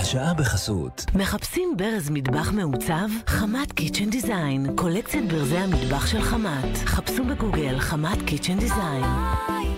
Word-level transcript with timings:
השעה 0.00 0.34
בחסות. 0.34 1.04
מחפשים 1.14 1.74
ברז 1.76 2.10
מטבח 2.10 2.50
מעוצב? 2.52 3.08
חמת 3.26 3.72
קיצ'ן 3.72 4.10
דיזיין. 4.10 4.76
קולקציית 4.76 5.32
ברזי 5.32 5.56
המטבח 5.58 6.06
של 6.06 6.22
חמת. 6.22 6.76
חפשו 6.84 7.24
בגוגל 7.24 7.78
חמת 7.78 8.22
קיצ'ן 8.26 8.58
דיזיין. 8.58 9.04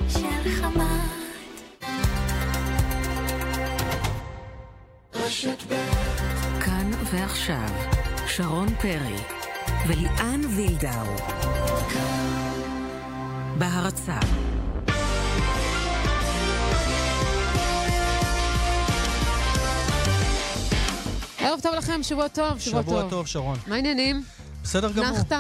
של 0.09 0.51
חמת. 0.51 1.21
כאן 6.61 6.91
ועכשיו, 7.13 7.69
שרון 8.27 8.69
פרי 8.75 9.17
וליאן 9.89 10.41
וילדאו. 10.57 11.07
בהרצה. 13.59 14.19
ערב 21.41 21.61
טוב 21.63 21.75
לכם, 21.75 22.03
שבוע 22.03 22.29
טוב, 22.29 22.59
שבוע, 22.59 22.83
שבוע 22.83 23.11
טוב, 23.11 23.27
שרון. 23.27 23.59
מה 23.67 23.75
העניינים? 23.75 24.23
בסדר 24.63 24.93
גמור. 24.93 25.11
נחת? 25.11 25.33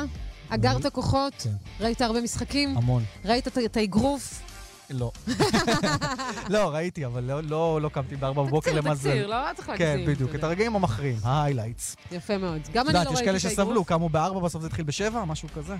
אגרת 0.48 0.86
כוחות? 0.86 1.32
כן. 1.42 1.50
ראית 1.84 2.00
הרבה 2.00 2.20
משחקים? 2.20 2.77
המון. 2.77 3.02
ראית 3.24 3.48
את- 3.48 3.77
האגרוף? 3.77 4.42
לא. 4.91 5.10
לא, 6.48 6.68
ראיתי, 6.74 7.06
אבל 7.06 7.24
לא- 7.24 7.42
לא 7.42 7.80
לא 7.82 7.88
קמתי 7.88 8.16
בארבע 8.16 8.42
בבוקר 8.42 8.72
למזל. 8.72 9.10
תקציר, 9.10 9.27
לא 9.27 9.36
צריך 9.56 9.68
להגזים. 9.68 10.06
כן, 10.06 10.12
בדיוק, 10.12 10.34
את. 10.34 10.44
הרגעים 10.44 10.77
המכריעים, 10.77 11.16
ההיילייטס. 11.24 11.96
יפה 12.12 12.38
מאוד. 12.38 12.60
גם 12.72 12.86
אני 12.86 12.94
לא 12.94 12.98
ראיתי 12.98 13.12
יש 13.12 13.19
את 13.20 13.24
כאלה 13.24 13.36
האגרוף. 13.36 13.52
שסבלו, 13.52 13.84
קמו 13.84 14.08
בארבע, 14.08 14.41
בסוף 14.41 14.60
זה 14.62 14.69
התחיל 14.69 14.84
בשבע, 14.84 15.24
משהו 15.24 15.48
כזה. 15.55 15.77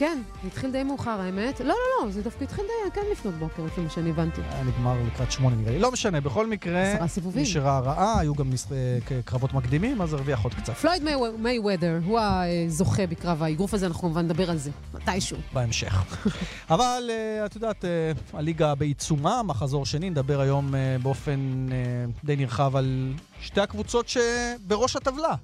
כן, 0.00 0.22
התחיל 0.46 0.70
די 0.70 0.82
מאוחר 0.82 1.20
האמת. 1.20 1.60
לא, 1.60 1.66
לא, 1.66 1.74
לא, 2.06 2.10
זה 2.10 2.22
דווקא 2.22 2.44
התחיל 2.44 2.64
די, 2.64 2.90
כן 2.94 3.00
לפנות 3.12 3.34
בוקר, 3.34 3.64
לפי 3.64 3.80
מה 3.80 3.90
שאני 3.90 4.10
הבנתי. 4.10 4.40
היה 4.50 4.64
נגמר 4.64 4.96
לקראת 5.06 5.32
שמונה 5.32 5.56
נראה 5.56 5.72
לי. 5.72 5.78
לא 5.78 5.92
משנה, 5.92 6.20
בכל 6.20 6.46
מקרה, 6.46 6.92
עשרה 6.92 7.08
סיבובים. 7.08 7.42
נשארה 7.42 7.80
רעה, 7.80 8.20
היו 8.20 8.34
גם 8.34 8.50
אה, 8.72 8.98
קרבות 9.24 9.52
מקדימים, 9.52 10.02
אז 10.02 10.12
הרוויח 10.12 10.42
עוד 10.42 10.54
קצת. 10.54 10.74
פלויד 10.74 11.02
מיי 11.38 11.58
וודר, 11.58 11.98
הוא 12.04 12.20
הזוכה 12.20 13.06
בקרב 13.06 13.42
האגרוף 13.42 13.74
הזה, 13.74 13.86
אנחנו 13.86 14.00
כמובן 14.00 14.24
נדבר 14.24 14.50
על 14.50 14.56
זה, 14.56 14.70
מתישהו. 14.94 15.36
בהמשך. 15.52 16.04
אבל 16.70 17.10
אה, 17.10 17.46
את 17.46 17.54
יודעת, 17.54 17.84
אה, 17.84 18.12
הליגה 18.32 18.74
בעיצומה, 18.74 19.42
מחזור 19.42 19.86
שני, 19.86 20.10
נדבר 20.10 20.40
היום 20.40 20.74
אה, 20.74 20.96
באופן 21.02 21.66
אה, 21.72 21.76
די 22.24 22.36
נרחב 22.36 22.76
על 22.76 23.12
שתי 23.40 23.60
הקבוצות 23.60 24.08
שבראש 24.08 24.96
הטבלה. 24.96 25.34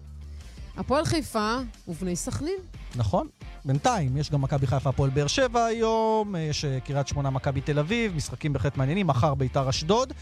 הפועל 0.76 1.04
חיפה 1.04 1.56
ובני 1.88 2.16
סכנין. 2.16 2.58
נכון. 2.96 3.28
בינתיים, 3.66 4.16
יש 4.16 4.30
גם 4.30 4.42
מכבי 4.42 4.66
חיפה 4.66 4.90
הפועל 4.90 5.10
באר 5.10 5.26
שבע 5.26 5.64
היום, 5.64 6.34
יש 6.38 6.64
אה, 6.64 6.80
קריית 6.80 7.08
שמונה 7.08 7.30
מכבי 7.30 7.60
תל 7.60 7.78
אביב, 7.78 8.16
משחקים 8.16 8.52
בהחלט 8.52 8.76
מעניינים, 8.76 9.06
מחר 9.06 9.34
ביתר 9.34 9.68
אשדוד. 9.68 10.12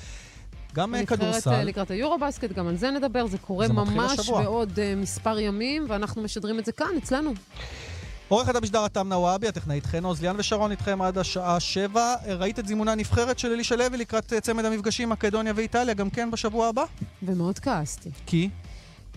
גם 0.74 0.94
אה, 0.94 1.00
נבחרת, 1.00 1.18
כדורסל. 1.18 1.50
אה, 1.50 1.64
לקראת 1.64 1.90
היורו-בסקט, 1.90 2.52
גם 2.52 2.66
על 2.66 2.76
זה 2.76 2.90
נדבר, 2.90 3.26
זה 3.26 3.38
קורה 3.38 3.66
זה 3.66 3.72
ממש. 3.72 4.30
בעוד 4.30 4.78
אה, 4.78 4.94
מספר 4.96 5.38
ימים, 5.38 5.86
ואנחנו 5.88 6.22
משדרים 6.22 6.58
את 6.58 6.64
זה 6.64 6.72
כאן, 6.72 6.96
אצלנו. 7.02 7.32
עורכת 8.28 8.56
המשדר 8.56 8.86
אתם 8.86 9.08
נוואבי, 9.08 9.48
הטכנאית 9.48 9.86
חן 9.86 10.04
עוז, 10.04 10.22
ליאן 10.22 10.36
ושרון 10.38 10.70
איתכם 10.70 11.02
עד 11.02 11.18
השעה 11.18 11.60
שבע. 11.60 12.14
ראית 12.26 12.58
את 12.58 12.66
זימוני 12.66 12.90
הנבחרת 12.90 13.38
של 13.38 13.52
אלישע 13.52 13.76
לוי 13.76 13.98
לקראת 13.98 14.32
צמד 14.42 14.64
המפגשים 14.64 15.08
מקדוניה 15.08 15.52
ואיטליה, 15.56 15.94
גם 15.94 16.10
כן 16.10 16.30
בשבוע 16.30 16.68
הבא? 16.68 16.84
ומאוד 17.22 17.58
כעסתי. 17.58 18.10
כי? 18.26 18.50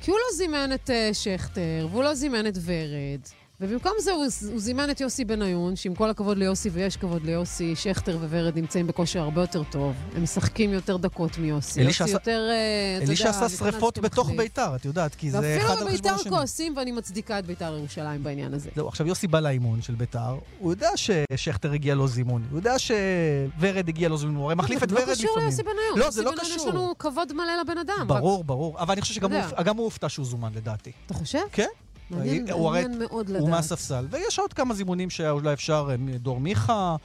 כי 0.02 0.12
הוא 0.12 0.18
לא 0.18 0.38
זימן 0.38 0.70
את 0.74 0.90
uh, 0.90 1.14
שכטר, 1.14 1.88
והוא 1.92 2.04
לא 2.04 2.14
זימן 2.14 2.48
את 2.48 2.58
ורד, 2.66 3.22
ובמקום 3.62 3.92
זה 4.00 4.12
הוא, 4.12 4.26
הוא 4.52 4.60
זימן 4.60 4.90
את 4.90 5.02
יוסי 5.02 5.26
בניון, 5.26 5.76
שעם 5.76 5.96
כל 5.96 6.10
הכבוד 6.10 6.38
ליוסי, 6.38 6.70
ויש 6.70 6.98
כבוד 6.98 7.24
ליוסי, 7.24 7.76
שכטר 7.76 8.18
וורד 8.22 8.56
נמצאים 8.56 8.88
בכושר 8.88 9.20
הרבה 9.20 9.42
יותר 9.42 9.64
טוב. 9.64 9.96
הם 10.16 10.24
משחקים 10.24 10.74
יותר 10.74 10.98
דקות 10.98 11.38
מיוסי. 11.38 11.82
יוסי 11.82 12.04
עשה- 12.04 12.12
יותר, 12.12 12.48
אה, 12.52 12.56
אתה 12.96 13.04
יודע... 13.04 13.08
אלישע 13.08 13.30
עשה 13.30 13.50
שריפות 13.50 13.98
בתוך. 14.00 14.30
ביתר, 14.38 14.76
את 14.76 14.86
יודעת, 14.86 15.16
כי 15.16 15.32
זה 15.32 15.38
אחד 15.38 15.46
ואפילו 15.46 15.70
על 15.72 15.76
חשבון 15.78 15.88
בביתר 15.94 16.14
השני. 16.16 16.32
כועסים, 16.32 16.74
ואני 16.78 16.92
מצדיקה 16.92 17.40
את 17.40 17.46
ביתר 17.46 17.76
ירושלים 17.78 18.24
בעניין 18.24 18.54
הזה. 18.54 18.70
זהו, 18.76 18.88
עכשיו 18.88 19.08
יוסי 19.08 19.28
בא 19.28 19.40
לאימון 19.40 19.82
של 19.82 19.96
ביתר, 19.96 20.36
הוא 20.60 20.72
יודע 20.72 20.90
ששכטר 20.96 21.72
הגיע 21.72 21.96
לו 21.96 22.08
זימון, 22.08 22.44
הוא 22.52 22.60
יודע 22.60 22.74
שוורד 22.80 23.88
הגיע 23.90 24.10
לו 24.10 24.18
זימון, 24.18 24.36
הוא 24.36 24.46
הרי 24.46 24.56
מחליף 24.56 24.84
את 24.84 24.90
זה 24.90 24.96
ורד 24.96 25.08
לא 25.08 25.14
קשור 25.14 25.30
לפעמים. 25.30 25.48
ליוסי 25.48 25.64
בניון. 25.64 26.00
לא, 26.00 26.10
זה 26.10 26.24
לא 26.24 26.32
קשור. 26.40 26.56
יש 26.56 26.66
לנו 26.66 26.94
כבוד 27.00 27.34
מלא 27.34 27.62
לבן 27.62 27.78
אדם. 27.78 28.08
ברור, 28.08 28.44
ברור. 28.44 28.80
אבל 28.80 28.92
אני 28.94 29.02
חושב 29.02 29.14
שגם 29.14 29.78
הוא 29.78 29.84
הופתע 29.86 30.10
שהוא 30.10 30.26
זומן, 30.26 30.52
לדעתי. 30.56 30.92
אתה 31.06 31.14
חושב? 31.14 31.40
כן. 31.52 31.68
מעניין 32.10 32.50
הוא 32.52 32.72
מעניין 32.72 33.00
מאוד 33.00 33.30
לדעת. 33.30 33.42
הוא 33.42 33.50
מהספסל. 33.50 34.08
ויש 34.12 34.40
עוד 34.40 34.54
כמה 34.54 34.74
זימונים 34.74 35.10
שאולי 35.10 35.54
אפשר, 35.54 35.88
אה, 35.92 36.18
דור 36.18 36.40
מיכה. 36.40 36.96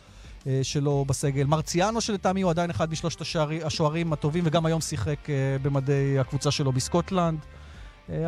אה, 0.46 0.60
שלו 0.62 1.04
בסגל. 1.08 1.44
מרציאנו 1.44 2.00
שלטעמי 2.00 2.42
הוא 2.42 2.50
עדיין 2.50 2.70
אחד 2.70 2.90
משלושת 2.90 3.20
השערי- 3.20 3.64
השוערים 3.64 4.12
הטובים, 4.12 4.44
וגם 4.46 4.66
היום 4.66 4.80
שיחק 4.80 5.30
אה, 5.30 5.34
במדי 5.62 6.18
הקבוצה 6.18 6.50
שלו 6.50 6.72
בסקוטלנד. 6.72 7.38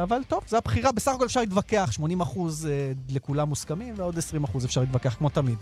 אבל 0.02 0.18
טוב, 0.28 0.44
זו 0.48 0.56
הבחירה. 0.56 0.92
בסך 0.92 1.12
הכל 1.14 1.24
אפשר 1.26 1.40
להתווכח, 1.40 1.88
80 1.92 2.20
אחוז 2.20 2.66
אה, 2.66 2.72
לכולם 3.10 3.48
מוסכמים, 3.48 3.94
ועוד 3.96 4.18
20 4.18 4.44
אחוז 4.44 4.64
אפשר 4.64 4.80
להתווכח, 4.80 5.14
כמו 5.14 5.28
תמיד. 5.28 5.58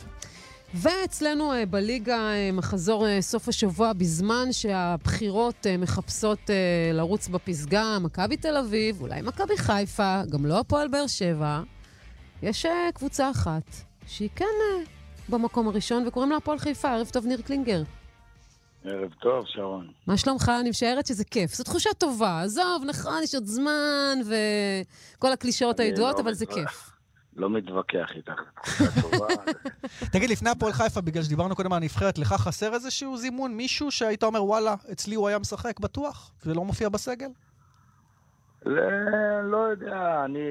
ואצלנו 0.74 1.52
אה, 1.52 1.66
בליגה 1.66 2.18
אה, 2.18 2.50
מחזור 2.52 3.06
אה, 3.06 3.20
סוף 3.20 3.48
השבוע, 3.48 3.92
בזמן 3.92 4.52
שהבחירות 4.52 5.66
מחפשות 5.78 6.50
לרוץ 6.92 7.28
בפסגה, 7.28 7.98
מכבי 8.00 8.36
תל 8.36 8.56
אביב, 8.56 9.00
אולי 9.00 9.22
מכבי 9.22 9.56
חיפה, 9.56 10.20
גם 10.30 10.46
לא 10.46 10.58
הפועל 10.58 10.88
באר 10.88 11.06
שבע, 11.06 11.60
יש 12.42 12.66
קבוצה 12.94 13.30
אחת 13.30 13.62
שהיא 14.06 14.28
כן 14.36 14.44
במקום 15.28 15.68
הראשון, 15.68 16.06
וקוראים 16.06 16.30
לה 16.30 16.36
הפועל 16.36 16.58
חיפה. 16.58 16.90
ערב 16.90 17.08
טוב, 17.12 17.26
ניר 17.26 17.40
קלינגר. 17.42 17.82
ערב 18.84 19.12
טוב, 19.20 19.44
שרון. 19.46 19.88
מה 20.06 20.16
שלומך? 20.16 20.52
אני 20.60 20.70
משערת 20.70 21.06
שזה 21.06 21.24
כיף. 21.24 21.54
זו 21.54 21.64
תחושה 21.64 21.90
טובה. 21.98 22.42
עזוב, 22.42 22.82
נכון, 22.86 23.22
יש 23.22 23.34
עוד 23.34 23.46
זמן, 23.46 24.18
וכל 25.18 25.32
הקלישאות 25.32 25.80
אני 25.80 25.88
הידועות, 25.88 26.16
לא 26.16 26.20
אבל 26.20 26.34
זה 26.34 26.44
מתווכח. 26.44 26.70
כיף. 26.70 26.91
לא 27.36 27.50
מתווכח 27.50 28.12
איתך, 28.16 28.40
תחושה 28.54 28.84
טובה. 29.02 29.26
תגיד, 30.12 30.30
לפני 30.30 30.50
הפועל 30.50 30.72
חיפה, 30.72 31.00
בגלל 31.00 31.22
שדיברנו 31.22 31.56
קודם 31.56 31.72
על 31.72 31.82
הנבחרת, 31.82 32.18
לך 32.18 32.32
חסר 32.32 32.74
איזשהו 32.74 33.16
זימון? 33.16 33.54
מישהו 33.54 33.90
שהיית 33.90 34.22
אומר, 34.22 34.44
וואלה, 34.44 34.74
אצלי 34.92 35.14
הוא 35.14 35.28
היה 35.28 35.38
משחק 35.38 35.80
בטוח, 35.80 36.32
ולא 36.46 36.64
מופיע 36.64 36.88
בסגל? 36.88 37.28
לא 39.42 39.66
יודע, 39.70 40.24
אני... 40.24 40.50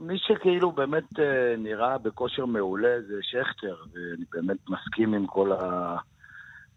מי 0.00 0.18
שכאילו 0.18 0.72
באמת 0.72 1.18
אה, 1.18 1.56
נראה 1.58 1.98
בכושר 1.98 2.46
מעולה 2.46 2.96
זה 3.08 3.14
שכטר, 3.22 3.76
ואני 3.92 4.24
באמת 4.32 4.58
מסכים 4.68 5.14
עם 5.14 5.26
כל 5.26 5.52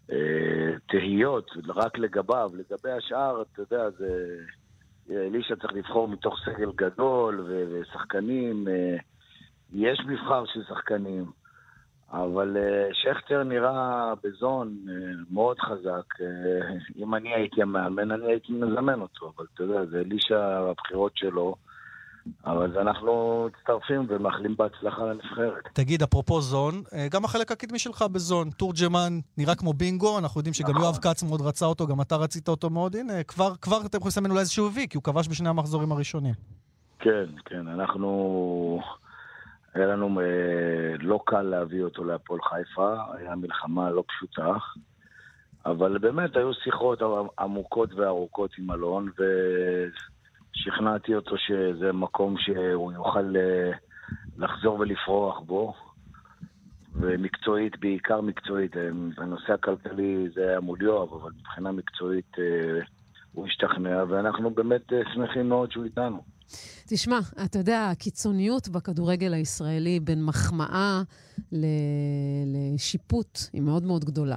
התהיות, 0.08 1.50
רק 1.68 1.98
לגביו. 1.98 2.50
לגבי 2.54 2.90
השאר, 2.90 3.42
אתה 3.42 3.62
יודע, 3.62 3.90
זה... 3.90 4.38
אלישע 5.10 5.56
צריך 5.56 5.72
לבחור 5.72 6.08
מתוך 6.08 6.34
סגל 6.44 6.70
גדול 6.76 7.46
ושחקנים. 7.70 8.68
אה, 8.68 8.96
יש 9.74 10.00
מבחר 10.06 10.44
של 10.46 10.60
שחקנים, 10.68 11.24
אבל 12.12 12.56
אה, 12.56 12.88
שכטר 12.92 13.42
נראה 13.42 14.12
בזון 14.24 14.76
אה, 14.88 14.94
מאוד 15.30 15.58
חזק. 15.60 16.20
אה, 16.20 16.76
אם 16.96 17.14
אני 17.14 17.34
הייתי 17.34 17.62
המאמן, 17.62 18.10
אני 18.10 18.26
הייתי 18.26 18.52
מזמן 18.52 19.00
אותו, 19.00 19.32
אבל 19.36 19.46
אתה 19.54 19.62
יודע, 19.62 19.84
זה 19.84 19.98
אלישע 20.00 20.40
הבחירות 20.70 21.16
שלו. 21.16 21.54
אבל 22.46 22.78
אנחנו 22.78 23.46
מצטרפים 23.48 24.06
ומאחלים 24.08 24.56
בהצלחה 24.56 25.04
לנבחרת. 25.04 25.68
תגיד, 25.72 26.02
אפרופו 26.02 26.40
זון, 26.40 26.82
אה, 26.94 27.08
גם 27.10 27.24
החלק 27.24 27.52
הקדמי 27.52 27.78
שלך 27.78 28.02
בזון, 28.12 28.50
תורג'מן 28.50 29.18
נראה 29.38 29.54
כמו 29.54 29.72
בינגו, 29.72 30.18
אנחנו 30.18 30.40
יודעים 30.40 30.54
שגם 30.54 30.70
נכון. 30.70 30.82
יואב 30.82 30.96
כץ 30.96 31.22
מאוד 31.22 31.40
רצה 31.40 31.66
אותו, 31.66 31.86
גם 31.86 32.00
אתה 32.00 32.16
רצית 32.16 32.48
אותו 32.48 32.70
מאוד, 32.70 32.96
הנה, 32.96 33.22
כבר, 33.22 33.56
כבר 33.60 33.76
אתם 33.76 33.98
יכולים 33.98 34.08
לסמן 34.08 34.30
אולי 34.30 34.40
איזשהו 34.40 34.72
וי, 34.72 34.88
כי 34.88 34.96
הוא 34.96 35.02
כבש 35.02 35.28
בשני 35.28 35.48
המחזורים 35.48 35.92
הראשונים. 35.92 36.34
כן, 36.98 37.26
כן, 37.44 37.68
אנחנו... 37.68 38.80
היה 39.74 39.86
לנו 39.86 40.20
אה, 40.20 40.96
לא 41.00 41.20
קל 41.26 41.42
להביא 41.42 41.82
אותו 41.82 42.04
להפועל 42.04 42.40
חיפה, 42.42 42.94
היה 43.14 43.34
מלחמה 43.34 43.90
לא 43.90 44.04
פשוטה, 44.08 44.52
אבל 45.66 45.98
באמת 45.98 46.36
היו 46.36 46.54
שיחות 46.54 47.02
עמוקות 47.38 47.94
וארוכות 47.94 48.50
עם 48.58 48.70
אלון, 48.70 49.10
ושכנעתי 50.54 51.14
אותו 51.14 51.36
שזה 51.38 51.92
מקום 51.92 52.34
שהוא 52.38 52.92
יוכל 52.92 53.36
אה, 53.36 53.70
לחזור 54.36 54.78
ולפרוח 54.80 55.40
בו, 55.40 55.74
ומקצועית, 56.94 57.80
בעיקר 57.80 58.20
מקצועית, 58.20 58.76
אה, 58.76 58.88
הנושא 59.16 59.52
הכלכלי 59.52 60.28
זה 60.34 60.48
היה 60.48 60.60
מול 60.60 60.82
יואב, 60.82 61.12
אבל 61.12 61.30
מבחינה 61.40 61.72
מקצועית 61.72 62.32
אה, 62.38 62.44
הוא 63.32 63.46
השתכנע, 63.46 64.04
ואנחנו 64.08 64.50
באמת 64.50 64.92
שמחים 65.14 65.48
מאוד 65.48 65.72
שהוא 65.72 65.84
איתנו. 65.84 66.22
תשמע, 66.88 67.18
אתה 67.44 67.58
יודע, 67.58 67.90
הקיצוניות 67.90 68.68
בכדורגל 68.68 69.34
הישראלי 69.34 70.00
בין 70.00 70.24
מחמאה. 70.24 71.02
לשיפוט 72.74 73.38
היא 73.52 73.62
מאוד 73.62 73.82
מאוד 73.82 74.04
גדולה. 74.04 74.36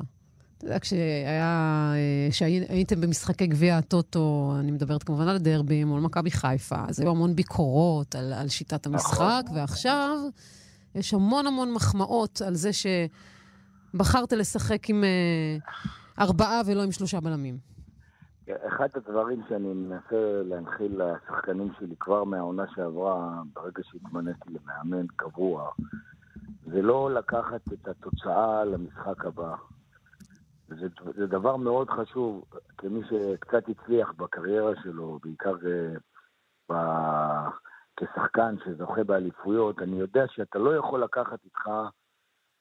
אתה 0.58 0.66
יודע, 0.66 0.80
כשהיה, 0.80 1.94
כשהייתם 2.30 3.02
במשחקי 3.02 3.48
גביע 3.48 3.78
הטוטו, 3.78 4.54
אני 4.60 4.72
מדברת 4.72 5.04
כמובן 5.04 5.28
על 5.28 5.38
דרבים, 5.38 5.88
מול 5.88 6.02
מכבי 6.02 6.32
חיפה, 6.32 6.76
אז 6.88 7.00
היו 7.00 7.10
המון 7.10 7.36
ביקורות 7.36 8.16
על, 8.16 8.34
על 8.34 8.48
שיטת 8.48 8.86
המשחק, 8.86 9.44
ועכשיו 9.56 10.18
יש 10.96 11.14
המון 11.14 11.48
המון 11.48 11.74
מחמאות 11.74 12.42
על 12.48 12.56
זה 12.56 12.70
שבחרת 12.74 14.34
לשחק 14.34 14.90
עם 14.90 15.04
אה, 15.04 15.58
ארבעה 16.20 16.62
ולא 16.66 16.84
עם 16.84 16.92
שלושה 16.92 17.20
בלמים. 17.20 17.58
אחד 18.68 18.88
הדברים 18.96 19.42
שאני 19.50 19.74
מנסה 19.74 20.42
להנחיל 20.44 21.02
לשחקנים 21.02 21.72
שלי 21.80 21.96
כבר 22.00 22.24
מהעונה 22.24 22.64
שעברה, 22.76 23.42
ברגע 23.54 23.82
שהתמניתי 23.84 24.50
למאמן 24.50 25.06
קבוע, 25.16 25.70
זה 26.66 26.82
לא 26.82 27.14
לקחת 27.14 27.62
את 27.74 27.88
התוצאה 27.88 28.66
למשחק 28.66 29.26
הבא. 29.26 29.56
זה, 30.68 30.88
זה 31.16 31.28
דבר 31.28 31.56
מאוד 31.56 31.90
חשוב, 31.90 32.46
כמי 32.78 33.02
שקצת 33.10 33.64
הצליח 33.70 34.14
בקריירה 34.18 34.72
שלו, 34.84 35.20
בעיקר 35.24 35.56
אה, 35.66 35.94
ב, 36.72 36.76
כשחקן 37.98 38.56
שזוכה 38.66 39.04
באליפויות, 39.04 39.82
אני 39.82 40.00
יודע 40.00 40.26
שאתה 40.28 40.60
לא 40.60 40.76
יכול 40.76 41.04
לקחת 41.04 41.46
איתך 41.46 41.70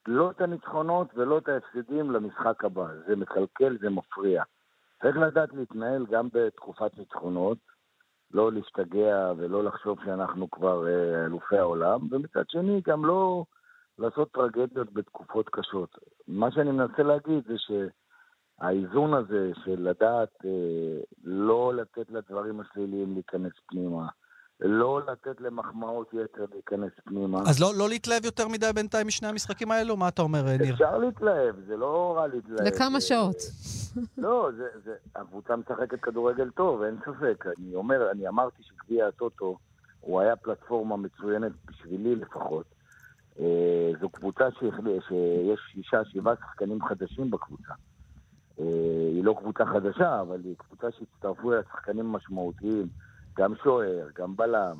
לא 0.07 0.31
את 0.31 0.41
הניצחונות 0.41 1.07
ולא 1.15 1.37
את 1.37 1.49
ההפסדים 1.49 2.11
למשחק 2.11 2.63
הבא. 2.63 2.87
זה 3.07 3.15
מקלקל, 3.15 3.77
זה 3.81 3.89
מפריע. 3.89 4.43
צריך 5.01 5.17
לדעת 5.17 5.53
להתנהל 5.53 6.05
גם 6.05 6.27
בתקופת 6.33 6.97
ניצחונות, 6.97 7.57
לא 8.31 8.51
להשתגע 8.51 9.33
ולא 9.37 9.63
לחשוב 9.63 9.99
שאנחנו 10.05 10.51
כבר 10.51 10.87
אה, 10.87 11.25
אלופי 11.25 11.57
העולם, 11.57 11.99
ומצד 12.11 12.49
שני 12.49 12.81
גם 12.85 13.05
לא 13.05 13.45
לעשות 13.99 14.31
טרגדיות 14.31 14.93
בתקופות 14.93 15.49
קשות. 15.49 15.89
מה 16.27 16.51
שאני 16.51 16.71
מנסה 16.71 17.03
להגיד 17.03 17.43
זה 17.47 17.53
שהאיזון 17.57 19.13
הזה 19.13 19.51
של 19.65 19.89
לדעת 19.89 20.29
אה, 20.45 20.99
לא 21.23 21.73
לתת 21.75 22.09
לדברים 22.09 22.59
השליליים 22.59 23.13
להיכנס 23.13 23.51
פנימה, 23.67 24.07
לא 24.59 25.01
לתת 25.07 25.41
למחמאות 25.41 26.13
יתר 26.13 26.45
להיכנס 26.53 26.91
פנימה. 27.05 27.41
אז 27.49 27.61
לא, 27.61 27.71
לא 27.77 27.89
להתלהב 27.89 28.25
יותר 28.25 28.47
מדי 28.47 28.69
בינתיים 28.75 29.07
משני 29.07 29.27
המשחקים 29.27 29.71
האלו? 29.71 29.97
מה 29.97 30.07
אתה 30.07 30.21
אומר, 30.21 30.43
ניר? 30.43 30.73
אפשר 30.73 30.97
להתלהב, 30.97 31.55
זה 31.67 31.77
לא 31.77 32.13
רע 32.17 32.27
להתלהב. 32.27 32.61
לכמה 32.61 33.01
שעות. 33.01 33.35
לא, 34.17 34.49
זה, 34.57 34.67
זה, 34.85 34.95
הקבוצה 35.15 35.55
משחקת 35.55 35.99
כדורגל 35.99 36.49
טוב, 36.49 36.81
אין 36.81 36.97
ספק. 37.01 37.45
אני 37.59 37.75
אומר, 37.75 38.11
אני 38.11 38.27
אמרתי 38.27 38.63
שגביע 38.63 39.07
הטוטו, 39.07 39.57
הוא 39.99 40.21
היה 40.21 40.35
פלטפורמה 40.35 40.97
מצוינת 40.97 41.51
בשבילי 41.65 42.15
לפחות. 42.15 42.76
אה, 43.39 43.91
זו 44.01 44.09
קבוצה 44.09 44.47
שיש 44.51 45.59
שישה, 45.71 46.05
שבעה 46.05 46.35
שחקנים 46.35 46.85
חדשים 46.85 47.31
בקבוצה. 47.31 47.73
אה, 48.59 49.09
היא 49.13 49.23
לא 49.23 49.35
קבוצה 49.39 49.65
חדשה, 49.65 50.21
אבל 50.21 50.41
היא 50.43 50.55
קבוצה 50.57 50.87
שהצטרפו 50.91 51.51
אליה 51.51 51.63
שחקנים 51.71 52.05
משמעותיים, 52.05 52.87
גם 53.37 53.55
שוער, 53.63 54.07
גם 54.15 54.35
בלם, 54.35 54.77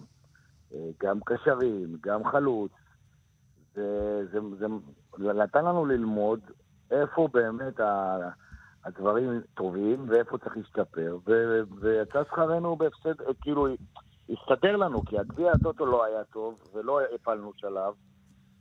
אה, 0.74 0.89
גם 1.04 1.19
קשרים, 1.25 1.98
גם 2.01 2.31
חלוץ. 2.31 2.71
זה, 3.75 4.21
זה, 4.31 4.39
זה, 4.59 4.65
זה 5.18 5.33
נתן 5.33 5.65
לנו 5.65 5.86
ללמוד 5.86 6.39
איפה 6.92 7.27
באמת 7.33 7.80
ה... 7.80 8.18
הדברים 8.88 9.42
טובים 9.54 10.06
ואיפה 10.09 10.38
צריך 10.38 10.57
להשתפר, 10.57 11.18
ו- 11.27 11.62
ויצא 11.80 12.24
שכרנו 12.24 12.75
בהפסד, 12.75 13.13
כאילו, 13.42 13.68
הסתדר 14.30 14.75
לנו, 14.75 15.06
כי 15.06 15.19
הגביע 15.19 15.51
הטוטו 15.51 15.86
לא 15.86 16.06
היה 16.06 16.24
טוב, 16.24 16.56
ולא 16.74 17.01
הפלנו 17.15 17.51
שלב, 17.56 17.94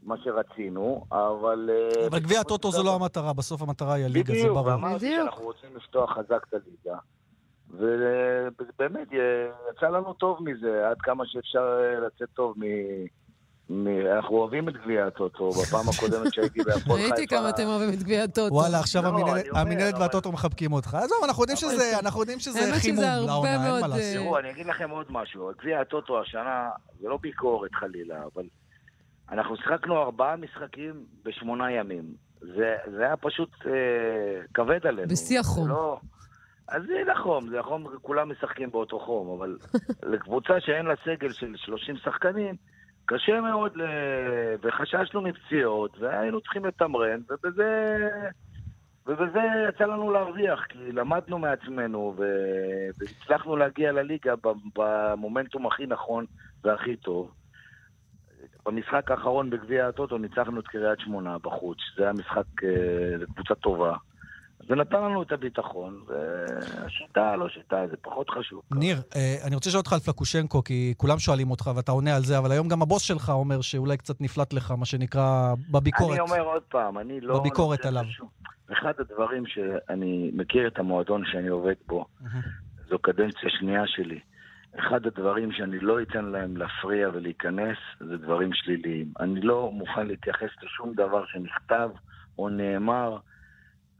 מה 0.07 0.15
שרצינו, 0.25 1.05
אבל... 1.13 1.71
אה, 1.73 2.07
אבל 2.07 2.19
גביע 2.19 2.41
הטוטו 2.41 2.71
זה 2.73 2.83
לא 2.83 2.95
המטרה, 2.95 3.33
בסוף 3.33 3.63
המטרה 3.63 3.95
היא 3.95 4.05
הליגה, 4.05 4.33
זה 4.33 4.39
בדיוק, 4.39 4.55
ברור. 4.55 4.67
ואמרתי 4.67 4.95
בדיוק. 5.07 5.21
שאנחנו 5.23 5.45
רוצים 5.45 5.77
לפתוח 5.77 6.11
חזק 6.13 6.47
את 6.49 6.55
הליגה. 6.55 6.99
ובאמת, 7.71 9.09
אה, 9.13 9.19
יצא 9.77 9.87
לנו 9.87 10.13
טוב 10.13 10.39
מזה, 10.43 10.89
עד 10.91 10.97
כמה 11.01 11.25
שאפשר 11.27 11.59
אה, 11.81 12.01
לצאת 12.07 12.29
טוב 12.35 12.55
מ... 12.59 12.63
מ... 13.71 13.87
אנחנו 14.17 14.37
אוהבים 14.37 14.69
את 14.69 14.75
גביע 14.77 15.07
הטוטו, 15.07 15.51
בפעם 15.63 15.89
הקודמת 15.89 16.35
שהייתי 16.35 16.59
בהפועל 16.65 16.81
חיפה. 17.01 17.15
ראיתי 17.15 17.27
כמה 17.27 17.49
אתם 17.51 17.67
אוהבים 17.67 17.89
את 17.95 18.03
גביע 18.03 18.23
הטוטו. 18.25 18.55
וואלה, 18.55 18.79
עכשיו 18.81 19.03
לא, 19.03 19.09
המינהלת- 19.55 19.95
והטוטו 20.01 20.33
מחבקים 20.33 20.73
אותך. 20.73 20.95
עזוב, 20.95 21.19
אנחנו 21.25 21.43
יודעים 21.43 21.57
שזה- 21.57 21.99
אנחנו 21.99 22.21
יודעים 22.21 22.41
שזה 22.41 22.61
חימום 22.81 23.05
לעונה, 23.05 23.53
אין 23.53 23.61
מאוד, 23.63 23.81
מה 23.81 23.89
לעשות. 23.89 24.03
תראו, 24.15 24.39
אני 24.39 24.51
אגיד 24.51 24.67
לכם 24.67 24.91
עוד 24.91 25.07
משהו. 25.11 25.51
גביע 25.61 25.81
הטוטו 25.81 26.21
השנה, 26.21 26.69
זה 27.01 27.09
לא 27.09 27.19
ביקורת 27.23 27.75
חלילה, 27.75 28.17
אבל 28.35 28.45
אנחנו 29.33 29.57
שיחקנו 29.57 30.03
ארבעה 30.03 30.37
משחקים 30.37 31.05
בשמונה 31.25 31.73
ימים. 31.73 32.05
זה, 32.41 32.77
זה 32.97 33.03
היה 33.03 33.17
פשוט 33.17 33.51
אה, 33.67 33.73
כבד 34.55 34.87
עלינו. 34.87 35.09
בשיא 35.09 35.41
החום. 35.41 35.69
לא... 35.69 36.01
אז 36.69 36.83
זה 36.87 37.13
החום, 37.13 37.49
זה 37.49 37.61
החום, 37.61 37.87
כולם 38.03 38.31
משחקים 38.31 38.71
באותו 38.71 38.99
חום, 38.99 39.39
אבל 39.39 39.59
לקבוצה 40.13 40.61
שאין 40.61 40.87
לה 40.87 40.95
סגל 41.05 41.33
של 41.33 41.57
30 41.57 41.97
שחקנים, 41.97 42.55
קשה 43.05 43.41
מאוד, 43.41 43.77
ל... 43.77 43.83
וחששנו 44.63 45.21
מפציעות, 45.21 45.99
והיינו 45.99 46.41
צריכים 46.41 46.65
לתמרן, 46.65 47.21
ובזה... 47.31 47.97
ובזה 49.07 49.41
יצא 49.69 49.85
לנו 49.85 50.11
להרוויח, 50.11 50.65
כי 50.69 50.93
למדנו 50.93 51.39
מעצמנו 51.39 52.15
ו... 52.17 52.25
והצלחנו 52.99 53.57
להגיע 53.57 53.93
לליגה 53.93 54.35
במומנטום 54.77 55.67
הכי 55.67 55.87
נכון 55.87 56.25
והכי 56.65 56.97
טוב. 56.97 57.31
במשחק 58.67 59.11
האחרון 59.11 59.51
בגביע 59.51 59.87
הטוטו 59.89 60.19
ניצחנו 60.19 60.61
את 60.61 60.67
קריית 60.67 61.01
שמונה 61.01 61.39
בחוץ, 61.39 61.79
זה 61.97 62.03
היה 62.03 62.13
משחק 62.13 62.65
אה, 62.65 62.69
לקבוצה 63.19 63.55
טובה. 63.55 63.97
זה 64.69 64.75
נתן 64.75 64.97
לנו 64.97 65.23
את 65.23 65.33
הביטחון, 65.33 66.01
והשיטה, 66.07 67.37
לא 67.37 67.49
שיטה, 67.49 67.83
זה 67.91 67.97
פחות 68.03 68.31
חשוב. 68.31 68.63
ניר, 68.75 68.97
אה, 69.17 69.37
אני 69.47 69.55
רוצה 69.55 69.71
לשאול 69.71 69.79
אותך 69.81 69.93
על 69.93 69.99
פלקושנקו, 69.99 70.65
כי 70.65 70.95
כולם 70.97 71.19
שואלים 71.19 71.51
אותך 71.51 71.71
ואתה 71.77 71.93
עונה 71.93 72.17
על 72.17 72.23
זה, 72.23 72.39
אבל 72.39 72.53
היום 72.53 72.69
גם 72.69 72.83
הבוס 72.83 73.03
שלך 73.03 73.31
אומר 73.31 73.61
שאולי 73.61 73.97
קצת 73.97 74.21
נפלט 74.21 74.53
לך, 74.53 74.71
מה 74.71 74.85
שנקרא, 74.87 75.55
בביקורת. 75.71 76.11
אני 76.11 76.21
אומר 76.21 76.41
עוד 76.41 76.63
פעם, 76.63 76.99
אני 76.99 77.21
לא... 77.21 77.41
בביקורת 77.41 77.85
עליו. 77.85 78.03
לשום- 78.09 78.29
אחד 78.73 78.93
הדברים 78.99 79.47
שאני 79.47 80.31
מכיר 80.35 80.67
את 80.69 80.79
המועדון 80.79 81.23
שאני 81.33 81.49
עובד 81.49 81.75
בו. 81.89 82.05
זו 82.89 82.99
קדנציה 82.99 83.51
שנייה 83.59 83.83
שלי. 83.87 84.21
אחד 84.79 85.07
הדברים 85.07 85.53
שאני 85.53 85.79
לא 85.81 86.03
אתן 86.03 86.25
להם 86.25 86.57
להפריע 86.57 87.09
ולהיכנס, 87.13 87.79
זה 88.01 88.17
דברים 88.17 88.53
שליליים. 88.53 89.13
אני 89.21 89.41
לא 89.41 89.71
מוכן 89.73 90.07
להתייחס 90.07 90.51
לשום 90.63 90.95
דבר 90.95 91.27
שנכתב 91.27 91.91
או 92.39 92.49
נאמר, 92.49 93.19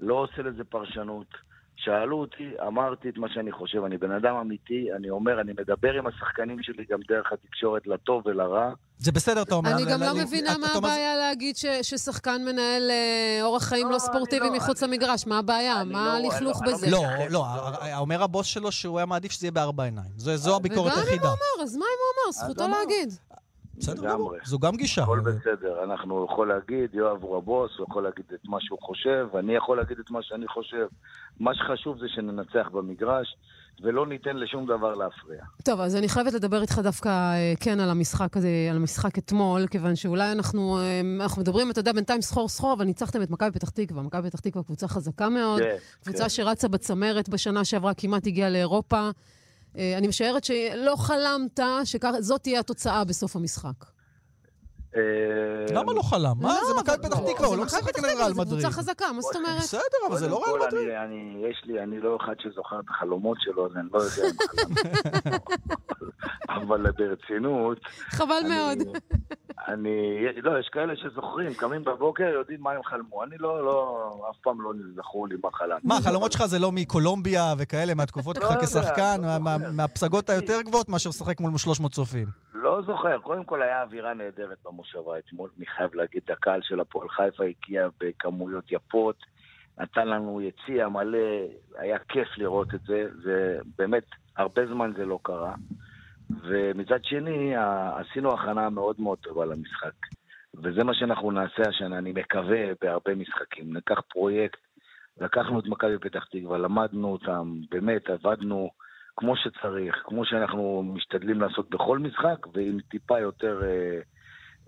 לא 0.01 0.15
עושה 0.15 0.43
לזה 0.43 0.65
פרשנות. 0.65 1.35
שאלו 1.77 2.21
אותי, 2.21 2.51
אמרתי 2.67 3.09
את 3.09 3.17
מה 3.17 3.27
שאני 3.35 3.53
חושב. 3.53 3.85
אני 3.85 3.99
בן 3.99 4.11
אדם 4.11 4.35
אמיתי, 4.37 4.87
אני 4.97 5.11
אומר, 5.11 5.41
אני 5.41 5.53
מדבר 5.53 5.93
עם 5.99 6.07
השחקנים 6.07 6.63
שלי 6.63 6.85
גם 6.91 6.99
דרך 7.09 7.33
התקשורת, 7.33 7.87
לטוב 7.87 8.23
ולרע. 8.27 8.71
זה 8.99 9.13
בסדר, 9.13 9.43
אתה 9.43 9.55
אומר. 9.55 9.71
אני 9.73 9.85
גם 9.93 10.01
לא 10.03 10.15
מבינה 10.15 10.59
מה 10.59 10.67
הבעיה 10.77 11.17
להגיד 11.17 11.57
ששחקן 11.83 12.43
מנהל 12.45 12.91
אה, 12.91 13.39
אורח 13.43 13.63
חיים 13.65 13.87
לא, 13.87 13.93
לא 13.93 13.99
ספורטיבי 13.99 14.47
לא- 14.47 14.57
מחוץ 14.57 14.83
למגרש. 14.83 15.27
מה 15.27 15.39
הבעיה? 15.39 15.85
מה 15.85 16.17
הלכלוך 16.17 16.63
לא- 16.63 16.73
בזה? 16.73 16.91
לא, 16.91 17.03
לא. 17.31 17.45
אומר 17.99 18.23
הבוס 18.23 18.47
שלו 18.47 18.73
שהוא 18.73 18.99
היה 18.99 19.07
מעדיף 19.07 19.33
שזה 19.33 19.47
יהיה 19.47 19.53
בארבע 19.53 19.85
עיניים. 19.85 20.11
זו- 20.17 20.37
זו 20.37 20.57
הביקורת 20.57 20.93
וגם 20.93 21.03
אם 21.03 21.07
היחידה. 21.09 21.29
אמר, 21.29 21.63
אז 21.65 21.77
מה 21.77 21.85
אם 21.85 21.99
הוא 22.01 22.25
אמר? 22.25 22.33
זכותו. 22.33 22.69
להגיד. 22.69 23.13
בסדר. 23.79 24.13
גמור, 24.13 24.35
זו 24.45 24.59
גם 24.59 24.77
גישה. 24.77 25.03
הכל 25.03 25.21
בסדר, 25.21 25.85
אנחנו 25.85 26.25
יכול 26.25 26.49
להגיד, 26.49 26.95
יואב 26.95 27.23
הוא 27.23 27.37
הבוס, 27.37 27.71
הוא 27.79 27.87
יכול 27.91 28.03
להגיד 28.03 28.25
את 28.35 28.49
מה 28.49 28.57
שהוא 28.61 28.79
חושב, 28.83 29.27
אני 29.39 29.57
יכול 29.57 29.77
להגיד 29.77 29.99
את 29.99 30.11
מה 30.11 30.23
שאני 30.23 30.49
חושב. 30.49 30.87
מה 31.41 31.55
שחשוב 31.55 31.99
זה 31.99 32.07
שננצח 32.09 32.69
במגרש, 32.73 33.37
ולא 33.83 34.07
ניתן 34.07 34.37
לשום 34.37 34.65
דבר 34.67 34.95
להפריע. 34.95 35.45
טוב, 35.65 35.81
אז 35.81 35.97
אני 35.97 36.09
חייבת 36.09 36.33
לדבר 36.33 36.63
איתך 36.63 36.79
דווקא 36.79 37.09
אה, 37.09 37.53
כן 37.61 37.81
על 37.81 37.91
המשחק 37.91 38.37
הזה, 38.37 38.49
על 38.71 38.77
המשחק 38.77 39.19
אתמול, 39.19 39.67
כיוון 39.67 39.97
שאולי 39.97 40.33
אנחנו, 40.33 40.79
אה, 40.79 41.01
אנחנו 41.21 41.43
מדברים, 41.43 41.71
אתה 41.71 41.81
יודע, 41.81 41.93
בינתיים 41.93 42.23
סחור 42.23 42.49
סחור, 42.49 42.73
אבל 42.73 42.85
ניצחתם 42.85 43.23
את 43.23 43.31
מכבי 43.31 43.51
פתח 43.51 43.71
תקווה. 43.71 44.03
מכבי 44.03 44.31
פתח 44.31 44.41
תקווה 44.41 44.65
קבוצה 44.65 44.89
חזקה 44.89 45.29
מאוד, 45.29 45.63
כן, 45.63 45.77
קבוצה 46.03 46.23
כן. 46.23 46.29
שרצה 46.29 46.69
בצמרת 46.69 47.29
בשנה 47.29 47.65
שעברה, 47.65 47.95
כמעט 47.95 48.27
הגיעה 48.27 48.51
לאירופה. 48.51 49.11
אה, 49.79 49.95
אני 49.99 50.09
משערת 50.09 50.45
שלא 50.45 50.97
חלמת 50.97 51.61
שזאת 51.85 52.43
תהיה 52.43 52.61
התוצאה 52.61 53.05
בסוף 53.05 53.37
המשחק. 53.37 53.85
אה, 54.97 55.01
למה 55.75 55.93
לא 55.93 56.03
חלם? 56.03 56.33
מה, 56.41 56.55
זה 56.55 56.73
אבל- 56.73 56.81
מכבי 56.81 57.09
פתח 57.09 57.19
לא, 57.21 57.33
תקווה, 57.33 57.47
הוא 57.47 57.55
זה 57.55 57.61
לא 57.61 57.65
משחק 57.67 57.99
נגד 57.99 58.05
ריאל 58.05 58.33
מדריד. 58.33 58.49
קבוצה 58.63 58.71
חזקה, 58.71 59.13
מה 59.13 59.21
זאת 59.21 59.37
אומרת? 59.37 59.59
בסדר, 59.63 59.81
אבל 60.09 60.17
זה 60.19 60.29
לא 60.29 60.45
ריאל 60.47 60.67
מדריד. 60.69 60.89
יש 61.51 61.63
לי, 61.65 61.83
אני 61.83 62.01
לא 62.01 62.19
אחד 62.25 62.35
שזוכר 62.43 62.81
את 62.81 62.85
החלומות 62.91 63.37
שלו, 63.41 63.67
אז 63.67 63.73
אני 63.77 63.89
לא 63.93 63.99
יודע 63.99 64.23
אם 64.29 64.37
חלמתי. 64.49 65.37
אבל 66.49 66.91
ברצינות, 66.91 67.79
חבל 68.09 68.35
אני- 68.41 68.49
מאוד. 68.49 68.79
אני, 69.69 69.89
לא, 70.43 70.59
יש 70.59 70.69
כאלה 70.73 70.97
שזוכרים, 70.97 71.55
קמים 71.55 71.85
בבוקר, 71.85 72.25
יודעים 72.25 72.61
מה 72.61 72.71
הם 72.73 72.83
חלמו. 72.85 73.25
אני 73.25 73.37
לא, 73.39 73.65
לא, 73.65 74.11
אף 74.31 74.37
פעם 74.43 74.61
לא 74.61 74.71
זכור 74.97 75.29
לי 75.29 75.35
מה 75.45 75.51
חלמתי. 75.53 75.87
מה, 75.89 75.97
החלומות 75.97 76.33
שלך 76.33 76.45
זה 76.47 76.59
לא 76.59 76.73
מקולומביה 76.73 77.55
וכאלה, 77.59 77.95
מהתקופות 77.95 78.37
לא 78.39 78.43
שלך 78.43 78.51
יודע, 78.53 78.67
כשחקן, 78.67 79.17
לא 79.23 79.27
מה- 79.27 79.59
מה-. 79.59 79.71
מהפסגות 79.73 80.31
היותר 80.31 80.63
גבוהות 80.63 80.89
מאשר 80.89 81.09
לשחק 81.11 81.41
מול 81.41 81.59
300 81.59 81.93
צופים? 81.93 82.27
לא 82.55 82.83
זוכר. 82.87 83.19
קודם 83.19 83.45
כל 83.45 83.63
היה 83.63 83.83
אווירה 83.83 84.15
נהדרת 84.15 84.57
במושבה 84.65 85.19
אתמול, 85.19 85.51
אני 85.59 85.67
חייב 85.67 85.95
להגיד, 85.95 86.23
הקהל 86.31 86.61
של 86.63 86.81
הפועל 86.81 87.09
חיפה 87.09 87.45
הגיע 87.45 87.89
בכמויות 88.01 88.65
יפות, 88.73 89.17
נתן 89.81 90.09
לנו 90.09 90.41
יציע 90.41 90.89
מלא, 90.89 91.19
היה 91.79 91.99
כיף 92.09 92.29
לראות 92.37 92.75
את 92.75 92.81
זה, 92.87 93.05
זה 93.25 93.59
באמת, 93.79 94.05
הרבה 94.37 94.63
זמן 94.67 94.93
זה 94.97 95.05
לא 95.05 95.19
קרה. 95.23 95.55
ומצד 96.31 97.05
שני, 97.05 97.55
עשינו 97.97 98.35
הכנה 98.35 98.71
מאוד 98.71 99.01
מאוד 99.01 99.19
טובה 99.19 99.45
למשחק. 99.45 99.93
וזה 100.63 100.85
מה 100.85 100.95
שאנחנו 100.95 101.31
נעשה 101.31 101.63
השנה, 101.69 101.99
אני 101.99 102.13
מקווה, 102.13 102.65
בהרבה 102.81 103.15
משחקים. 103.15 103.73
ניקח 103.75 104.01
פרויקט 104.09 104.59
לקחנו 105.21 105.61
את 105.61 105.67
מכבי 105.67 105.99
פתח 105.99 106.25
תקווה, 106.25 106.59
למדנו 106.59 107.13
אותם, 107.13 107.61
באמת, 107.71 108.11
עבדנו 108.11 108.71
כמו 109.17 109.37
שצריך, 109.37 110.03
כמו 110.05 110.25
שאנחנו 110.25 110.83
משתדלים 110.95 111.41
לעשות 111.41 111.71
בכל 111.71 111.99
משחק, 111.99 112.47
ועם 112.55 112.79
טיפה 112.91 113.21
יותר 113.21 113.63
אה, 113.65 114.01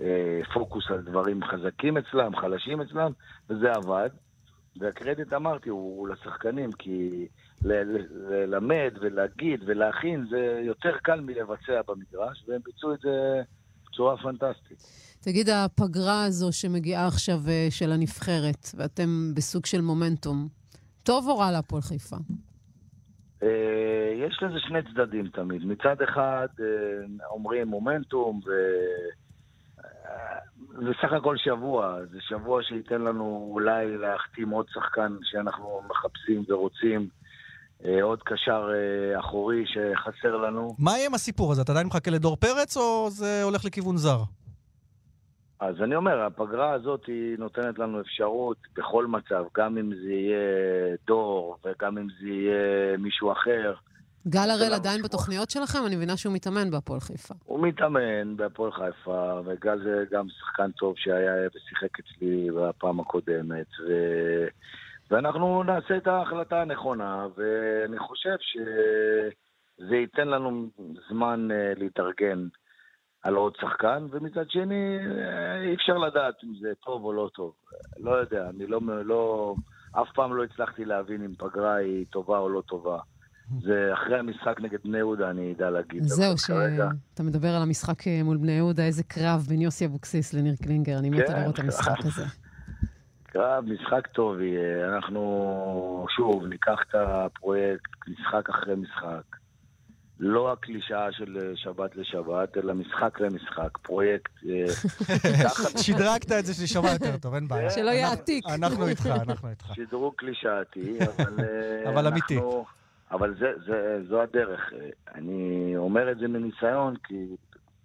אה, 0.00 0.40
פוקוס 0.54 0.90
על 0.90 1.00
דברים 1.02 1.44
חזקים 1.44 1.96
אצלם, 1.96 2.36
חלשים 2.36 2.80
אצלם, 2.80 3.12
וזה 3.50 3.72
עבד. 3.72 4.10
והקרדיט, 4.76 5.32
אמרתי, 5.32 5.68
הוא, 5.68 6.08
לשחקנים, 6.08 6.72
כי 6.72 7.26
ללמד 7.62 8.92
ולהגיד 9.00 9.60
ולהכין 9.66 10.26
זה 10.30 10.60
יותר 10.64 10.96
קל 11.02 11.20
מלבצע 11.20 11.80
במגרש, 11.88 12.44
והם 12.48 12.60
ביצעו 12.64 12.94
את 12.94 13.00
זה 13.00 13.42
בצורה 13.86 14.16
פנטסטית. 14.16 14.78
תגיד, 15.20 15.48
הפגרה 15.48 16.24
הזו 16.24 16.52
שמגיעה 16.52 17.06
עכשיו 17.06 17.38
אה, 17.48 17.66
של 17.70 17.92
הנבחרת, 17.92 18.66
ואתם 18.76 19.32
בסוג 19.34 19.66
של 19.66 19.80
מומנטום, 19.80 20.48
טוב 21.02 21.28
או 21.28 21.38
רע 21.38 21.50
להפועל 21.50 21.82
חיפה? 21.82 22.16
אה, 23.42 24.12
יש 24.26 24.42
לזה 24.42 24.60
שני 24.60 24.78
צדדים 24.82 25.28
תמיד. 25.28 25.64
מצד 25.64 26.02
אחד 26.02 26.48
אה, 26.60 26.66
אומרים 27.30 27.68
מומנטום, 27.68 28.40
ו... 28.46 28.50
זה 30.72 30.92
סך 31.02 31.12
הכל 31.12 31.36
שבוע, 31.36 31.98
זה 32.10 32.18
שבוע 32.20 32.62
שייתן 32.62 33.02
לנו 33.02 33.48
אולי 33.52 33.98
להחתים 33.98 34.50
עוד 34.50 34.66
שחקן 34.68 35.16
שאנחנו 35.22 35.80
מחפשים 35.90 36.44
ורוצים, 36.48 37.08
עוד 38.02 38.22
קשר 38.22 38.70
אחורי 39.20 39.64
שחסר 39.66 40.36
לנו. 40.36 40.74
מה 40.78 40.90
יהיה 40.90 41.06
עם 41.06 41.14
הסיפור 41.14 41.52
הזה? 41.52 41.62
אתה 41.62 41.72
עדיין 41.72 41.86
מחכה 41.86 42.10
לדור 42.10 42.36
פרץ 42.36 42.76
או 42.76 43.10
זה 43.10 43.42
הולך 43.42 43.64
לכיוון 43.64 43.96
זר? 43.96 44.18
אז 45.60 45.82
אני 45.82 45.96
אומר, 45.96 46.20
הפגרה 46.20 46.72
הזאת 46.72 47.06
היא 47.06 47.38
נותנת 47.38 47.78
לנו 47.78 48.00
אפשרות 48.00 48.56
בכל 48.76 49.06
מצב, 49.06 49.44
גם 49.56 49.78
אם 49.78 49.94
זה 49.94 50.12
יהיה 50.12 50.96
דור 51.06 51.56
וגם 51.64 51.98
אם 51.98 52.06
זה 52.20 52.28
יהיה 52.28 52.96
מישהו 52.98 53.32
אחר. 53.32 53.74
גל 54.28 54.50
הראל 54.50 54.74
עדיין 54.74 55.02
בתוכניות 55.02 55.50
שלכם? 55.50 55.78
אני 55.86 55.96
מבינה 55.96 56.16
שהוא 56.16 56.34
מתאמן 56.34 56.70
בהפועל 56.70 57.00
חיפה. 57.00 57.34
הוא 57.44 57.66
מתאמן 57.66 58.36
בהפועל 58.36 58.72
חיפה, 58.72 59.40
וגל 59.44 59.78
זה 59.84 60.04
גם 60.10 60.26
שחקן 60.28 60.70
טוב 60.70 60.94
שהיה 60.96 61.32
ושיחק 61.54 61.98
אצלי 61.98 62.48
בפעם 62.56 63.00
הקודמת. 63.00 63.66
ו... 63.88 63.92
ואנחנו 65.10 65.62
נעשה 65.62 65.96
את 65.96 66.06
ההחלטה 66.06 66.60
הנכונה, 66.62 67.26
ואני 67.36 67.98
חושב 67.98 68.36
שזה 68.40 69.96
ייתן 69.96 70.28
לנו 70.28 70.68
זמן 71.08 71.48
אה, 71.50 71.72
להתארגן. 71.76 72.48
על 73.22 73.34
עוד 73.34 73.56
שחקן, 73.60 74.06
ומצד 74.10 74.50
שני, 74.50 74.98
אה, 74.98 75.62
אי 75.62 75.74
אפשר 75.74 75.98
לדעת 75.98 76.34
אם 76.44 76.54
זה 76.60 76.72
טוב 76.84 77.04
או 77.04 77.12
לא 77.12 77.30
טוב. 77.34 77.52
לא 77.98 78.10
יודע, 78.10 78.48
אני 78.50 78.66
לא, 78.66 78.80
לא... 79.04 79.54
אף 79.92 80.08
פעם 80.14 80.36
לא 80.36 80.44
הצלחתי 80.44 80.84
להבין 80.84 81.24
אם 81.24 81.34
פגרה 81.34 81.74
היא 81.74 82.06
טובה 82.10 82.38
או 82.38 82.48
לא 82.48 82.60
טובה. 82.60 82.98
זה 83.62 83.90
אחרי 83.92 84.18
המשחק 84.18 84.60
נגד 84.60 84.78
בני 84.84 84.98
יהודה, 84.98 85.30
אני 85.30 85.54
אדע 85.56 85.70
להגיד. 85.70 86.02
זהו, 86.02 86.38
שאתה 86.38 87.22
מדבר 87.22 87.48
על 87.48 87.62
המשחק 87.62 88.06
אה, 88.08 88.20
מול 88.24 88.36
בני 88.36 88.52
יהודה, 88.52 88.82
איזה 88.82 89.02
קרב 89.02 89.46
בין 89.48 89.60
יוסי 89.60 89.86
אבוקסיס 89.86 90.34
לניר 90.34 90.54
קלינגר, 90.62 90.98
אני 90.98 91.10
מתה 91.10 91.26
כן, 91.26 91.40
לראות 91.40 91.54
את 91.54 91.64
המשחק 91.64 91.98
הזה. 92.04 92.24
קרב, 93.22 93.64
משחק 93.64 94.06
טוב 94.06 94.40
יהיה. 94.40 94.94
אנחנו, 94.94 96.06
שוב, 96.16 96.46
ניקח 96.46 96.78
את 96.90 96.94
הפרויקט 96.94 97.90
משחק 98.08 98.48
אחרי 98.50 98.74
משחק. 98.74 99.36
לא 100.20 100.52
הקלישאה 100.52 101.12
של 101.12 101.38
אה, 101.40 101.56
שבת 101.56 101.96
לשבת, 101.96 102.56
אלא 102.56 102.74
משחק 102.74 103.20
למשחק, 103.20 103.78
פרויקט. 103.82 104.32
אה, 104.48 104.64
שדרגת 105.82 106.32
את 106.32 106.46
זה 106.46 106.54
שיישמע 106.54 106.92
יותר 106.92 107.16
טוב, 107.16 107.34
אין 107.34 107.48
בעיה. 107.48 107.70
שלא 107.70 107.90
יעתיק. 107.90 108.44
אנחנו 108.54 108.88
איתך, 108.88 109.06
אנחנו 109.06 109.48
איתך. 109.48 109.74
שדרוג 109.74 110.14
קלישאתי, 110.16 110.98
אבל... 110.98 111.36
אבל 111.88 112.06
אמיתי. 112.06 112.38
אבל 113.10 113.34
זה, 113.38 113.52
זה, 113.66 114.00
זו 114.08 114.22
הדרך. 114.22 114.72
אני 115.14 115.72
אומר 115.76 116.12
את 116.12 116.18
זה 116.18 116.28
מניסיון, 116.28 116.96
כי 116.96 117.26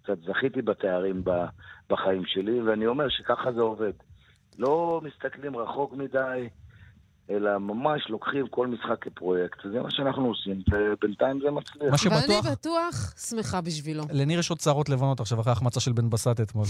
קצת 0.02 0.18
זכיתי 0.18 0.62
בתארים 0.62 1.22
בחיים 1.90 2.22
שלי, 2.26 2.60
ואני 2.60 2.86
אומר 2.86 3.08
שככה 3.08 3.52
זה 3.52 3.60
עובד. 3.60 3.92
לא 4.58 5.00
מסתכלים 5.04 5.56
רחוק 5.56 5.92
מדי, 5.92 6.48
אלא 7.30 7.58
ממש 7.58 8.02
לוקחים 8.08 8.46
כל 8.50 8.66
משחק 8.66 8.96
כפרויקט. 9.00 9.58
זה 9.72 9.80
מה 9.82 9.90
שאנחנו 9.90 10.26
עושים, 10.26 10.62
ובינתיים 10.72 11.40
זה 11.44 11.50
מצליח. 11.50 11.90
מה 11.90 11.98
שבטוח... 11.98 12.44
ואני 12.44 12.52
בטוח 12.52 13.14
שמחה 13.28 13.60
בשבילו. 13.60 14.04
לניר 14.12 14.38
יש 14.38 14.50
עוד 14.50 14.60
שערות 14.60 14.88
לבנות 14.88 15.20
עכשיו, 15.20 15.40
אחרי 15.40 15.52
החמצה 15.52 15.80
של 15.80 15.92
בן 15.92 16.10
בסט 16.10 16.40
אתמול. 16.40 16.66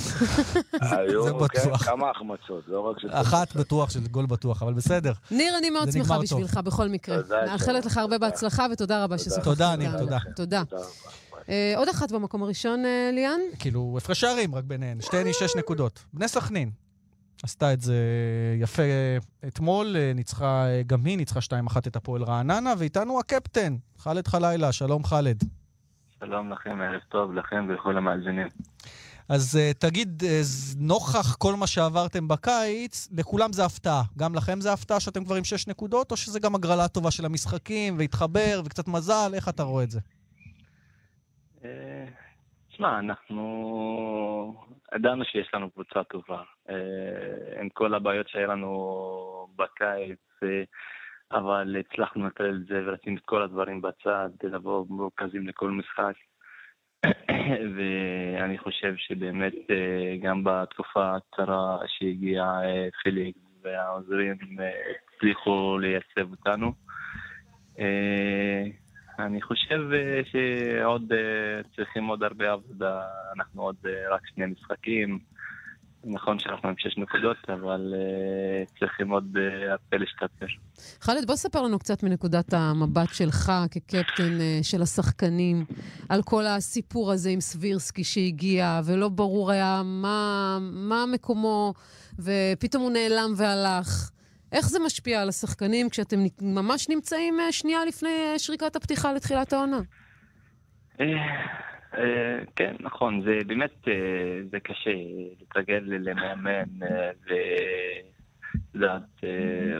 היום, 0.81 1.49
כן, 1.49 1.77
כמה 1.77 2.11
החמצות, 2.11 2.65
לא 2.69 2.81
רק 2.81 3.01
של... 3.01 3.09
אחת 3.11 3.57
בטוח, 3.57 3.91
של 3.91 4.01
גול 4.11 4.27
בטוח, 4.27 4.63
אבל 4.63 4.73
בסדר. 4.73 5.13
ניר, 5.31 5.59
אני 5.59 5.71
מאוד 5.71 5.91
שמחה 5.91 6.19
בשבילך 6.19 6.57
בכל 6.57 6.89
מקרה. 6.89 7.17
מאחלת 7.47 7.87
לך 7.87 7.97
הרבה 7.97 8.19
בהצלחה, 8.19 8.67
ותודה 8.73 9.05
רבה 9.05 9.19
ששוחחת 9.19 9.45
תודה, 9.45 9.77
ניר, 9.77 9.99
תודה. 9.99 10.19
תודה. 10.37 10.63
אה, 11.49 11.75
עוד 11.77 11.89
אחת 11.89 12.13
במקום 12.13 12.43
הראשון, 12.43 12.85
אה, 12.85 13.11
ליאן? 13.13 13.41
כאילו, 13.59 13.95
הפרש 13.99 14.21
שערים 14.21 14.55
רק 14.55 14.65
ביניהן, 14.65 15.01
שתיהן 15.01 15.33
שש 15.33 15.57
נקודות. 15.57 16.05
בני 16.13 16.29
סכנין, 16.29 16.71
עשתה 17.43 17.73
את 17.73 17.81
זה 17.81 17.97
יפה 18.61 18.83
אתמול, 19.47 19.97
ניצחה 20.15 20.67
גם 20.87 21.05
היא, 21.05 21.17
ניצחה 21.17 21.41
2-1 21.41 21.79
את 21.79 21.97
הפועל 21.97 22.23
רעננה, 22.23 22.73
ואיתנו 22.79 23.21
הקפטן, 23.21 23.77
חאלד 23.99 24.29
חלילה, 24.29 24.73
שלום 24.73 25.05
חאלד. 25.05 25.45
שלום 26.21 26.53
לכם, 26.53 26.81
ערב 26.81 27.01
טוב 27.09 27.33
לכם 27.33 27.67
ולכל 27.69 27.97
המאזינים. 27.97 28.49
אז 29.29 29.59
uh, 29.59 29.79
תגיד, 29.79 30.23
uh, 30.23 30.27
נוכח 30.79 31.37
כל 31.37 31.55
מה 31.55 31.67
שעברתם 31.67 32.29
בקיץ, 32.29 33.09
לכולם 33.17 33.53
זה 33.53 33.65
הפתעה. 33.65 34.03
גם 34.19 34.35
לכם 34.35 34.61
זה 34.61 34.73
הפתעה 34.73 35.01
שאתם 35.01 35.25
כבר 35.25 35.35
עם 35.35 35.45
שש 35.45 35.69
נקודות, 35.69 36.11
או 36.11 36.17
שזה 36.17 36.41
גם 36.41 36.55
הגרלה 36.55 36.89
טובה 36.89 37.11
של 37.11 37.25
המשחקים, 37.25 37.99
והתחבר, 37.99 38.63
וקצת 38.65 38.89
מזל? 38.89 39.31
איך 39.35 39.49
אתה 39.49 39.63
רואה 39.63 39.85
את 39.85 39.91
זה? 39.91 40.01
תשמע, 42.71 42.99
אנחנו 42.99 43.45
ידענו 44.95 45.25
שיש 45.25 45.51
לנו 45.55 45.71
קבוצה 45.71 46.05
טובה. 46.05 46.43
אה, 46.71 47.61
עם 47.61 47.69
כל 47.69 47.95
הבעיות 47.95 48.29
שהיה 48.29 48.47
לנו 48.47 49.49
בקיץ, 49.57 50.19
אה, 50.43 50.63
אבל 51.33 51.77
הצלחנו 51.81 52.25
לנטרל 52.25 52.61
את 52.63 52.67
זה 52.67 52.83
ולשים 52.87 53.17
את 53.17 53.23
כל 53.25 53.43
הדברים 53.43 53.83
בצד, 53.83 54.29
לבוא 54.43 54.87
מרוכזים 54.91 55.49
לכל 55.49 55.71
משחק. 55.71 56.15
ואני 57.77 58.59
חושב 58.59 58.95
שבאמת 58.97 59.55
אה, 59.71 60.17
גם 60.23 60.45
בתקופה 60.45 61.17
הקצרה 61.17 61.79
שהגיע 61.87 62.45
פיליק 63.03 63.37
והעוזרים 63.63 64.37
הצליחו 65.17 65.79
לייצב 65.79 66.31
אותנו. 66.31 66.73
אני 69.19 69.43
חושב 69.43 69.81
אה, 69.93 70.21
שעוד 70.33 71.13
אה, 71.13 71.63
צריכים 71.77 72.07
עוד 72.07 72.23
הרבה 72.23 72.53
עבודה, 72.53 73.01
אנחנו 73.37 73.63
עוד 73.63 73.77
אה, 73.87 74.15
רק 74.15 74.21
שני 74.35 74.47
משחקים. 74.47 75.19
נכון 76.07 76.39
שאנחנו 76.39 76.69
עם 76.69 76.75
שש 76.79 76.99
נקודות, 76.99 77.37
אבל 77.49 77.95
uh, 77.95 78.79
צריכים 78.79 79.11
עוד 79.11 79.37
הרבה 79.71 79.97
להשתפר. 79.97 80.47
חאלד, 81.01 81.27
בוא 81.27 81.37
ספר 81.37 81.63
לנו 81.63 81.79
קצת 81.79 82.03
מנקודת 82.03 82.53
המבט 82.53 83.15
שלך 83.15 83.53
כקפטן 83.71 84.39
uh, 84.39 84.65
של 84.65 84.83
השחקנים, 84.83 85.65
על 86.09 86.23
כל 86.23 86.47
הסיפור 86.47 87.13
הזה 87.13 87.31
עם 87.31 87.41
סבירסקי 87.41 88.05
שהגיע, 88.05 88.81
ולא 88.85 89.09
ברור 89.09 89.51
היה 89.51 89.83
מה, 89.85 90.59
מה 90.61 91.05
מקומו, 91.13 91.75
ופתאום 92.19 92.83
הוא 92.83 92.93
נעלם 92.93 93.33
והלך. 93.37 94.11
איך 94.55 94.69
זה 94.69 94.79
משפיע 94.87 95.23
על 95.23 95.29
השחקנים 95.29 95.89
כשאתם 95.89 96.17
ממש 96.43 96.89
נמצאים 96.89 97.41
אה, 97.41 97.53
שנייה 97.53 97.85
לפני 97.85 98.09
אה, 98.09 98.39
שריקת 98.39 98.77
הפתיחה 98.77 99.13
לתחילת 99.13 99.53
העונה? 99.53 99.81
אה, 101.01 101.07
כן, 102.57 102.75
נכון, 102.81 103.23
זה 103.25 103.39
באמת, 103.47 103.85
זה 104.51 104.61
קשה 104.61 104.91
להתרגל 105.41 105.83
למאמן 105.85 106.87
ו... 107.29 107.33
יודעת, 108.75 109.25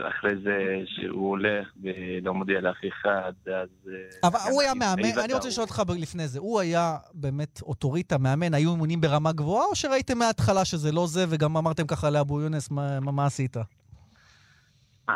אחרי 0.09 0.31
זה 0.43 0.57
שהוא 0.85 1.29
הולך 1.29 1.67
ולא 1.83 2.33
מודיע 2.33 2.61
לאף 2.61 2.75
אחד, 2.87 3.33
אז... 3.47 3.89
אבל 4.23 4.39
הוא 4.51 4.61
היה 4.61 4.73
מאמן, 4.73 5.19
אני 5.23 5.33
רוצה 5.33 5.47
לשאול 5.47 5.63
אותך 5.63 5.83
לפני 5.99 6.27
זה, 6.27 6.39
הוא 6.39 6.59
היה 6.59 6.97
באמת 7.13 7.61
אוטוריטה, 7.61 8.17
מאמן, 8.17 8.53
היו 8.53 8.71
אימונים 8.71 9.01
ברמה 9.01 9.31
גבוהה, 9.31 9.65
או 9.65 9.75
שראיתם 9.75 10.17
מההתחלה 10.17 10.65
שזה 10.65 10.91
לא 10.91 11.07
זה, 11.07 11.25
וגם 11.29 11.57
אמרתם 11.57 11.87
ככה 11.87 12.09
לאבו 12.09 12.41
יונס, 12.41 12.71
מה 13.01 13.25
עשית? 13.25 13.57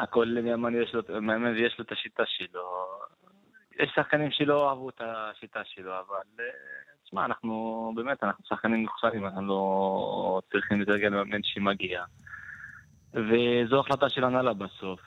כל 0.10 0.38
מאמן 0.44 0.82
יש 0.82 0.94
לו, 0.94 1.02
מאמן 1.22 1.56
יש 1.58 1.80
לו 1.80 1.86
את 1.86 1.92
השיטה 1.92 2.24
שלו. 2.26 2.88
יש 3.80 3.92
שחקנים 3.96 4.32
שלא 4.32 4.70
אהבו 4.70 4.90
את 4.90 5.02
השיטה 5.06 5.60
שלו, 5.66 5.92
אבל 5.92 6.16
אה, 6.40 6.46
תשמע, 7.04 7.26
אנחנו 7.26 7.92
באמת, 7.96 8.24
אנחנו 8.24 8.46
שחקנים 8.46 8.80
מוכשרים, 8.80 9.26
אנחנו 9.26 9.48
לא 9.48 10.42
צריכים 10.52 10.80
להתרגל 10.80 11.08
למאמן 11.08 11.44
שמגיע. 11.44 12.04
וזו 13.14 13.80
החלטה 13.80 14.10
של 14.10 14.24
הנהלה 14.24 14.54
בסוף. 14.54 15.02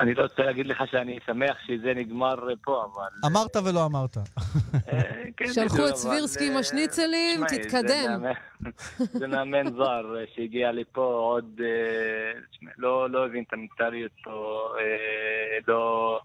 אה, 0.00 0.04
אני 0.04 0.14
לא 0.14 0.22
רוצה 0.22 0.42
להגיד 0.42 0.66
לך 0.66 0.82
שאני 0.90 1.18
שמח 1.26 1.56
שזה 1.66 1.92
נגמר 1.96 2.34
פה, 2.64 2.84
אבל... 2.94 3.30
אמרת 3.32 3.56
ולא 3.56 3.84
אמרת. 3.86 4.16
אה, 4.16 5.00
כן, 5.36 5.52
שלחו 5.52 5.88
את 5.88 5.96
סבירסקי 5.96 6.50
עם 6.50 6.56
השניצלים, 6.56 7.42
אה, 7.42 7.48
תשמעי, 7.48 7.62
תתקדם. 7.62 8.22
זה 8.98 9.26
מאמן- 9.26 9.72
זר 9.76 10.16
אה, 10.18 10.24
שהגיע 10.34 10.72
לפה 10.72 11.04
עוד... 11.04 11.60
אה, 11.64 12.40
לא 12.78 13.10
לא 13.10 13.26
הבין 13.26 13.44
את 13.48 13.52
המנטליות 13.52 14.12
פה, 14.24 14.68
אה, 14.80 15.58
לא... 15.68 16.20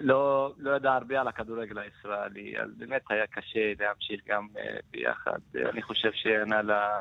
לא, 0.00 0.52
לא 0.58 0.76
ידע 0.76 0.92
הרבה 0.92 1.20
על 1.20 1.28
הכדורגל 1.28 1.78
הישראלי, 1.78 2.60
אז 2.60 2.70
באמת 2.78 3.02
היה 3.10 3.26
קשה 3.26 3.72
להמשיך 3.78 4.20
גם 4.28 4.46
אה, 4.58 4.76
ביחד. 4.90 5.38
אני 5.54 5.82
חושב 5.82 6.10
שענה 6.12 6.62
לה 6.62 7.00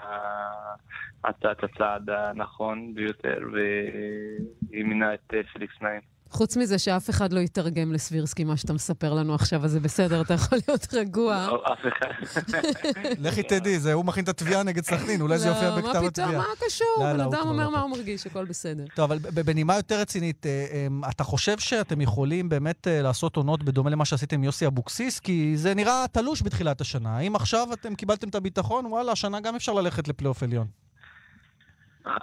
את 1.30 1.64
הצעד 1.64 2.10
הנכון 2.10 2.94
ביותר, 2.94 3.40
והיא 3.54 4.86
מינה 4.86 5.14
את 5.14 5.34
אה, 5.34 5.44
פליקס 5.44 5.82
נעים. 5.82 6.17
חוץ 6.32 6.58
מזה 6.58 6.80
שאף 6.80 7.10
אחד 7.10 7.34
לא 7.34 7.40
יתרגם 7.40 7.94
לסבירסקי 7.94 8.44
מה 8.44 8.58
שאתה 8.58 8.74
מספר 8.74 9.14
לנו 9.14 9.36
עכשיו, 9.36 9.66
אז 9.66 9.72
זה 9.72 9.80
בסדר, 9.80 10.22
אתה 10.22 10.34
יכול 10.34 10.58
להיות 10.68 10.94
רגוע. 10.94 11.48
לא, 11.48 11.64
אף 11.74 11.80
אחד. 11.88 12.40
לכי 13.26 13.44
תדעי, 13.44 13.80
זה 13.80 13.94
הוא 13.94 14.06
מכין 14.06 14.24
את 14.24 14.30
התביעה 14.30 14.64
נגד 14.64 14.86
סכנין, 14.86 15.22
אולי 15.22 15.40
זה 15.40 15.48
יופיע 15.48 15.70
לא, 15.70 15.76
בכתב 15.76 15.88
מה 15.88 15.94
פתאום, 15.94 16.08
התביעה. 16.08 16.32
מה 16.38 16.46
קשור? 16.68 16.88
לא, 17.00 17.06
בן 17.06 17.18
לא, 17.18 17.24
הוא 17.24 17.34
אדם 17.34 17.48
אומר 17.48 17.66
לא 17.66 17.72
מה. 17.72 17.82
הוא 17.82 17.92
מרגיש, 17.92 18.28
הכל 18.28 18.46
בסדר. 18.46 18.86
טוב, 18.96 19.12
אבל 19.12 19.18
בנימה 19.20 19.76
יותר 19.76 20.00
רצינית, 20.00 20.46
אה, 20.46 20.66
אה, 20.72 21.10
אתה 21.10 21.24
חושב 21.24 21.60
שאתם 21.60 22.02
יכולים 22.02 22.50
באמת 22.50 22.88
אה, 22.88 23.02
לעשות 23.02 23.36
עונות 23.36 23.64
בדומה 23.64 23.90
למה 23.90 24.06
שעשיתם 24.06 24.36
עם 24.36 24.44
יוסי 24.44 24.68
אבוקסיס? 24.68 25.20
כי 25.20 25.58
זה 25.58 25.74
נראה 25.74 26.06
תלוש 26.12 26.42
בתחילת 26.42 26.82
השנה. 26.82 27.18
האם 27.18 27.36
עכשיו 27.36 27.68
אתם 27.74 27.96
קיבלתם 27.96 28.30
את 28.30 28.36
הביטחון, 28.36 28.86
וואלה, 28.86 29.12
השנה 29.12 29.40
גם 29.40 29.56
אפשר 29.56 29.74
ללכת 29.74 30.08
לפלייאוף 30.08 30.44
עליון. 30.44 30.87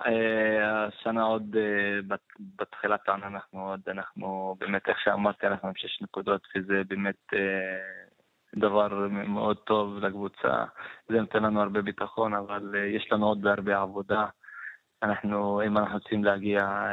אה, 0.07 0.85
השנה 0.87 1.23
עוד 1.23 1.57
אה, 1.57 2.03
בת- 2.09 2.41
בתחילת 2.57 3.09
העונה 3.09 3.27
אנחנו 3.27 3.69
עוד, 3.71 3.81
אנחנו 3.89 4.57
באמת, 4.59 4.89
איך 4.89 5.01
שאמרתי, 5.01 5.47
אנחנו 5.47 5.69
עם 5.69 5.75
שש 5.77 6.03
נקודות, 6.03 6.47
וזה 6.57 6.83
באמת 6.89 7.17
אה, 7.35 7.39
דבר 8.57 9.09
מאוד 9.11 9.57
טוב 9.57 9.99
לקבוצה. 9.99 10.65
זה 11.09 11.21
נותן 11.21 11.43
לנו 11.43 11.61
הרבה 11.63 11.83
ביטחון, 11.83 12.35
אבל 12.35 12.75
יש 12.95 13.13
לנו 13.13 13.27
עוד 13.27 13.47
הרבה 13.47 13.81
עבודה. 13.81 14.27
אנחנו, 15.03 15.63
אם 15.67 15.79
אנחנו 15.79 15.95
רוצים 15.99 16.25
להגיע 16.25 16.87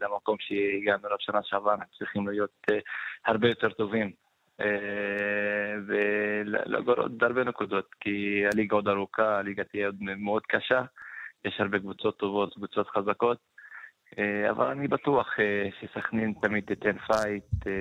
למקום 0.00 0.36
שהגענו 0.40 1.06
אליו 1.06 1.16
שנה 1.20 1.40
שעברה, 1.42 1.74
אנחנו 1.74 1.92
צריכים 1.98 2.28
להיות 2.28 2.66
הרבה 3.26 3.48
יותר 3.48 3.68
טובים. 3.70 4.12
ולגור 5.86 6.94
עוד 6.94 7.22
הרבה 7.24 7.44
נקודות, 7.44 7.94
כי 8.00 8.46
הליגה 8.52 8.76
עוד 8.76 8.88
ארוכה, 8.88 9.38
הליגה 9.38 9.64
תהיה 9.64 9.86
עוד 9.86 9.96
מאוד 10.00 10.42
קשה. 10.42 10.82
יש 11.46 11.60
הרבה 11.60 11.78
קבוצות 11.78 12.18
טובות, 12.18 12.54
קבוצות 12.54 12.88
חזקות, 12.88 13.38
אבל 14.50 14.66
אני 14.66 14.88
בטוח 14.88 15.26
אה, 15.38 15.44
שסכנין 15.80 16.32
תמיד 16.42 16.64
תיתן 16.64 16.96
פייט, 17.06 17.66
אה, 17.66 17.72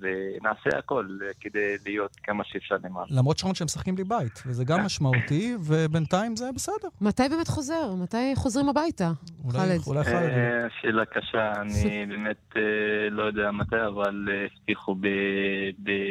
ונעשה 0.00 0.78
הכל 0.78 1.06
אה, 1.22 1.30
כדי 1.40 1.76
להיות 1.86 2.16
כמה 2.22 2.44
שאפשר 2.44 2.74
למעלה. 2.84 3.06
למרות 3.10 3.38
שעוד 3.38 3.54
שהם 3.54 3.64
משחקים 3.64 3.94
בלי 3.94 4.04
בית, 4.04 4.42
וזה 4.46 4.64
גם 4.64 4.80
משמעותי, 4.80 5.54
ובינתיים 5.60 6.36
זה 6.36 6.44
בסדר. 6.54 6.88
מתי 7.00 7.22
באמת 7.30 7.48
חוזר? 7.48 7.94
מתי 8.02 8.32
חוזרים 8.36 8.68
הביתה? 8.68 9.10
אולי- 9.44 9.58
חאלד. 9.58 9.80
אולי 9.86 10.04
חאלד. 10.04 10.30
אה, 10.30 10.66
שאלה 10.80 11.04
קשה, 11.04 11.52
אני 11.60 12.06
באמת 12.06 12.56
אה, 12.56 12.62
לא 13.10 13.22
יודע 13.22 13.50
מתי, 13.50 13.76
אבל 13.86 14.28
אה, 14.30 14.46
הבטיחו 14.60 14.96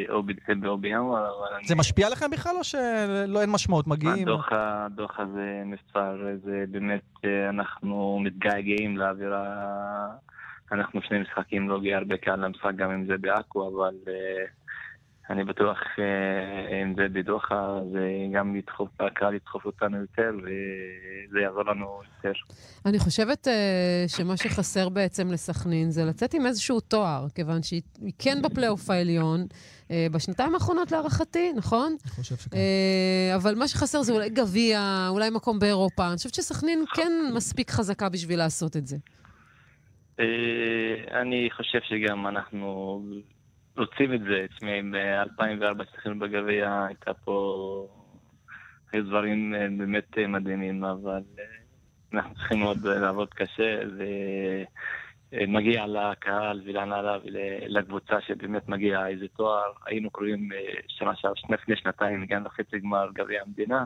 או 0.08 0.22
בדצמבר 0.22 0.68
או 0.68 0.78
בינואר, 0.78 1.18
אבל 1.26 1.56
אני... 1.58 1.66
זה 1.68 1.74
משפיע 1.74 2.06
עליכם 2.06 2.30
בכלל, 2.30 2.52
או 2.58 2.64
שלא 2.64 3.40
אין 3.40 3.50
משמעות? 3.50 3.86
מגיעים? 3.86 4.28
הדוח, 4.28 5.20
הזה 5.20 5.62
נבצר, 5.66 6.16
זה 6.44 6.64
באמת, 6.70 7.02
אה, 7.24 7.48
אנחנו 7.48 8.18
מתגעגעים 8.24 8.96
לאווירה, 9.14 10.06
אנחנו 10.72 11.02
שני 11.02 11.18
משחקים 11.18 11.68
לא 11.68 11.76
הגיע 11.76 11.96
הרבה 11.96 12.16
קהל 12.16 12.44
למשחק, 12.44 12.74
גם 12.76 12.90
אם 12.90 13.06
זה 13.06 13.18
בעכו, 13.18 13.68
אבל 13.68 13.94
אה, 14.08 14.44
אני 15.30 15.44
בטוח 15.44 15.78
אה, 15.98 16.82
אם 16.82 16.94
זה 16.96 17.08
בדוחה, 17.12 17.78
זה 17.92 18.08
גם 18.32 18.56
ידחוף, 18.56 18.88
הקהל 19.00 19.34
ידחוף 19.34 19.64
אותנו 19.64 20.00
יותר, 20.00 20.30
וזה 20.38 21.40
יעזור 21.40 21.62
לנו 21.62 22.00
יותר. 22.16 22.32
אני 22.86 22.98
חושבת 22.98 23.48
אה, 23.48 24.04
שמה 24.08 24.36
שחסר 24.36 24.88
בעצם 24.88 25.32
לסכנין 25.32 25.90
זה 25.90 26.04
לצאת 26.04 26.34
עם 26.34 26.46
איזשהו 26.46 26.80
תואר, 26.80 27.26
כיוון 27.34 27.62
שהיא 27.62 27.82
היא 28.00 28.12
כן 28.18 28.42
בפלייאוף 28.42 28.90
העליון, 28.90 29.46
אה, 29.90 30.06
בשנתיים 30.12 30.54
האחרונות 30.54 30.92
להערכתי, 30.92 31.52
נכון? 31.52 31.96
אני 32.04 32.10
חושב 32.10 32.36
שכן. 32.36 32.56
אה, 32.56 33.36
אבל 33.36 33.54
מה 33.54 33.68
שחסר 33.68 34.02
זה 34.02 34.12
אולי 34.12 34.30
גביע, 34.30 35.06
אולי 35.08 35.30
מקום 35.30 35.58
באירופה. 35.58 36.08
אני 36.08 36.16
חושבת 36.16 36.34
שסכנין 36.34 36.84
כן 36.94 37.12
מספיק 37.34 37.70
חזקה 37.70 38.08
בשביל 38.08 38.38
לעשות 38.38 38.76
את 38.76 38.86
זה. 38.86 38.96
אה, 40.20 41.20
אני 41.20 41.48
חושב 41.56 41.78
שגם 41.82 42.26
אנחנו 42.26 43.00
רוצים 43.76 44.12
את 44.14 44.20
זה. 44.20 44.46
תשמעי, 44.56 44.82
ב-2004 44.82 45.84
שחקנו 45.92 46.18
בגביע, 46.18 46.84
הייתה 46.88 47.14
פה... 47.14 47.88
היו 48.92 49.04
דברים 49.04 49.54
אה, 49.54 49.66
באמת 49.78 50.18
אה, 50.18 50.26
מדהימים, 50.26 50.84
אבל 50.84 51.22
אה, 51.38 51.44
אנחנו 52.12 52.34
צריכים 52.34 52.60
עוד 52.60 52.86
לעבוד 52.86 53.34
קשה, 53.34 53.80
ומגיע 55.32 55.86
לקהל 55.86 56.60
ולהנהלה 56.64 57.18
ולקבוצה 57.24 58.20
שבאמת 58.20 58.68
מגיע 58.68 59.06
איזה 59.06 59.26
תואר. 59.36 59.72
היינו 59.86 60.10
קרובים 60.10 60.48
שנה 60.88 61.16
שעברה, 61.16 61.34
לפני 61.48 61.76
שנתיים, 61.76 62.22
הגענו 62.22 62.46
לחצי 62.46 62.78
גמר 62.78 63.08
גביע 63.14 63.42
המדינה. 63.42 63.84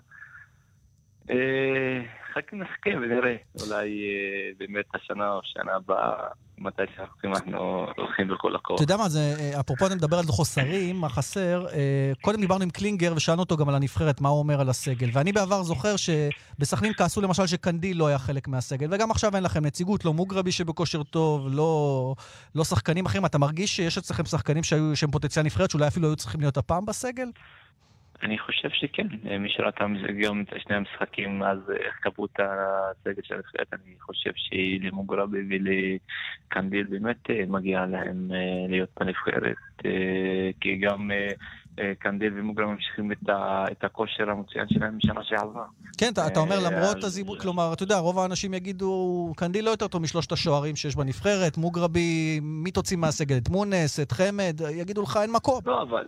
אה, 1.30 2.00
חכה 2.34 2.56
נחכה 2.56 2.90
ונראה, 3.02 3.36
אולי 3.62 3.88
אה, 3.88 4.50
באמת 4.58 4.84
השנה 4.94 5.32
או 5.32 5.40
שנה 5.44 5.72
הבאה, 5.74 6.28
מתי 6.58 6.82
שאנחנו 6.96 7.36
אנחנו 7.36 7.86
הולכים 7.96 8.28
בכל 8.28 8.56
הכוח. 8.56 8.74
אתה 8.74 8.82
יודע 8.82 8.96
מה, 8.96 9.08
זה, 9.08 9.34
אה, 9.38 9.60
אפרופו 9.60 9.86
אתה 9.86 9.94
מדבר 9.94 10.18
על 10.18 10.24
חוסרים, 10.24 10.96
מה 10.96 11.08
חסר, 11.08 11.66
אה, 11.72 12.12
קודם 12.20 12.40
דיברנו 12.40 12.62
עם 12.62 12.70
קלינגר 12.70 13.12
ושאלנו 13.16 13.40
אותו 13.42 13.56
גם 13.56 13.68
על 13.68 13.74
הנבחרת, 13.74 14.20
מה 14.20 14.28
הוא 14.28 14.38
אומר 14.38 14.60
על 14.60 14.68
הסגל. 14.68 15.08
ואני 15.12 15.32
בעבר 15.32 15.62
זוכר 15.62 15.94
שבסכנין 15.96 16.92
כעסו 16.92 17.20
למשל 17.20 17.46
שקנדיל 17.46 17.98
לא 17.98 18.06
היה 18.06 18.18
חלק 18.18 18.48
מהסגל, 18.48 18.88
וגם 18.90 19.10
עכשיו 19.10 19.36
אין 19.36 19.42
לכם 19.42 19.64
נציגות, 19.64 20.04
לא 20.04 20.14
מוגרבי 20.14 20.52
שבכושר 20.52 21.02
טוב, 21.02 21.46
לא, 21.50 22.14
לא 22.54 22.64
שחקנים 22.64 23.06
אחרים. 23.06 23.24
אתה 23.24 23.38
מרגיש 23.38 23.76
שיש 23.76 23.98
אצלכם 23.98 24.24
שחקנים 24.24 24.62
שהם 24.94 25.10
פוטנציאל 25.10 25.44
נבחרת, 25.44 25.70
שאולי 25.70 25.86
אפילו 25.86 26.08
היו 26.08 26.16
צריכים 26.16 26.40
להיות 26.40 26.56
הפעם 26.56 26.86
בסגל? 26.86 27.26
אני 28.22 28.38
חושב 28.38 28.68
שכן, 28.72 29.06
אה, 29.30 29.38
מי 29.38 29.48
שראה 29.48 29.70
גם 30.22 30.42
את 30.42 30.54
שני 30.58 30.76
המשחקים, 30.76 31.42
אז 31.42 31.58
אה, 31.70 31.76
איך 31.76 31.94
קבעו 32.00 32.26
את 32.26 32.40
הסגל 32.40 33.22
של 33.22 33.34
הנבחרת, 33.34 33.66
אני 33.72 33.94
חושב 34.00 34.30
שלמוגרבי 34.34 35.38
ולקנדיל 35.48 36.86
באמת 36.90 37.30
אה, 37.30 37.44
מגיע 37.48 37.86
להם 37.86 38.30
להיות 38.68 38.88
בנבחרת, 39.00 39.56
כי 40.60 40.76
גם 40.76 41.10
קנדיל 41.98 42.32
ומוגרבי 42.36 42.72
ממשיכים 42.72 43.12
את 43.72 43.84
הכושר 43.84 44.30
המצוין 44.30 44.68
שלהם 44.68 44.96
משנה 44.96 45.20
שעברה. 45.24 45.64
כן, 45.98 46.10
אתה, 46.12 46.40
אומר 46.40 46.56
למרות 46.64 47.04
הזיהוי, 47.04 47.38
כלומר, 47.38 47.72
אתה 47.72 47.82
יודע, 47.82 47.96
רוב 47.98 48.18
האנשים 48.18 48.54
יגידו, 48.54 49.32
קנדיל 49.36 49.64
לא 49.64 49.70
יותר 49.70 49.88
טוב 49.88 50.02
משלושת 50.02 50.32
השוערים 50.32 50.76
שיש 50.76 50.96
בנבחרת, 50.96 51.56
מוגרבי, 51.56 52.40
מי 52.42 52.70
תוציא 52.70 52.96
מהסגל? 52.96 53.36
את 53.36 53.48
מונס, 53.48 54.00
את 54.00 54.12
חמד, 54.12 54.60
יגידו 54.70 55.02
לך 55.02 55.18
אין 55.22 55.32
מקום. 55.32 55.60
לא, 55.66 55.82
אבל 55.82 56.04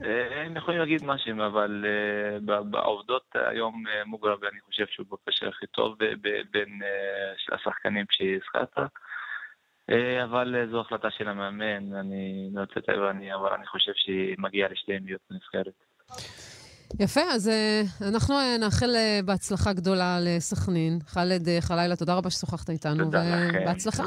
הם 0.00 0.56
יכולים 0.56 0.80
להגיד 0.80 1.04
משהו, 1.04 1.32
אבל 1.46 1.84
אה, 1.88 2.62
בעובדות 2.64 3.22
היום 3.34 3.84
אה, 3.86 4.04
מוגרבי, 4.04 4.46
אני 4.52 4.60
חושב 4.66 4.84
שהוא 4.90 5.06
בקשר 5.12 5.48
הכי 5.48 5.66
טוב 5.66 5.94
בין 6.50 6.80
אה, 6.82 7.54
השחקנים 7.56 8.04
שהזכרת. 8.10 8.78
אה, 9.90 10.24
אבל 10.24 10.56
אה, 10.58 10.66
זו 10.70 10.80
החלטה 10.80 11.08
של 11.18 11.28
המאמן, 11.28 11.94
אני 11.94 12.50
לא 12.54 12.62
לתאר, 12.76 13.10
אני- 13.10 13.34
אבל 13.34 13.48
אני 13.58 13.66
חושב 13.66 13.92
שמגיע 13.94 14.68
לשתיהם 14.72 15.06
להיות 15.06 15.20
בנבחרת. 15.30 15.74
יפה, 17.00 17.20
אז 17.20 17.48
אה, 17.48 17.82
אנחנו 18.08 18.34
אה, 18.34 18.56
נאחל 18.60 18.90
אה, 18.96 19.20
בהצלחה 19.24 19.72
גדולה 19.72 20.18
לסכנין. 20.20 20.98
חאלד 21.06 21.48
אה, 21.48 21.58
חלילה, 21.60 21.96
תודה 21.96 22.14
רבה 22.14 22.30
ששוחחת 22.30 22.70
איתנו. 22.70 23.08
ובהצלחה. 23.62 24.02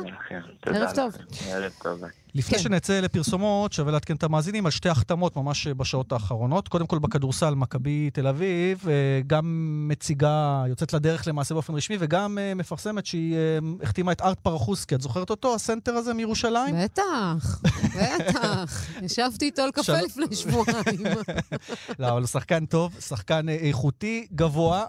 ערב 0.65 0.89
טוב. 0.95 1.13
ערב 1.54 1.71
טוב. 1.84 2.02
לפני 2.36 2.58
כן. 2.58 2.63
שנצא 2.63 3.00
לפרסומות, 3.00 3.74
שווה 3.74 3.92
לעדכן 3.92 4.15
את 4.15 4.24
המאזינים 4.24 4.65
על 4.65 4.72
שתי 4.72 4.89
החתמות 4.89 5.36
ממש 5.36 5.68
בשעות 5.68 6.12
האחרונות. 6.12 6.68
קודם 6.68 6.88
כל 6.88 7.00
בכדורסל, 7.00 7.56
מכבי 7.56 8.10
תל 8.13 8.28
אביב, 8.28 8.86
אה, 8.88 8.94
גם 9.28 9.44
מציגה, 9.88 10.63
יוצאת 10.68 10.94
לדרך 10.94 11.28
למעשה 11.28 11.54
באופן 11.54 11.74
רשמי, 11.74 11.98
וגם 12.00 12.38
אה, 12.38 12.54
מפרסמת 12.54 13.06
שהיא 13.06 13.36
אה, 13.36 13.39
החתימה 13.84 14.12
את 14.12 14.22
ארט 14.22 14.39
פרחוסקי. 14.39 14.96
את 14.96 15.02
זוכרת 15.02 15.30
אותו, 15.30 15.56
הסנטר 15.56 15.94
הזה 15.94 16.13
מירושלים? 16.13 16.76
בטח, 16.84 17.62
בטח. 17.96 18.86
ישבתי 19.06 19.46
איתו 19.46 19.62
על 19.62 19.72
קפה. 19.72 20.02
לפני 20.02 20.36
שבועיים. 20.36 21.04
לא, 22.00 22.10
אבל 22.10 22.20
הוא 22.20 22.28
שחקן 22.28 22.65
טוב, 22.65 22.96
שחקן 23.00 23.50
איכותי, 23.50 24.28
גבוה. 24.36 24.86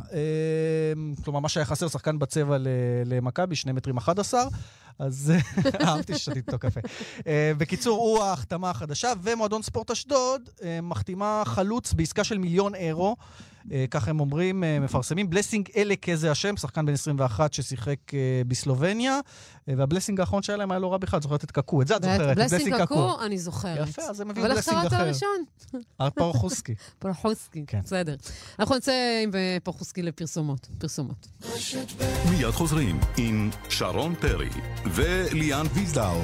כלומר, 1.24 1.40
מה 1.40 1.48
שהיה 1.48 1.66
חסר, 1.66 1.88
שחקן 1.88 2.18
בצבע 2.18 2.56
למכבי, 3.04 3.56
שני 3.56 3.72
מטרים 3.72 3.96
11. 3.96 4.44
אז 5.00 5.32
אה, 5.34 5.86
אהבתי 5.86 6.18
ששתית 6.18 6.36
איתו 6.36 6.58
קפה. 6.58 6.80
אה, 7.26 7.52
בקיצור, 7.58 7.98
הוא 7.98 8.22
ההחתמה 8.22 8.70
החדשה, 8.70 9.12
ומועדון 9.22 9.62
ספורט 9.62 9.90
אשדוד 9.90 10.48
אה, 10.62 10.78
מחתימה 10.82 11.42
חלוץ 11.46 11.92
בעסקה 11.92 12.24
של 12.24 12.38
מיליון 12.38 12.74
אירו. 12.74 13.16
אה, 13.72 13.84
כך 13.90 14.08
הם 14.08 14.20
אומרים, 14.20 14.64
אה, 14.64 14.80
מפרסמים. 14.80 15.30
בלסינג 15.30 15.68
אלקה 15.76 16.16
זה 16.16 16.30
השם, 16.30 16.56
שחקן 16.56 16.86
בן 16.86 16.92
21 16.92 17.52
ששיחק 17.52 18.14
אה, 18.14 18.42
בסלובניה, 18.46 19.20
והבלסינג 19.68 20.20
האחרון 20.20 20.42
שהיה 20.42 20.56
להם 20.56 20.70
היה 20.72 20.78
לא 20.78 20.92
רע 20.92 20.98
בכלל, 20.98 21.20
זוכרת 21.20 21.44
את 21.44 21.50
קקו, 21.50 21.82
את 21.82 21.86
זה 21.88 21.96
את 21.96 22.02
זוכרת, 22.02 22.36
בלסינג 22.36 22.76
קקו, 22.82 23.22
אני 23.22 23.38
זוכרת. 23.38 23.88
יפה, 23.88 24.02
אז 24.02 24.20
הם 24.20 24.30
הביאו 24.30 24.46
אבל 24.46 24.56
איך 24.56 24.68
בלסינג 24.68 24.80
קראת 24.80 24.92
אחר. 24.92 25.02
הראשון? 25.02 25.44
פרחוסקי. 26.14 26.74
פרחוסקי, 26.98 27.64
כן. 27.66 27.80
בסדר. 27.84 28.16
אנחנו 28.58 28.76
נצא 28.76 29.20
עם 29.22 29.30
פרחוסקי 29.62 30.02
לפרסומות. 30.02 30.68
פרסומות. 30.78 31.28
מיד 32.30 32.50
חוזרים 32.50 33.00
עם 33.16 33.50
שרון 33.68 34.14
פרי 34.14 34.48
וליאן 34.94 35.66
ויזדאו. 35.74 36.20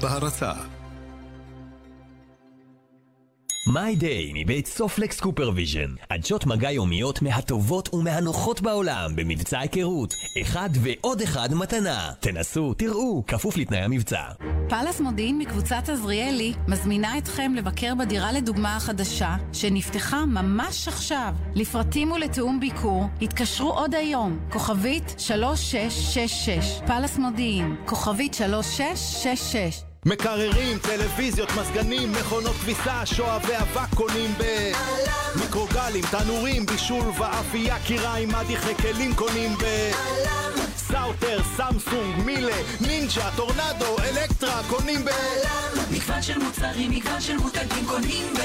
בהרצה 0.00 0.79
MyDay 3.66 4.32
מבית 4.34 4.66
סופלקס 4.66 5.20
CooperVision. 5.20 5.94
עדשות 6.08 6.46
מגע 6.46 6.70
יומיות 6.70 7.22
מהטובות 7.22 7.94
ומהנוחות 7.94 8.60
בעולם 8.60 9.16
במבצע 9.16 9.58
היכרות. 9.58 10.14
אחד 10.40 10.70
ועוד 10.72 11.20
אחד 11.20 11.54
מתנה. 11.54 12.12
תנסו, 12.20 12.74
תראו, 12.74 13.24
כפוף 13.26 13.56
לתנאי 13.56 13.78
המבצע. 13.78 14.22
פאלאס 14.68 15.00
מודיעין 15.00 15.38
מקבוצת 15.38 15.88
עזריאלי 15.88 16.52
מזמינה 16.68 17.18
אתכם 17.18 17.52
לבקר 17.54 17.94
בדירה 17.94 18.32
לדוגמה 18.32 18.76
החדשה 18.76 19.36
שנפתחה 19.52 20.24
ממש 20.24 20.88
עכשיו. 20.88 21.34
לפרטים 21.54 22.12
ולתיאום 22.12 22.60
ביקור 22.60 23.04
התקשרו 23.22 23.70
עוד 23.70 23.94
היום, 23.94 24.38
כוכבית 24.50 25.14
3666, 25.18 26.80
פאלאס 26.86 27.18
מודיעין, 27.18 27.76
כוכבית 27.86 28.34
3666 28.34 29.89
מקררים, 30.06 30.78
טלוויזיות, 30.78 31.48
מזגנים, 31.60 32.12
מכונות 32.12 32.56
כביסה, 32.56 33.06
שואבי 33.06 33.56
אבק 33.56 33.94
קונים 33.94 34.34
ב... 34.38 34.72
מיקרוגלים, 35.36 36.04
תנורים, 36.10 36.66
בישול 36.66 37.08
ואפייה, 37.18 37.78
קיריים, 37.86 38.28
מדיחי 38.28 38.74
כלים 38.74 39.14
קונים 39.14 39.54
ב... 39.54 39.64
סאוטר, 40.76 41.40
סמסונג, 41.56 42.24
מילה, 42.24 42.56
נינג'ה, 42.80 43.30
טורנדו, 43.36 43.96
אלקטרה, 43.98 44.60
קונים 44.68 45.04
ב... 45.04 45.08
מגוון 45.90 46.22
של 46.22 46.38
מוצרים, 46.38 46.90
מגוון 46.90 47.20
של 47.20 47.36
מותגים 47.36 47.86
קונים 47.86 48.34
ב... 48.34 48.40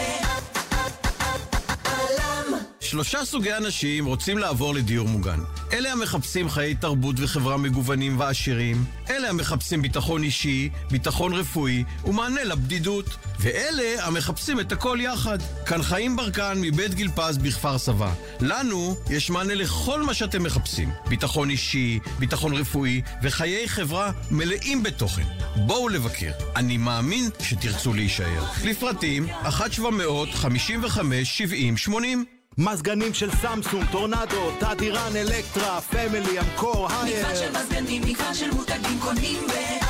שלושה 2.86 3.26
סוגי 3.26 3.54
אנשים 3.54 4.06
רוצים 4.06 4.38
לעבור 4.38 4.74
לדיור 4.74 5.08
מוגן. 5.08 5.40
אלה 5.74 5.92
המחפשים 5.92 6.50
חיי 6.50 6.76
תרבות 6.76 7.16
וחברה 7.20 7.58
מגוונים 7.58 8.20
ועשירים, 8.20 8.86
אלה 9.10 9.30
המחפשים 9.30 9.82
ביטחון 9.82 10.24
אישי, 10.24 10.70
ביטחון 10.92 11.34
רפואי 11.34 11.84
ומענה 12.06 12.44
לבדידות, 12.44 13.06
ואלה 13.40 14.06
המחפשים 14.06 14.60
את 14.60 14.72
הכל 14.72 14.98
יחד. 15.02 15.38
כאן 15.66 15.84
חיים 15.84 16.16
ברקן 16.16 16.58
מבית 16.62 16.94
גיל 16.94 17.10
פז 17.16 17.38
בכפר 17.38 17.78
סבא. 17.78 18.14
לנו 18.40 18.96
יש 19.10 19.30
מענה 19.30 19.54
לכל 19.54 20.04
מה 20.04 20.14
שאתם 20.14 20.44
מחפשים. 20.44 20.90
ביטחון 21.10 21.50
אישי, 21.50 22.00
ביטחון 22.20 22.54
רפואי 22.54 23.02
וחיי 23.24 23.68
חברה 23.68 24.12
מלאים 24.32 24.84
בתוכן. 24.84 25.26
בואו 25.56 25.90
לבקר. 25.90 26.32
אני 26.56 26.78
מאמין 26.78 27.30
שתרצו 27.40 27.94
להישאר. 27.94 28.44
לפרטים 28.64 29.28
1-755-70-80 29.44 32.35
מזגנים 32.58 33.14
של 33.14 33.30
סמסונג, 33.32 33.86
טורנדו, 33.92 34.52
תדירן, 34.60 35.16
אלקטרה, 35.16 35.82
פמילי, 35.82 36.40
אמקור, 36.40 36.88
הייר. 36.92 37.20
מגוון 37.20 37.36
של 37.36 37.52
מזגנים, 37.52 38.02
מגוון 38.02 38.34
של 38.34 38.52
מותגים 38.52 39.00
קונים 39.00 39.48
ב... 39.48 39.85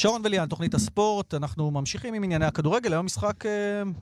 שרון 0.00 0.20
וליאן, 0.24 0.46
תוכנית 0.46 0.74
הספורט, 0.74 1.34
אנחנו 1.34 1.70
ממשיכים 1.70 2.14
עם 2.14 2.24
ענייני 2.24 2.44
הכדורגל, 2.46 2.92
היום 2.92 3.06
משחק 3.06 3.46
אה, 3.46 3.50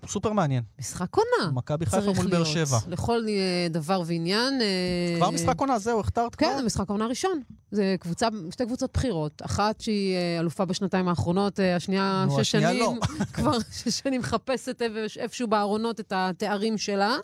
סופר 0.09 0.33
מעניין. 0.33 0.63
משחק 0.81 1.17
עונה. 1.17 1.53
מכבי 1.53 1.87
חיפה 1.87 2.13
מול 2.13 2.27
באר. 2.31 2.45
שבע. 2.45 2.79
לכל 2.89 3.21
אה, 3.29 3.69
דבר 3.71 4.03
ועניין. 4.07 4.61
אה, 4.63 5.17
כבר 5.17 5.31
משחק 5.31 5.61
עונה, 5.61 5.79
זהו, 5.79 6.01
הכתרת 6.01 6.35
כבר? 6.35 6.49
כן, 6.49 6.57
זה 6.59 6.63
משחק 6.67 6.91
העונה 6.91 7.05
הראשון. 7.05 7.41
זה 7.71 7.97
קבוצה, 8.01 8.29
שתי 8.51 8.67
קבוצות 8.67 8.91
בכירות. 8.95 9.43
אחת 9.45 9.81
שהיא 9.81 10.17
אה, 10.17 10.39
אלופה 10.41 10.65
בשנתיים 10.65 11.09
האחרונות, 11.09 11.61
אה, 11.61 11.77
השנייה 11.77 12.25
נו, 12.29 12.39
שש 12.45 12.51
שנים, 12.51 12.99
כבר 13.35 13.53
שש 13.73 13.89
שנים 13.99 14.21
מחפשת 14.21 14.83
איפ- 14.83 15.19
איפשהו 15.21 15.49
בארונות 15.49 16.01
את 16.01 16.13
התארים 16.17 16.79
שלה. 16.79 17.17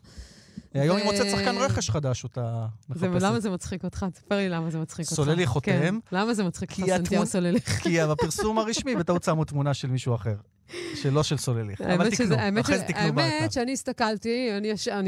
היום 0.74 0.96
היא 0.96 1.04
מוצאת 1.04 1.26
שחקן 1.30 1.56
רכש 1.58 1.90
חדש, 1.90 2.24
אותה 2.24 2.66
מחפשת. 2.88 3.22
למה 3.22 3.40
זה 3.40 3.50
מצחיק 3.50 3.84
אותך? 3.84 4.06
תספר 4.14 4.36
לי 4.36 4.48
למה 4.48 4.70
זה 4.70 4.78
מצחיק 4.78 5.06
אותך. 5.06 5.14
סולליך 5.16 5.48
חותם. 5.48 5.70
כן. 5.70 5.94
למה 6.12 6.34
זה 6.34 6.44
מצחיק 6.44 6.70
אותך, 6.70 7.12
התמונ- 7.12 7.24
סולליך? 7.24 7.68
כי 7.82 7.98
בפרסום 8.06 8.58
הרשמי 8.58 8.96
בטעות 9.00 9.22
שמו 9.24 9.44
תמונה 9.44 9.74
של 9.74 9.88
מישהו 9.88 10.14
אחר, 10.14 10.34
שלא 10.94 11.22
של 11.22 11.36
סולליך. 11.36 11.80
אבל 11.80 11.90
האמת 11.90 12.14
תקנו, 12.14 12.34
האמת 12.34 12.64
אחרי 12.64 12.78
זה 12.78 12.84
תקנו 12.84 13.00
האמת 13.00 13.14
באתר. 13.14 13.50
שאני 13.50 13.72
הסתכלתי, 13.72 14.48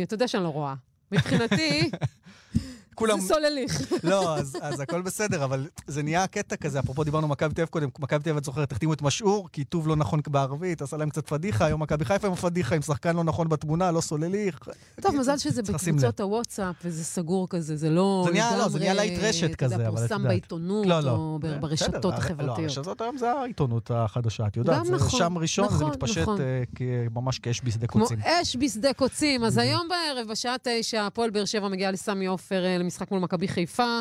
אתה 0.03 0.15
יודע 0.15 0.29
שאני 0.29 0.43
לא 0.45 0.49
רואה. 0.49 0.75
מבחינתי, 1.13 1.91
כולם... 2.97 3.21
זה 3.21 3.29
סולליך. 3.35 3.93
לא, 4.05 4.37
אז, 4.37 4.57
אז 4.63 4.81
הכל 4.81 5.03
בסדר, 5.03 5.45
אבל 5.45 5.67
זה 5.87 6.03
נהיה 6.03 6.27
קטע 6.27 6.57
כזה, 6.57 6.81
אפרופו 6.81 7.05
דיברנו 7.05 7.29
מכבי 7.29 7.55
תל 7.55 7.61
אביב 7.61 7.71
קודם, 7.71 7.89
מכבי 7.99 8.23
תל 8.25 8.31
אביב, 8.31 8.37
את 8.37 8.45
זוכרת, 8.45 8.73
החתימו 8.73 8.93
את 8.93 9.03
משעור, 9.03 9.49
כיתוב 9.53 9.89
לא 9.89 9.97
נכון 9.97 10.21
בערבית, 10.29 10.83
עשה 10.83 10.97
להם 10.97 11.11
קצת 11.11 11.29
פדיחה, 11.29 11.65
היום 11.67 11.83
מכבי 11.83 12.05
חיפה 12.05 12.27
עם 12.27 12.33
הפדיחה, 12.33 12.75
עם 12.75 12.83
שחקן 12.83 13.17
לא 13.17 13.25
נכון 13.25 13.49
בתמונה, 13.49 13.91
לא 13.91 14.01
סולליך. 14.01 14.59
טוב, 15.01 15.17
מזל 15.17 15.39
שזה 15.39 15.63
בקבוצות 15.63 16.21
הוואטסאפ, 16.21 16.75
וזה 16.85 17.05
סגור 17.05 17.49
כזה, 17.49 17.77
זה 17.77 17.91
לא 17.91 18.23
זה 18.27 18.33
נהיה- 18.33 18.57
לא, 18.59 18.69
זה 18.69 18.79
נהיה 18.79 18.95
לעג 18.95 19.19
רשת 19.23 19.55
כזה, 19.55 19.75
אבל 19.75 19.85
את 19.85 19.89
פורסם 19.91 20.15
יודעת. 20.15 20.27
בעיתונות, 20.29 20.87
לא, 20.87 21.01
לא. 21.01 21.11
או 21.11 21.39
ברשתות 21.61 22.05
לא, 22.05 22.13
החברתיות. 22.13 22.59
הרשתות 22.59 23.01
היום 23.01 23.19
זה 23.19 23.31
העיתונות 23.33 23.91
החדשה, 23.95 24.47
את 24.47 24.57
יודעת, 24.57 24.85
זה 24.87 24.93
נכון, 24.93 25.19
שם 25.19 25.39
ראשון, 25.39 25.69
זה 25.69 25.75
נכון, 25.75 25.91
מתפשט 25.91 26.19
נכון. 26.19 26.41
אה, 26.41 26.63
ממש 27.15 27.39
כאש 27.39 27.61
בשדה 27.65 27.87
כמו 27.87 28.03
קוצים. 28.03 28.19
אש 28.21 28.57
בשדה 28.61 28.93
קוצים. 28.93 29.45
אז 29.45 29.59
היום 29.59 29.89
בערב, 29.89 30.29
בשעה 30.29 30.57
תשע, 30.63 31.07
הפועל 31.07 31.31
באר 31.31 31.45
שבע 31.45 31.69
מגיעה 31.69 31.91
לסמי 31.91 32.27
עופר 32.27 32.65
למשחק 32.87 33.11
מול 33.11 33.21
מכבי 33.21 33.49
חיפה. 33.49 34.01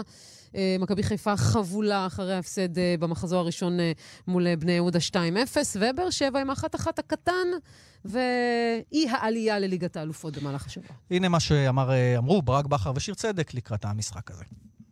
אה, 0.55 0.75
מכבי 0.79 1.03
חיפה 1.03 1.37
חבולה 1.37 2.05
אחרי 2.05 2.33
ההפסד 2.33 2.77
אה, 2.77 2.95
במחזור 2.99 3.39
הראשון 3.39 3.79
אה, 3.79 3.91
מול 4.27 4.55
בני 4.55 4.71
יהודה 4.71 4.99
2-0, 5.09 5.13
ובאר 5.75 6.09
שבע 6.09 6.41
עם 6.41 6.49
האחת-אחת 6.49 6.99
הקטן, 6.99 7.47
ואי 8.05 9.09
העלייה 9.09 9.59
לליגת 9.59 9.97
האלופות 9.97 10.37
במהלך 10.37 10.65
השבוע. 10.65 10.95
הנה 11.11 11.29
מה 11.29 11.39
שאמרו 11.39 12.41
ברק 12.41 12.65
בכר 12.65 12.91
ושיר 12.95 13.13
צדק 13.13 13.53
לקראת 13.53 13.85
המשחק 13.85 14.31
הזה. 14.31 14.43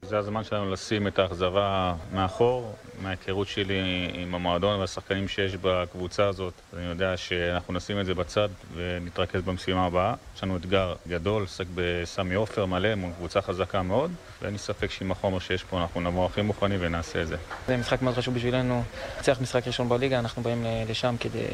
זה 0.03 0.17
הזמן 0.17 0.43
שלנו 0.43 0.71
לשים 0.71 1.07
את 1.07 1.19
האכזבה 1.19 1.93
מאחור, 2.13 2.75
מההיכרות 3.01 3.47
שלי 3.47 4.09
עם 4.13 4.35
המועדון 4.35 4.79
והשחקנים 4.79 5.27
שיש 5.27 5.55
בקבוצה 5.61 6.27
הזאת. 6.27 6.53
אני 6.77 6.85
יודע 6.85 7.17
שאנחנו 7.17 7.73
נשים 7.73 7.99
את 7.99 8.05
זה 8.05 8.13
בצד 8.13 8.49
ונתרכז 8.73 9.41
במשימה 9.41 9.85
הבאה. 9.85 10.13
יש 10.35 10.43
לנו 10.43 10.57
אתגר 10.57 10.93
גדול, 11.07 11.43
עסק 11.43 11.65
בסמי 11.75 12.35
עופר 12.35 12.65
מלא 12.65 12.95
מול 12.95 13.11
קבוצה 13.17 13.41
חזקה 13.41 13.81
מאוד, 13.81 14.11
ואין 14.41 14.53
לי 14.53 14.59
ספק 14.59 14.91
שעם 14.91 15.11
החומר 15.11 15.39
שיש 15.39 15.63
פה 15.63 15.81
אנחנו 15.81 16.01
נבוא 16.01 16.25
הכי 16.25 16.41
מוכנים 16.41 16.79
ונעשה 16.81 17.21
את 17.21 17.27
זה. 17.27 17.35
זה 17.67 17.77
משחק 17.77 18.01
מאוד 18.01 18.15
חשוב 18.15 18.35
בשבילנו. 18.35 18.83
נצליח 19.19 19.41
משחק 19.41 19.67
ראשון 19.67 19.89
בליגה, 19.89 20.19
אנחנו 20.19 20.41
באים 20.41 20.65
לשם 20.89 21.15
כדי 21.19 21.45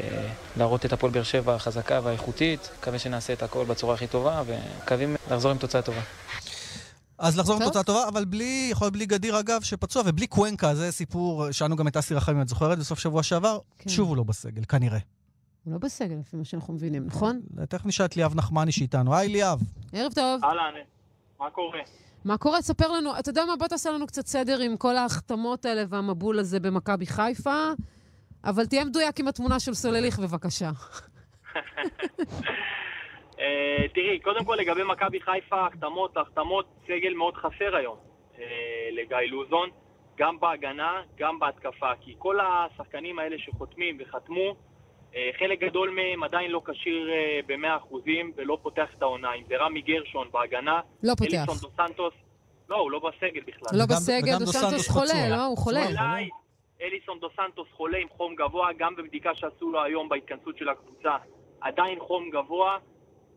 להראות 0.56 0.84
את 0.84 0.92
הפועל 0.92 1.12
באר 1.12 1.22
שבע 1.22 1.54
החזקה 1.54 2.00
והאיכותית. 2.02 2.70
מקווה 2.80 2.98
שנעשה 2.98 3.32
את 3.32 3.42
הכל 3.42 3.64
בצורה 3.64 3.94
הכי 3.94 4.06
טובה, 4.06 4.42
ומקווים 4.46 5.16
לחזור 5.30 5.50
עם 5.50 5.58
תוצאה 5.58 5.82
טובה. 5.82 6.00
אז 7.20 7.38
לחזור 7.38 7.56
עם. 7.56 7.64
תוצאה 7.64 7.82
טובה, 7.82 8.08
אבל 8.08 8.24
בלי, 8.24 8.68
יכול 8.70 8.84
להיות 8.84 8.92
בלי 8.92 9.06
גדיר 9.06 9.40
אגב, 9.40 9.62
שפצוע, 9.62 10.02
ובלי 10.06 10.26
קוונקה, 10.26 10.74
זה 10.74 10.92
סיפור, 10.92 11.52
שאלנו 11.52 11.76
גם 11.76 11.88
את 11.88 11.96
אסי 11.96 12.14
רחמים, 12.14 12.42
את 12.42 12.48
זוכרת, 12.48 12.78
בסוף 12.78 12.98
שבוע 12.98 13.22
שעבר, 13.22 13.58
כן. 13.78 13.90
שוב 13.90 14.08
הוא 14.08 14.16
לא 14.16 14.22
בסגל, 14.22 14.64
כנראה. 14.64 14.98
הוא 15.64 15.72
לא 15.72 15.78
בסגל, 15.78 16.16
לפי 16.20 16.36
מה 16.36 16.44
שאנחנו 16.44 16.74
מבינים, 16.74 17.06
נכון? 17.06 17.40
תכף 17.68 17.86
נשאל 17.86 18.06
את 18.06 18.16
ליאב 18.16 18.34
נחמני 18.34 18.72
שאיתנו. 18.72 19.14
היי 19.14 19.28
ליאב. 19.28 19.60
ערב 19.92 20.12
טוב. 20.12 20.44
אהלן, 20.44 20.74
מה 21.40 21.50
קורה? 21.50 21.78
מה 22.24 22.38
קורה? 22.38 22.60
תספר 22.60 22.92
לנו, 22.92 23.18
אתה 23.18 23.30
יודע 23.30 23.44
מה? 23.44 23.56
בוא 23.56 23.66
תעשה 23.66 23.90
לנו 23.90 24.06
קצת 24.06 24.26
סדר 24.26 24.60
עם 24.60 24.76
כל 24.76 24.96
ההחתמות 24.96 25.64
האלה 25.64 25.84
והמבול 25.88 26.38
הזה 26.38 26.60
במכבי 26.60 27.06
חיפה, 27.06 27.68
אבל 28.44 28.66
תהיה 28.66 28.84
מדויק 28.84 29.20
עם 29.20 29.28
התמונה 29.28 29.60
של 29.60 29.74
סולליך, 29.74 30.18
בבקשה. 30.18 30.70
אה, 33.40 33.88
תראי, 33.94 34.20
קודם 34.20 34.44
כל 34.44 34.56
לגבי 34.60 34.82
מכבי 34.84 35.20
חיפה, 35.20 35.66
החתמות, 35.66 36.16
החתמות, 36.16 36.66
סגל 36.86 37.14
מאוד 37.14 37.34
חסר 37.34 37.76
היום 37.76 37.96
אה, 38.38 38.44
לגיא 38.92 39.30
לוזון, 39.30 39.70
גם 40.18 40.40
בהגנה, 40.40 41.02
גם 41.18 41.38
בהתקפה, 41.38 41.90
כי 42.00 42.14
כל 42.18 42.38
השחקנים 42.40 43.18
האלה 43.18 43.36
שחותמים 43.38 43.96
וחתמו, 44.00 44.54
אה, 45.14 45.30
חלק 45.38 45.60
גדול 45.60 45.90
מהם 45.90 46.22
עדיין 46.22 46.50
לא 46.50 46.62
כשיר 46.64 47.10
אה, 47.10 47.40
ב-100% 47.46 47.94
ולא 48.36 48.58
פותח 48.62 48.88
את 48.96 49.02
העונה. 49.02 49.34
אם 49.34 49.42
זה 49.48 49.54
רמי 49.56 49.80
גרשון 49.80 50.28
בהגנה, 50.32 50.80
לא 51.02 51.12
פותח. 51.18 51.34
אליסון 51.34 51.56
דו 51.60 51.68
סנטוס, 51.76 52.14
לא, 52.68 52.76
הוא 52.76 52.90
לא 52.90 52.98
בסגל 52.98 53.40
בכלל. 53.46 53.78
לא 53.78 53.84
בסגל, 53.86 54.38
דו 54.38 54.46
סנטוס 54.46 54.88
חולה, 54.88 55.28
לא? 55.30 55.44
הוא 55.44 55.58
חולה. 55.58 55.86
אולי 55.86 56.28
אליסון 56.82 57.18
דו 57.20 57.28
סנטוס 57.36 57.68
חולה 57.72 57.98
עם 57.98 58.08
חום 58.08 58.34
גבוה, 58.34 58.68
גם 58.78 58.96
בבדיקה 58.96 59.34
שעשו 59.34 59.70
לו 59.70 59.82
היום 59.82 60.08
בהתכנסות 60.08 60.58
של 60.58 60.68
הקבוצה, 60.68 61.16
עדיין 61.60 61.98
חום 62.00 62.30
גבוה. 62.30 62.78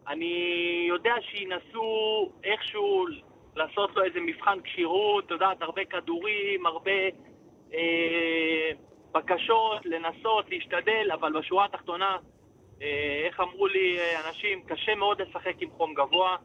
אני 0.08 0.86
יודע 0.90 1.14
שינסו 1.22 2.30
איכשהו 2.44 3.06
לעשות 3.56 3.96
לו 3.96 4.04
איזה 4.04 4.20
מבחן 4.20 4.62
כשירות, 4.64 5.26
את 5.26 5.32
יודעת, 5.32 5.62
הרבה 5.62 5.86
כדורים, 5.86 6.66
הרבה... 6.66 6.92
אה, 7.74 8.72
בקשות, 9.14 9.86
לנסות, 9.86 10.50
להשתדל, 10.50 11.12
אבל 11.14 11.40
בשורה 11.40 11.66
התחתונה, 11.66 12.18
אה, 12.82 13.24
איך 13.28 13.40
אמרו 13.40 13.68
לי 13.68 14.00
אה, 14.00 14.28
אנשים, 14.28 14.62
קשה 14.62 14.96
מאוד 14.96 15.22
לשחק 15.22 15.56
עם 15.62 15.70
חום 15.70 15.94
גבוה, 15.94 16.38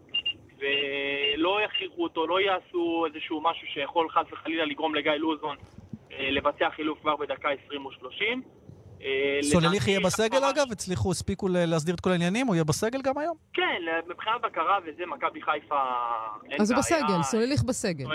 ולא 0.59 1.62
יכריחו 1.62 2.03
אותו, 2.03 2.27
לא 2.27 2.40
יעשו 2.40 3.07
איזשהו 3.07 3.40
משהו 3.40 3.66
שיכול 3.66 4.11
חס 4.11 4.33
וחלילה 4.33 4.64
לגרום 4.64 4.94
לגיא 4.94 5.12
לוזון 5.12 5.57
אה, 6.12 6.31
לבצע 6.31 6.71
חילוף 6.71 7.01
כבר 7.01 7.16
בדקה 7.16 7.49
20 7.66 7.87
או 7.87 7.92
30. 7.92 8.42
אה, 9.03 9.39
סולליך 9.43 9.89
יהיה 9.89 10.01
בסגל 10.01 10.45
אגב? 10.45 10.73
הצליחו, 10.73 11.11
הספיקו 11.11 11.49
להסדיר 11.49 11.95
את 11.95 12.01
כל 12.01 12.11
העניינים? 12.11 12.47
הוא 12.47 12.55
יהיה 12.55 12.65
בסגל 12.65 13.03
גם 13.03 13.19
היום? 13.19 13.37
כן, 13.53 13.83
מבחינת 14.09 14.41
בקרה 14.43 14.79
וזה, 14.87 15.07
מכבי 15.07 15.43
חיפה 15.43 15.83
אין 16.51 16.61
אז 16.61 16.71
הוא. 16.71 16.79
בסגל, 16.79 17.23
סולליך 17.23 17.63
בסגל. 17.65 18.07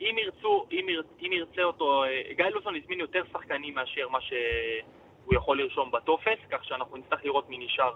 אם 0.00 0.16
ירצו, 0.24 0.66
אם, 0.72 0.88
יר, 0.88 1.02
אם 1.20 1.32
ירצה 1.32 1.62
אותו, 1.62 2.04
אה, 2.04 2.08
גיא 2.36 2.44
לוזון 2.44 2.74
הזמין 2.82 3.00
יותר 3.00 3.22
שחקנים 3.32 3.74
מאשר 3.74 4.08
מה 4.08 4.18
שהוא 4.20 5.34
יכול 5.34 5.62
לרשום 5.62 5.90
בטופס, 5.90 6.38
כך 6.50 6.64
שאנחנו 6.64 6.96
נצטרך 6.96 7.24
לראות 7.24 7.48
מי 7.48 7.58
נשאר 7.58 7.92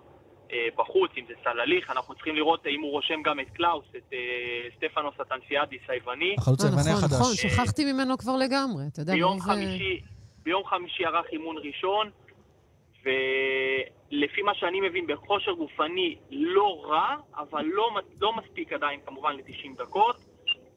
אה, 0.52 0.68
בחוץ, 0.76 1.10
אם 1.18 1.24
זה 1.28 1.34
סולליך, 1.44 1.90
אנחנו 1.90 2.14
צריכים 2.14 2.34
לראות 2.34 2.66
אם 2.66 2.80
הוא 2.80 2.90
רושם 2.90 3.22
גם 3.24 3.40
את 3.40 3.50
קלאוס, 3.50 3.84
את 3.96 4.12
אה, 4.12 4.18
סטפנוס 4.76 5.14
אתנסיאדיס 5.20 5.80
היווני. 5.88 6.34
החלוץ 6.38 6.64
היווני 6.64 6.80
נכון, 6.80 7.04
החדש. 7.04 7.20
נכון, 7.20 7.34
שכחתי 7.34 7.92
ממנו 7.92 8.18
כבר 8.18 8.36
לגמרי. 8.36 8.84
אתה 8.92 9.00
יודע, 9.00 9.12
ביום 9.12 9.30
מרוב, 9.30 9.42
חמישי, 9.42 10.00
ביום 10.42 10.64
חמישי 10.64 11.04
ערך 11.04 11.26
אימון 11.32 11.56
ראשון, 11.58 12.10
ולפי 13.04 14.42
מה 14.42 14.54
שאני 14.54 14.80
מבין, 14.80 15.06
בכושר 15.06 15.52
גופני 15.52 16.16
לא 16.30 16.82
רע, 16.84 17.08
אבל 17.36 17.64
לא, 17.64 17.90
לא 18.20 18.32
מספיק 18.36 18.72
עדיין 18.72 19.00
כמובן 19.06 19.36
ל-90 19.36 19.78
דקות. 19.78 20.16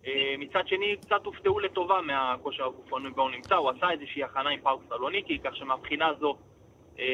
אה, 0.07 0.35
מצד 0.37 0.67
שני, 0.67 0.95
קצת 1.01 1.25
הופתעו 1.25 1.59
לטובה 1.59 2.01
מהכושר 2.01 2.63
הגופני 2.65 3.09
בו 3.09 3.21
הוא 3.21 3.31
נמצא, 3.31 3.55
הוא 3.55 3.69
עשה 3.69 3.91
איזושהי 3.91 4.23
הכנה 4.23 4.49
עם 4.49 4.59
פאוק 4.61 4.81
סלוניקי, 4.89 5.39
כך 5.43 5.55
שמבחינה 5.55 6.05
זו 6.19 6.37
אה, 6.99 7.05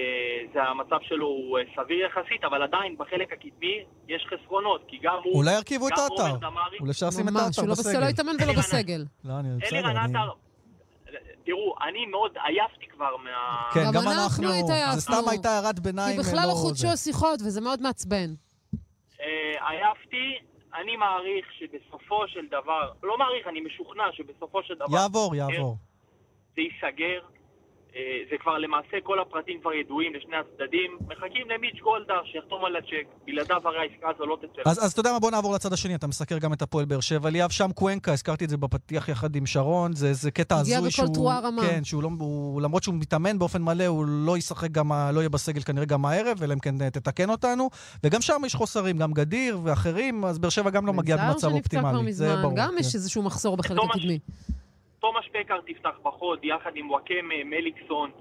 זה 0.54 0.64
המצב 0.64 0.98
שלו 1.02 1.26
הוא 1.28 1.60
אה, 1.60 1.64
סביר 1.76 2.06
יחסית, 2.06 2.44
אבל 2.44 2.64
עדיין 2.64 2.98
בחלק 2.98 3.34
הקדמי 3.34 3.76
יש 4.08 4.26
חסרונות, 4.30 4.82
כי 4.88 4.98
גם 5.04 5.18
הוא... 5.24 5.34
אולי 5.36 5.54
ירכיבו 5.56 5.88
את 5.88 5.94
העטר. 5.98 6.36
דמארי- 6.38 6.78
אולי 6.80 6.92
אפשר 6.92 7.08
לשים 7.08 7.28
את 7.28 7.32
ממש, 7.34 7.42
העטר 7.42 7.62
הוא 7.62 7.68
לא 7.70 7.74
בסגל. 7.74 8.00
לא 8.00 8.06
יתאמן 8.06 8.34
ולא 8.44 8.54
בסגל. 8.54 9.04
לא, 9.26 9.34
אני 9.40 9.50
בסדר. 9.62 9.78
אלירן 9.80 9.98
אני- 9.98 10.18
עטר, 10.18 10.32
תראו, 11.46 11.76
אני 11.88 12.06
מאוד 12.06 12.32
עייפתי 12.44 12.88
כבר 12.88 13.18
מה... 13.18 13.70
כן, 13.74 13.80
גם 13.80 13.94
גם 13.94 14.08
אנחנו 14.08 14.44
אנחנו. 14.44 14.66
התעייפנו. 14.66 14.96
זה 14.96 15.02
סתם 15.02 15.30
הייתה 15.30 15.50
הערת 15.50 15.80
ביניים. 15.80 16.22
כי 16.22 16.28
בכלל 16.30 16.48
לא 16.48 16.54
זה. 16.54 16.62
חודשו 16.62 16.88
השיחות, 16.88 17.40
וזה 17.42 17.62
מאוד 17.62 17.82
מעצבן. 17.82 18.30
אה, 19.22 19.70
עייפתי, 19.70 20.38
אני 20.76 20.96
מעריך 20.96 21.46
שבסופו 21.60 22.28
של 22.28 22.46
דבר, 22.48 22.92
לא 23.04 23.18
מעריך, 23.18 23.48
אני 23.48 23.62
משוכנע 23.62 24.04
שבסופו 24.12 24.64
של 24.64 24.74
דבר... 24.74 24.98
יעבור, 24.98 25.36
יעבור. 25.36 25.78
זה 26.56 26.62
ייסגר. 26.62 27.20
אה, 27.96 28.00
זה 28.32 28.36
כבר 28.42 28.58
למעשה, 28.58 28.98
כל 29.04 29.20
הפרטים 29.20 29.60
כבר 29.62 29.74
ידועים 29.74 30.14
לשני 30.14 30.36
הצדדים. 30.36 30.92
מחכים 31.08 31.46
למיץ' 31.50 31.80
גולדהר 31.84 32.22
שיחתום 32.32 32.66
על 32.66 32.76
הצ'ק. 32.76 33.06
בלעדיו 33.26 33.62
הרי 33.68 33.78
העסקה 33.78 34.08
הזו 34.16 34.26
לא 34.26 34.38
תצא. 34.42 34.70
אז, 34.70 34.86
אז 34.86 34.92
אתה 34.92 35.00
יודע 35.00 35.12
מה, 35.12 35.20
בוא 35.20 35.32
נעבור 35.32 35.54
לצד 35.56 35.74
השני, 35.74 35.96
אתה 35.96 36.08
מסקר 36.08 36.38
גם 36.38 36.54
את 36.54 36.62
הפועל 36.62 36.86
באר 36.86 37.00
שבע. 37.00 37.30
ליאב 37.30 37.50
שם 37.52 37.70
קוונקה, 37.76 38.14
הזכרתי 38.14 38.46
את 38.46 38.50
זה 38.50 38.58
בפתיח 38.58 39.10
יחד 39.10 39.36
עם 39.36 39.46
שרון, 39.46 39.94
זה, 39.96 40.14
זה 40.14 40.32
קטע 40.32 40.60
הגיע 40.60 40.78
הזוי 40.78 40.90
בכל 40.90 40.96
שהוא... 41.04 41.14
תרועה 41.14 41.40
רמה. 41.40 41.62
כן, 41.62 41.84
שהוא 41.84 42.04
לא, 42.04 42.10
הוא, 42.20 42.62
למרות 42.62 42.84
שהוא 42.84 42.96
מתאמן 42.96 43.40
באופן 43.40 43.62
מלא, 43.62 43.86
הוא 43.86 44.06
לא 44.08 44.38
ישחק 44.38 44.72
גם, 44.72 44.92
ה- 44.92 45.12
לא 45.12 45.20
יהיה 45.20 45.30
בסגל 45.30 45.62
כנראה 45.62 45.86
גם 45.86 46.06
הערב, 46.06 46.44
אלא 46.44 46.54
אם 46.54 46.60
כן 46.60 46.82
אה, 46.82 46.90
תתקן 46.90 47.30
אותנו. 47.30 47.70
וגם 48.04 48.22
שם 48.22 48.42
יש 48.46 48.56
חוסרים, 48.56 48.98
גם 48.98 49.12
גדיר 49.14 49.60
ואחרים, 49.64 50.26
אז 50.26 50.40
באר 50.40 50.50
שבע 50.50 50.70
גם 50.70 50.86
לא 50.88 50.94
מגיע 50.94 51.18
במצב 51.18 51.52
אופטימלי. 51.52 52.14
זה 52.14 52.36
ברור. 52.36 52.54
גם 52.56 52.70
כן. 52.74 52.80
יש 52.80 52.96
איזשהו 52.96 53.24
מחסור 53.24 53.58
בחלק 53.58 53.78
תומש- 53.78 53.96
הקדמי. 53.98 54.20
תומש 55.04 55.30
פקאר 55.34 55.62
תפתח 55.62 56.00
בחוד 56.04 56.40
יחד 56.46 56.72
עם 56.76 56.90
וואקמה, 56.90 57.44
מליקסון. 57.46 58.12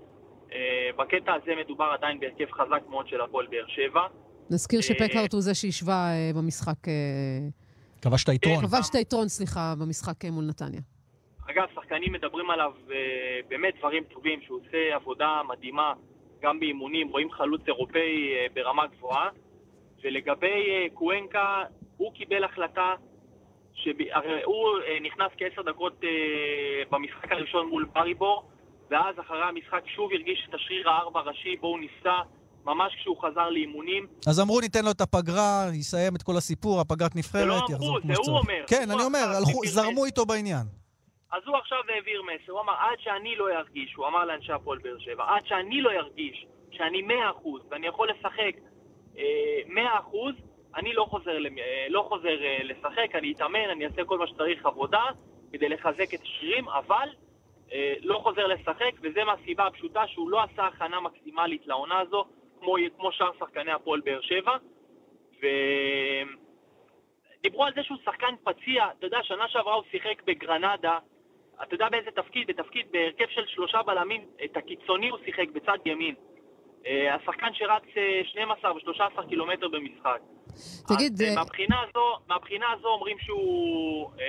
אה, 0.53 0.91
בקטע 0.97 1.35
הזה 1.35 1.53
מדובר 1.65 1.85
עדיין 1.85 2.21
בהרכב 2.21 2.51
חזק 2.53 2.83
מאוד 2.89 3.09
של 3.09 3.21
הפועל 3.21 3.47
באר 3.47 3.67
שבע. 3.67 4.07
נזכיר 4.51 4.79
אה, 4.79 4.83
שפקארט 4.83 5.33
הוא 5.33 5.41
זה 5.41 5.55
שהשווה 5.55 5.95
אה, 5.95 6.31
במשחק... 6.37 6.77
כבש 8.03 8.25
את 8.25 8.29
היתרון. 8.29 8.67
כבש 8.67 8.91
את 8.91 8.95
היתרון, 8.95 9.29
סליחה, 9.29 9.75
במשחק 9.81 10.25
מול 10.25 10.45
נתניה. 10.45 10.81
אגב, 11.51 11.65
שחקנים 11.75 12.13
מדברים 12.13 12.51
עליו 12.51 12.73
באמת 13.49 13.75
דברים 13.79 14.05
טובים, 14.05 14.41
שהוא 14.43 14.61
עושה 14.61 14.95
עבודה 14.95 15.41
מדהימה 15.49 15.93
גם 16.43 16.61
באימונים, 16.61 17.09
רואים 17.09 17.31
חלוץ 17.31 17.61
אירופאי 17.67 18.35
ברמה 18.55 18.87
גבוהה. 18.87 19.29
ולגבי 20.05 20.89
קוונקה, 20.95 21.63
הוא 21.97 22.13
קיבל 22.15 22.45
החלטה, 22.45 22.95
שהרי 23.75 24.43
הוא 24.45 24.69
אה, 24.87 24.99
נכנס 25.01 25.29
כעשר 25.39 25.63
דקות 25.63 25.93
אה, 26.05 26.09
במשחק 26.91 27.33
הראשון 27.33 27.69
מול 27.69 27.87
בריבור, 27.95 28.43
ואז 28.91 29.15
אחרי 29.21 29.43
המשחק 29.43 29.83
שוב 29.97 30.11
הרגיש 30.13 30.47
את 30.49 30.55
השריר 30.55 30.91
הארבע 30.91 31.21
ראשי 31.21 31.57
בו 31.57 31.67
הוא 31.67 31.79
נפצע, 31.79 32.21
ממש 32.65 32.95
כשהוא 32.95 33.17
חזר 33.23 33.51
לאימונים. 33.51 34.07
אז 34.29 34.41
אמרו, 34.41 34.61
ניתן 34.61 34.85
לו 34.85 34.91
את 34.91 35.01
הפגרה, 35.01 35.65
יסיים 35.75 36.17
את 36.17 36.23
כל 36.23 36.37
הסיפור, 36.37 36.81
הפגרת 36.81 37.17
נבחרת, 37.17 37.47
לא 37.47 37.55
אמרו, 37.55 37.73
יחזור 37.73 37.99
זה 38.01 38.03
כמו 38.03 38.15
הוא 38.15 38.25
שצריך. 38.25 38.29
אומר. 38.29 38.65
כן, 38.67 38.85
הוא 38.91 38.95
אני 38.95 39.05
אומר, 39.05 39.27
זרמו. 39.65 40.05
איתו 40.05 40.27
בעניין. 40.27 40.67
אז 41.33 41.43
הוא 41.47 41.57
עכשיו 41.57 41.79
העביר 41.95 42.23
מסר, 42.23 42.53
הוא 42.53 42.61
אמר, 42.61 42.73
עד 42.73 42.99
שאני 42.99 43.37
לא 43.37 43.49
ארגיש, 43.59 43.95
הוא 43.95 44.07
אמר 44.07 44.25
לאנשי 44.25 44.53
הפועל 44.53 44.79
באר 44.79 44.99
שבע, 44.99 45.25
עד 45.29 45.43
שאני 45.47 45.81
לא 45.81 45.91
ארגיש 45.91 46.47
שאני 46.71 47.03
מאה 47.03 47.31
אחוז 47.31 47.63
ואני 47.71 47.87
יכול 47.87 48.09
לשחק 48.11 48.55
אה, 49.19 49.23
מאה 49.67 49.99
אחוז, 49.99 50.35
אני 50.77 50.93
לא 50.93 51.05
חוזר, 51.05 51.37
אה, 51.59 51.87
לא 51.89 52.05
חוזר 52.09 52.45
אה, 52.45 52.59
לשחק, 52.63 53.15
אני 53.15 53.33
אתאמן, 53.33 53.71
אני 53.71 53.87
אעשה 53.87 54.05
כל 54.05 54.19
מה 54.19 54.27
שצריך 54.27 54.67
עבודה 54.67 55.05
כדי 55.53 55.69
לחזק 55.69 56.15
את 56.15 56.23
השרירים, 56.23 56.69
אבל 56.69 57.09
אה, 57.73 57.95
לא 58.01 58.19
חוזר 58.19 58.47
לשחק, 58.47 58.93
וזה 59.03 59.25
מהסיבה 59.25 59.67
הפשוטה 59.67 60.07
שהוא 60.07 60.31
לא 60.31 60.43
עשה 60.43 60.67
הכנה 60.67 61.01
מקסימלית 61.01 61.67
לעונה 61.67 62.01
הזו, 62.01 62.25
כמו, 62.61 62.77
כמו 62.97 63.13
שאר 63.13 63.31
שחקני 63.39 63.73
הפועל 63.73 64.01
באר 64.01 64.21
שבע, 64.21 64.57
ו... 65.43 65.47
דיברו 67.43 67.65
על 67.65 67.73
זה 67.75 67.83
שהוא 67.83 67.99
שחקן 68.05 68.35
פציע, 68.45 68.87
אתה 68.99 69.07
יודע, 69.07 69.19
שנה 69.23 69.49
שעברה 69.49 69.75
הוא 69.75 69.85
שיחק 69.91 70.23
בגרנדה, 70.25 70.99
אתה 71.63 71.75
יודע 71.75 71.89
באיזה 71.89 72.11
תפקיד? 72.11 72.47
בתפקיד 72.47 72.87
בהרכב 72.93 73.25
של 73.29 73.47
שלושה 73.47 73.83
בלמים, 73.83 74.27
את 74.45 74.57
הקיצוני 74.57 75.09
הוא 75.09 75.19
שיחק 75.25 75.49
בצד 75.53 75.79
ימין. 75.85 76.15
השחקן 77.11 77.55
שרץ 77.55 77.83
אה, 77.97 78.21
12 78.25 78.73
ו-13 78.73 79.29
קילומטר 79.29 79.69
במשחק. 79.69 80.21
תגיד, 80.89 81.13
אז, 81.13 81.21
אה, 81.23 81.29
אה, 81.29 81.35
מהבחינה 81.35 81.77
הזו, 81.89 82.07
מהבחינה 82.29 82.67
הזו 82.79 82.89
אומרים 82.89 83.17
שהוא 83.21 84.11
אה, 84.21 84.25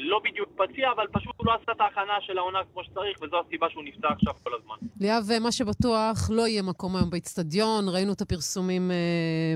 לא 0.00 0.20
בדיוק 0.24 0.48
פציע, 0.56 0.92
אבל 0.92 1.06
פשוט 1.12 1.32
הוא 1.36 1.46
לא 1.46 1.52
עשה 1.62 1.72
את 1.72 1.80
ההכנה 1.80 2.12
של 2.20 2.38
העונה 2.38 2.58
כמו 2.72 2.84
שצריך, 2.84 3.18
וזו 3.22 3.36
הסיבה 3.46 3.66
שהוא 3.70 3.84
נפצע 3.84 4.08
עכשיו 4.08 4.34
כל 4.42 4.50
הזמן. 4.60 4.76
ליאב, 5.00 5.30
אה, 5.32 5.38
מה 5.38 5.52
שבטוח, 5.52 6.30
לא 6.30 6.46
יהיה 6.48 6.62
מקום 6.62 6.96
היום 6.96 7.10
באיצטדיון. 7.10 7.88
ראינו 7.88 8.12
את 8.12 8.20
הפרסומים 8.20 8.90
אה, 8.90 8.96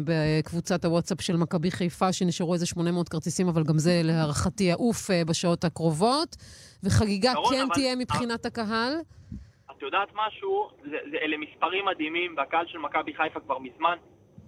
בקבוצת 0.05 0.85
הוואטסאפ 0.85 1.21
של 1.21 1.37
מכבי 1.37 1.71
חיפה, 1.71 2.12
שנשארו 2.12 2.55
איזה 2.55 2.66
800 2.66 3.09
כרטיסים, 3.09 3.49
אבל 3.49 3.62
גם 3.62 3.79
זה 3.79 4.01
להערכתי 4.05 4.64
יעוף 4.64 5.11
אה, 5.11 5.23
בשעות 5.25 5.64
הקרובות. 5.64 6.37
וחגיגה 6.85 7.33
שרון, 7.33 7.55
כן 7.55 7.61
אבל- 7.62 7.75
תהיה 7.75 7.97
מבחינת 7.97 8.47
הקהל. 8.47 8.92
את 9.71 9.83
יודעת 9.83 10.09
משהו? 10.14 10.68
זה, 10.85 10.97
זה, 11.11 11.16
אלה 11.23 11.37
מספרים 11.37 11.85
מדהימים, 11.85 12.35
והקהל 12.37 12.66
של 12.66 12.79
מכבי 12.79 13.14
חיפה 13.14 13.40
כבר 13.40 13.59
מזמן, 13.59 13.97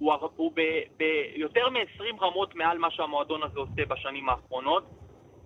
הוא, 0.00 0.12
הוא 0.36 0.52
ביותר 0.96 1.68
מ-20 1.70 2.24
רמות 2.24 2.54
מעל 2.54 2.78
מה 2.78 2.90
שהמועדון 2.90 3.42
הזה 3.42 3.58
עושה 3.58 3.86
בשנים 3.88 4.28
האחרונות, 4.28 4.84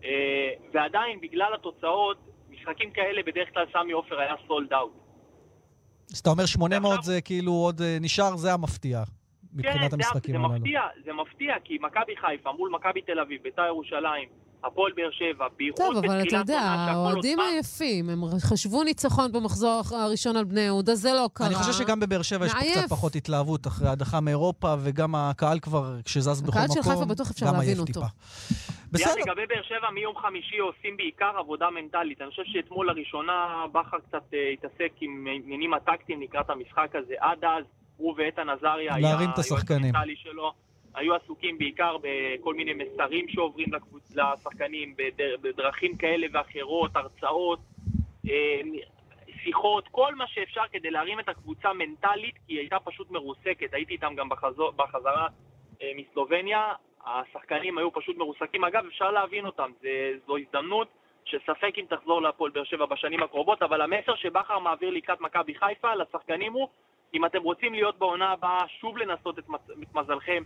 אה, 0.04 0.50
ועדיין, 0.74 1.20
בגלל 1.20 1.54
התוצאות, 1.54 2.16
משחקים 2.50 2.90
כאלה 2.90 3.22
בדרך 3.26 3.48
כלל 3.54 3.64
סמי 3.72 3.92
עופר 3.92 4.20
היה 4.20 4.34
סולד 4.46 4.72
אאוט. 4.72 4.92
אז 6.12 6.18
אתה 6.18 6.30
אומר 6.30 6.46
800 6.46 7.02
זה 7.02 7.20
כאילו 7.20 7.52
עוד 7.52 7.80
אה, 7.80 7.98
נשאר, 8.00 8.36
זה 8.36 8.52
המפתיע, 8.52 9.02
מבחינת 9.54 9.80
כן, 9.80 9.88
זה, 9.88 9.96
המשחקים 9.96 10.34
זה 10.34 10.40
הללו. 10.40 10.54
מפתיע, 10.54 10.80
זה 11.04 11.12
מפתיע, 11.12 11.54
כי 11.64 11.78
מכבי 11.80 12.16
חיפה 12.16 12.52
מול 12.52 12.70
מכבי 12.70 13.02
תל 13.02 13.20
אביב, 13.20 13.42
בית"ר 13.42 13.66
ירושלים, 13.66 14.28
הפועל 14.66 14.92
באר 14.96 15.10
שבע, 15.10 15.46
בייחוד 15.56 15.86
טוב, 15.86 15.96
אבל 15.96 16.06
אתה 16.06 16.24
בתחילת 16.24 16.40
יודע, 16.40 16.60
האוהדים 16.60 17.40
עייפים, 17.40 18.10
הם 18.10 18.20
חשבו 18.40 18.82
ניצחון 18.82 19.32
במחזור 19.32 19.82
הראשון 19.90 20.36
על 20.36 20.44
בני 20.44 20.60
יהודה, 20.60 20.94
זה 20.94 21.12
לא 21.12 21.28
קרה. 21.32 21.46
אני 21.46 21.54
חושב 21.54 21.72
שגם 21.72 22.00
בבאר 22.00 22.22
שבע 22.22 22.46
יש 22.46 22.52
פה. 22.52 22.58
קצת 22.60 22.88
פחות 22.88 23.14
התלהבות 23.14 23.66
אחרי 23.66 23.88
הדחה 23.88 24.20
מאירופה, 24.20 24.74
וגם 24.84 25.14
הקהל 25.14 25.58
כבר, 25.60 25.94
כשזז 26.04 26.42
בכל 26.42 26.52
הקהל 26.52 26.64
מקום, 26.64 26.82
של 26.82 26.90
חיפה 26.90 27.04
בטוח 27.04 27.30
אפשר 27.30 27.46
גם 27.46 27.54
להבין 27.54 27.78
אותו. 27.78 28.00
בסדר, 28.92 29.12
לגבי 29.26 29.46
באר 29.46 29.62
שבע, 29.62 29.90
מיום 29.94 30.14
חמישי 30.16 30.58
עושים 30.58 30.96
בעיקר 30.96 31.32
עבודה 31.38 31.70
מנטלית. 31.70 32.20
אני 32.20 32.30
חושב 32.30 32.42
שאתמול 32.46 32.86
לראשונה 32.90 33.64
בכר 33.72 33.98
קצת 34.08 34.34
אה, 34.34 34.38
התעסק 34.52 34.92
עם 35.00 35.26
עניינים 35.44 35.74
הטקטיים 35.74 36.22
לקראת 36.22 36.50
המשחק 36.50 36.88
הזה. 36.94 37.14
עד 37.20 37.44
אז, 37.44 37.64
הוא 37.96 38.14
ואיתן 38.18 38.48
עזריה, 38.48 38.94
היה 38.94 38.98
להרים 38.98 39.30
את 39.30 39.38
היועץ 39.38 39.52
השחקנים. 39.52 39.94
המנטלי 39.94 40.16
שלו, 40.16 40.52
היו 40.94 41.14
עסוקים 41.14 41.58
בעיקר 41.58 41.96
בכל 42.02 42.54
מיני 42.54 42.72
מסרים 42.72 43.28
שעוברים 43.28 43.74
לקבוצ... 43.74 44.16
לשחקנים, 44.16 44.94
בדר... 44.96 45.36
בדרכים 45.40 45.96
כאלה 45.96 46.26
ואחרות, 46.32 46.96
הרצאות, 46.96 47.58
אה, 48.28 48.60
שיחות, 49.42 49.88
כל 49.88 50.14
מה 50.14 50.26
שאפשר 50.26 50.62
כדי 50.72 50.90
להרים 50.90 51.20
את 51.20 51.28
הקבוצה 51.28 51.72
מנטלית, 51.72 52.34
כי 52.46 52.52
היא 52.52 52.58
הייתה 52.58 52.76
פשוט 52.84 53.10
מרוסקת. 53.10 53.74
הייתי 53.74 53.92
איתם 53.92 54.14
גם 54.16 54.28
בחזור... 54.28 54.70
בחזרה 54.70 55.28
אה, 55.82 55.92
מסלובניה. 55.96 56.72
השחקנים 57.06 57.78
היו 57.78 57.92
פשוט 57.92 58.16
מרוסקים. 58.16 58.64
אגב, 58.64 58.86
אפשר 58.86 59.10
להבין 59.10 59.46
אותם, 59.46 59.70
זה, 59.80 60.12
זו 60.26 60.36
הזדמנות 60.36 60.88
שספק 61.24 61.72
אם 61.78 61.84
תחזור 61.88 62.22
להפועל 62.22 62.50
באר 62.50 62.64
שבע 62.64 62.86
בשנים 62.86 63.22
הקרובות, 63.22 63.62
אבל 63.62 63.80
המסר 63.80 64.14
שבכר 64.14 64.58
מעביר 64.58 64.90
לקראת 64.90 65.20
מכבי 65.20 65.54
חיפה 65.54 65.94
לשחקנים 65.94 66.52
הוא, 66.52 66.68
אם 67.14 67.24
אתם 67.24 67.42
רוצים 67.42 67.74
להיות 67.74 67.98
בעונה 67.98 68.32
הבאה, 68.32 68.68
שוב 68.80 68.98
לנסות 68.98 69.38
את, 69.38 69.48
מז- 69.48 69.82
את 69.82 69.94
מזלכם, 69.94 70.42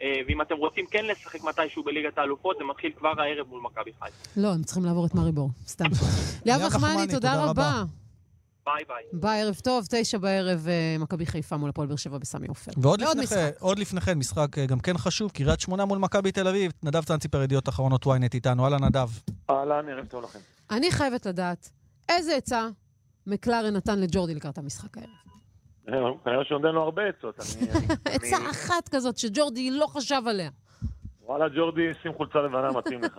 ואם 0.00 0.42
אתם 0.42 0.54
רוצים 0.56 0.86
כן 0.90 1.04
לשחק 1.04 1.44
מתישהו 1.44 1.84
בליגת 1.84 2.18
האלופות, 2.18 2.56
זה 2.58 2.64
מתחיל 2.64 2.92
כבר 2.98 3.12
הערב 3.18 3.46
מול 3.48 3.60
מכבי 3.60 3.90
חיפה. 3.92 4.40
לא, 4.40 4.48
הם 4.48 4.62
צריכים 4.62 4.84
לעבור 4.84 5.06
את 5.06 5.14
מאריבור, 5.14 5.50
סתם. 5.66 5.84
ליאב 6.46 6.60
נחמני, 6.62 7.06
תודה 7.12 7.44
רבה. 7.44 7.82
ביי 8.64 8.84
ביי. 8.88 9.20
ביי, 9.20 9.42
ערב 9.42 9.54
טוב, 9.64 9.86
תשע 9.90 10.18
בערב, 10.18 10.68
אה, 10.68 10.96
מכבי 10.98 11.26
חיפה 11.26 11.56
מול 11.56 11.70
הפועל 11.70 11.88
באר 11.88 11.96
שבע 11.96 12.18
בסמי 12.18 12.46
עופר. 12.46 12.72
ועוד 12.76 13.00
לפני 13.00 13.14
כן, 13.14 13.22
משחק. 13.22 13.60
עוד 13.60 13.78
לפני 13.78 14.00
כן, 14.00 14.18
משחק 14.18 14.58
אה, 14.58 14.66
גם 14.66 14.80
כן 14.80 14.98
חשוב, 14.98 15.30
קריית 15.30 15.60
שמונה 15.60 15.84
מול 15.84 15.98
מכבי 15.98 16.32
תל 16.32 16.48
אביב. 16.48 16.72
נדב 16.82 17.04
צאנציפר, 17.04 17.42
ידיעות 17.42 17.68
אחרונות 17.68 18.06
ynet 18.06 18.34
איתנו. 18.34 18.64
אהלן, 18.64 18.84
נדב. 18.84 19.08
אהלן, 19.50 19.88
ערב 19.88 20.06
טוב 20.06 20.24
לכם. 20.24 20.38
אני 20.70 20.90
חייבת 20.90 21.26
לדעת, 21.26 21.70
איזה 22.08 22.36
עצה 22.36 22.68
מקלרן 23.26 23.76
נתן 23.76 23.98
לג'ורדי 23.98 24.34
לקראת 24.34 24.58
המשחק 24.58 24.98
הערב? 24.98 25.27
אה, 25.88 25.94
כנראה 26.24 26.44
שהוא 26.44 26.58
נותן 26.58 26.74
לו 26.74 26.82
הרבה 26.82 27.02
עצות. 27.08 27.38
עצה 28.14 28.36
אחת 28.50 28.88
כזאת 28.88 29.18
שג'ורדי 29.18 29.70
לא 29.70 29.86
חשב 29.86 30.22
עליה. 30.26 30.50
וואלה, 31.22 31.48
ג'ורדי, 31.48 31.82
שים 32.02 32.12
חולצה 32.16 32.38
לבנה, 32.38 32.70
מתאים 32.72 33.00
לך. 33.02 33.18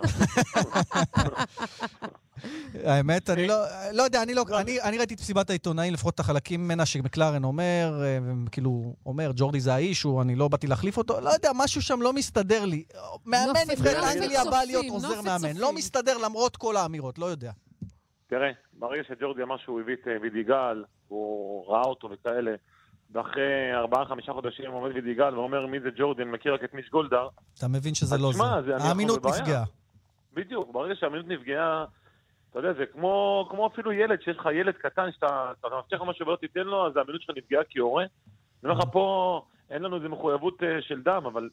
האמת, 2.84 3.30
אני 3.30 3.46
לא, 3.46 3.54
לא 3.92 4.02
יודע, 4.02 4.22
אני 4.22 4.34
לא, 4.34 4.44
אני, 4.84 4.98
ראיתי 4.98 5.14
את 5.14 5.20
מסיבת 5.20 5.50
העיתונאים, 5.50 5.92
לפחות 5.92 6.14
את 6.14 6.20
החלקים 6.20 6.64
ממנה 6.64 6.86
שמקלרן 6.86 7.44
אומר, 7.44 8.02
אה, 8.02 8.18
כאילו, 8.52 8.94
אומר, 9.06 9.30
ג'ורדי 9.36 9.60
זה 9.60 9.74
האיש, 9.74 10.06
אני 10.22 10.34
לא 10.34 10.48
באתי 10.48 10.66
להחליף 10.66 10.96
אותו, 10.96 11.20
לא 11.20 11.30
יודע, 11.30 11.50
משהו 11.54 11.82
שם 11.82 12.02
לא 12.02 12.12
מסתדר 12.12 12.64
לי. 12.64 12.84
מאמן 13.26 13.60
נבחרת 13.68 14.04
אנגליה 14.16 14.44
בא 14.44 14.62
להיות 14.66 14.86
עוזר 14.90 15.20
מאמן. 15.22 15.56
לא 15.56 15.72
מסתדר 15.72 16.18
למרות 16.18 16.56
כל 16.56 16.76
האמירות, 16.76 17.18
לא 17.18 17.26
יודע. 17.26 17.52
תראה, 18.26 18.50
ברגע 18.80 19.02
שג'ורדי 19.08 19.42
אמר 19.42 19.56
שהוא 19.56 19.80
הביא 19.80 19.94
את 19.94 20.08
אה, 20.08 20.16
וידיגל, 20.22 20.84
הוא 21.08 21.66
ראה 21.72 21.82
אותו 21.82 22.10
וכאלה, 22.10 22.54
ואחרי 23.12 23.42
ארבעה, 23.74 24.04
חמישה 24.04 24.32
חודשים 24.32 24.70
עומד 24.70 24.90
וידיגל 24.94 25.34
ואומר 25.34 25.66
מי 25.66 25.80
זה 25.80 25.88
ג'ורדי, 25.96 26.22
אני 26.22 26.30
מכיר 26.30 26.54
רק 26.54 26.64
את 26.64 26.74
מיש 26.74 26.90
גולדהר, 26.90 27.28
אתה 27.58 27.68
מבין 27.68 27.94
שזה 27.94 28.16
לא. 28.18 28.32
שמע, 28.32 28.62
זה- 28.62 28.76
האמינות. 28.76 29.24
נפגעה. 29.26 29.64
בדיוק, 30.34 30.72
ברגע 30.72 30.94
שהאמינות 30.94 31.28
נפגעה, 31.28 31.84
אתה 32.50 32.58
יודע, 32.58 32.72
זה 32.72 32.86
כמו, 32.86 33.46
כמו 33.50 33.66
אפילו 33.66 33.92
ילד, 33.92 34.22
שיש 34.22 34.36
לך 34.36 34.48
ילד 34.52 34.74
קטן 34.74 35.12
שאתה 35.12 35.52
אתה 35.60 35.68
מבטיח 35.78 36.00
לו 36.00 36.06
משהו 36.06 36.26
ולא 36.26 36.36
תיתן 36.36 36.60
לו, 36.60 36.86
אז 36.86 36.96
האמינות 36.96 37.22
שלך 37.22 37.36
נפגעה 37.36 37.62
כהורה. 37.70 38.02
אני 38.04 38.70
אומר 38.70 38.80
לך, 38.84 38.88
פה 38.92 39.42
אין 39.70 39.82
לנו 39.82 39.96
איזו 39.96 40.08
מחויבות 40.08 40.62
אה, 40.62 40.82
של 40.82 41.02
דם, 41.02 41.22
אבל 41.26 41.48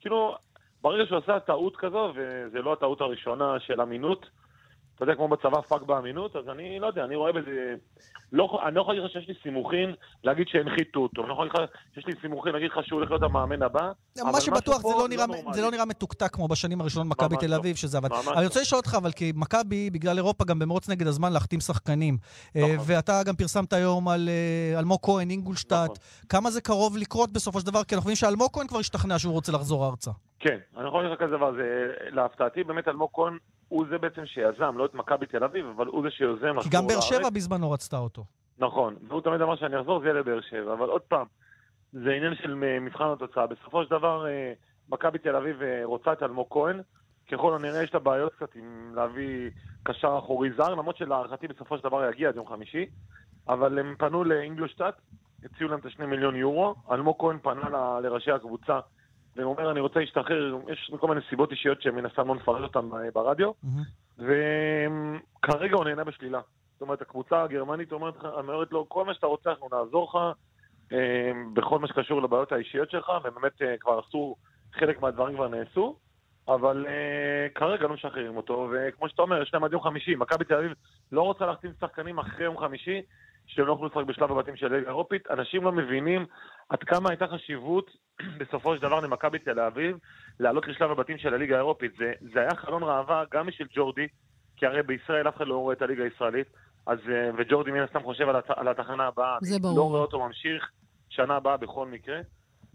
כאילו, 0.00 0.34
ברגע 0.82 1.06
שהוא 1.06 1.18
עשה 1.18 1.40
טעות 1.40 1.76
כזו, 1.76 2.12
וזה 2.14 2.58
לא 2.62 2.72
הטעות 2.72 3.00
הראשונה 3.00 3.60
של 3.60 3.80
אמינות, 3.80 4.26
אתה 5.00 5.08
יודע, 5.08 5.14
כמו 5.16 5.28
בצבא 5.28 5.60
פאק 5.60 5.82
באמינות, 5.82 6.36
אז 6.36 6.44
אני 6.48 6.78
לא 6.80 6.86
יודע, 6.86 7.04
אני 7.04 7.16
רואה 7.16 7.32
בזה... 7.32 7.74
לא, 8.32 8.60
אני 8.66 8.74
לא 8.74 8.80
יכול 8.80 8.94
להגיד 8.94 9.10
לך 9.10 9.12
שיש 9.12 9.28
לי 9.28 9.34
סימוכין 9.42 9.94
להגיד 10.24 10.46
שהנחיתו 10.48 11.00
אותו, 11.00 11.20
אני 11.20 11.28
לא 11.28 11.32
יכול 11.32 11.46
להגיד 11.46 11.60
לך 11.60 11.70
שיש 11.94 12.06
לי 12.06 12.12
סימוכין 12.20 12.52
להגיד 12.52 12.70
לך 12.70 12.78
שהוא 12.86 12.98
הולך 12.98 13.10
להיות 13.10 13.22
המאמן 13.22 13.62
הבא, 13.62 13.92
אבל 14.22 14.30
מה 14.32 14.40
שבטוח, 14.40 14.76
זה 14.76 14.82
פה 14.82 14.92
לא 15.02 15.08
נראה- 15.08 15.26
נורמלי. 15.26 15.54
זה 15.54 15.62
לא 15.62 15.70
נראה 15.70 15.84
מתוקתק 15.84 16.34
כמו 16.34 16.48
בשנים 16.48 16.80
הראשונות 16.80 17.08
מכבי 17.08 17.34
ממש 17.34 17.44
תל 17.44 17.50
לא. 17.50 17.56
אביב, 17.56 17.76
שזה 17.76 17.98
עבד. 17.98 18.12
אני 18.12 18.26
לא. 18.36 18.40
רוצה 18.46 18.60
לשאול 18.60 18.78
אותך, 18.78 18.94
אבל 18.94 19.12
כי 19.12 19.32
מכבי, 19.36 19.90
בגלל 19.90 20.16
אירופה, 20.16 20.44
גם 20.44 20.58
במרוץ 20.58 20.88
נגד 20.88 21.06
הזמן 21.06 21.32
להחתים 21.32 21.60
שחקנים. 21.60 22.18
אה, 22.56 22.62
נכון. 22.74 22.84
ואתה 22.88 23.22
גם 23.26 23.36
פרסמת 23.36 23.72
היום 23.72 24.08
על 24.08 24.28
אה, 24.28 24.78
אלמוג 24.78 24.98
כהן, 25.02 25.30
אינגולשטט. 25.30 25.98
כמה 26.28 26.50
זה 26.50 26.60
קרוב 26.60 26.96
לקרות 26.96 27.32
בסופו 27.32 27.60
של 27.60 27.66
דבר? 27.66 27.84
כי 27.84 27.94
אנחנו 27.94 28.06
מבינים 28.08 28.16
שאלמוג 28.16 28.50
כהן 28.52 28.66
כבר 28.66 28.78
השתכנע 28.78 29.18
שהוא 29.18 29.32
רוצה 29.32 29.52
לחזור 29.52 29.86
ארצה. 29.86 30.10
כן, 30.40 30.58
אני 30.76 30.86
יכול 30.88 31.02
להגיד 31.02 31.16
לך 31.16 31.22
כזה 31.22 31.36
דבר, 31.36 31.52
זה 31.52 31.92
להפתעתי 32.10 32.64
באמת 32.64 32.88
אלמוג 32.88 33.10
כהן 33.12 33.38
הוא 33.68 33.84
זה 33.90 33.98
בעצם 33.98 34.26
שיזם, 34.26 34.78
לא 34.78 34.84
את 34.84 34.94
מכבי 34.94 35.26
תל 35.26 35.44
אביב, 35.44 35.66
אבל 35.66 35.86
הוא 35.86 36.02
זה 36.02 36.10
שיוזם 36.10 36.60
כי 36.62 36.68
גם 36.72 36.86
באר. 36.86 37.00
שבע 37.00 37.30
בזמנו 37.30 37.70
רצתה 37.70 37.98
אותו. 37.98 38.24
נכון, 38.58 38.96
והוא 39.08 39.20
תמיד 39.20 39.40
אמר 39.40 39.56
שאני 39.56 39.80
אחזור, 39.80 40.00
זה 40.00 40.06
יהיה 40.06 40.14
לבאר 40.14 40.40
שבע, 40.40 40.72
אבל 40.72 40.88
עוד 40.88 41.00
פעם, 41.00 41.26
זה 41.92 42.10
עניין 42.10 42.34
של 42.34 42.54
מבחן 42.80 43.04
התוצאה. 43.04 43.46
בסופו 43.46 43.84
של 43.84 43.90
דבר, 43.90 44.26
אה, 44.26 44.52
מכבי 44.88 45.18
תל 45.18 45.36
אביב 45.36 45.62
אה, 45.62 45.80
רוצה 45.84 46.12
את 46.12 46.22
אלמוג 46.22 46.46
כהן, 46.50 46.80
ככל 47.32 47.54
הנראה 47.54 47.82
יש 47.82 47.94
לה 47.94 48.00
בעיות 48.00 48.34
קצת 48.34 48.54
עם 48.54 48.92
להביא 48.94 49.50
קשר 49.82 50.16
אחורי 50.18 50.50
זר, 50.56 50.68
למרות 50.74 50.96
שלהערכתי 50.96 51.48
בסופו 51.48 51.78
של 51.78 51.84
דבר 51.84 52.10
יגיע 52.10 52.28
עד 52.28 52.36
יום 52.36 52.46
חמישי, 52.48 52.86
אבל 53.48 53.78
הם 53.78 53.94
פנו 53.98 54.24
לאינגלושטאט, 54.24 54.94
הציעו 55.44 55.70
להם 55.70 55.78
את 55.78 55.86
השני 55.86 56.06
מיליון 56.06 56.36
יורו, 56.36 56.74
אלמוג 56.90 57.16
כהן 57.18 57.38
פנה 57.42 57.68
ל- 57.68 58.00
לראשי 58.02 58.30
הקבוצה, 58.30 58.80
והם 59.36 59.46
אומר, 59.46 59.70
אני 59.70 59.80
רוצה 59.80 60.00
להשתחרר, 60.00 60.56
יש 60.72 60.92
כל 61.00 61.08
מיני 61.08 61.20
סיבות 61.28 61.52
אישיות 61.52 61.82
שמן 61.82 62.06
הסתם 62.06 62.28
לא 62.28 62.34
נפרט 62.34 62.62
אותן 62.62 62.96
אה, 62.96 63.10
ברדיו, 63.14 63.50
וכרגע 64.18 65.76
הוא 65.76 65.84
נהנה 65.84 66.04
בשלילה. 66.04 66.40
זאת 66.72 66.82
אומרת, 66.82 67.02
הקבוצה 67.02 67.42
הגרמנית 67.42 67.92
אומרת, 67.92 68.24
אומרת 68.24 68.72
לו, 68.72 68.88
כל 68.88 69.04
מה 69.04 69.14
שאתה 69.14 69.26
רוצה, 69.26 69.50
אנחנו 69.50 69.68
נעזור 69.72 70.08
לך 70.08 70.38
אה, 70.92 71.32
בכל 71.52 71.78
מה 71.78 71.88
שקשור 71.88 72.22
לבעיות 72.22 72.52
האישיות 72.52 72.90
שלך, 72.90 73.12
ובאמת 73.24 73.62
אה, 73.62 73.74
כבר 73.80 74.00
עשו, 74.06 74.36
חלק 74.72 75.02
מהדברים 75.02 75.34
כבר 75.34 75.48
נעשו, 75.48 75.96
אבל 76.48 76.86
אה, 76.88 77.48
כרגע 77.54 77.86
לא 77.86 77.94
משחררים 77.94 78.36
אותו, 78.36 78.70
וכמו 78.72 79.08
שאתה 79.08 79.22
אומר, 79.22 79.42
יש 79.42 79.54
להם 79.54 79.64
עד 79.64 79.72
יום 79.72 79.82
חמישי. 79.82 80.14
מכבי 80.14 80.44
תל 80.44 80.54
אביב 80.54 80.72
לא 81.12 81.22
רוצה 81.22 81.46
להחתים 81.46 81.70
שחקנים 81.80 82.18
אחרי 82.18 82.44
יום 82.44 82.58
חמישי, 82.58 83.02
שהם 83.50 83.66
לא 83.66 83.72
יוכלו 83.72 83.86
לשחק 83.86 84.04
בשלב 84.04 84.32
הבתים 84.32 84.56
של 84.56 84.66
הליגה 84.66 84.86
האירופית. 84.86 85.30
אנשים 85.30 85.64
לא 85.64 85.72
מבינים 85.72 86.26
עד 86.68 86.78
כמה 86.78 87.10
הייתה 87.10 87.26
חשיבות 87.26 87.90
בסופו 88.40 88.76
של 88.76 88.82
דבר 88.82 89.00
למכבי 89.00 89.38
תל 89.38 89.60
אביב 89.60 89.96
לעלות 90.40 90.68
לשלב 90.68 90.90
הבתים 90.90 91.18
של 91.18 91.34
הליגה 91.34 91.54
האירופית. 91.54 91.92
זה, 91.98 92.12
זה 92.32 92.40
היה 92.40 92.54
חלון 92.54 92.82
ראווה 92.82 93.24
גם 93.32 93.46
בשביל 93.46 93.68
ג'ורדי, 93.74 94.06
כי 94.56 94.66
הרי 94.66 94.82
בישראל 94.82 95.28
אף 95.28 95.36
אחד 95.36 95.46
לא 95.46 95.56
רואה 95.56 95.74
את 95.74 95.82
הליגה 95.82 96.04
הישראלית, 96.04 96.46
אז, 96.86 96.98
אה, 97.08 97.30
וג'ורדי 97.38 97.70
מן 97.70 97.80
הסתם 97.80 98.02
חושב 98.02 98.28
על, 98.28 98.36
הת, 98.36 98.50
על 98.50 98.68
התחנה 98.68 99.06
הבאה. 99.06 99.36
זה 99.40 99.54
אני 99.54 99.62
ברור. 99.62 99.76
לא 99.76 99.82
רואה 99.82 100.00
אותו 100.00 100.20
ממשיך 100.26 100.70
שנה 101.08 101.36
הבאה 101.36 101.56
בכל 101.56 101.86
מקרה. 101.86 102.20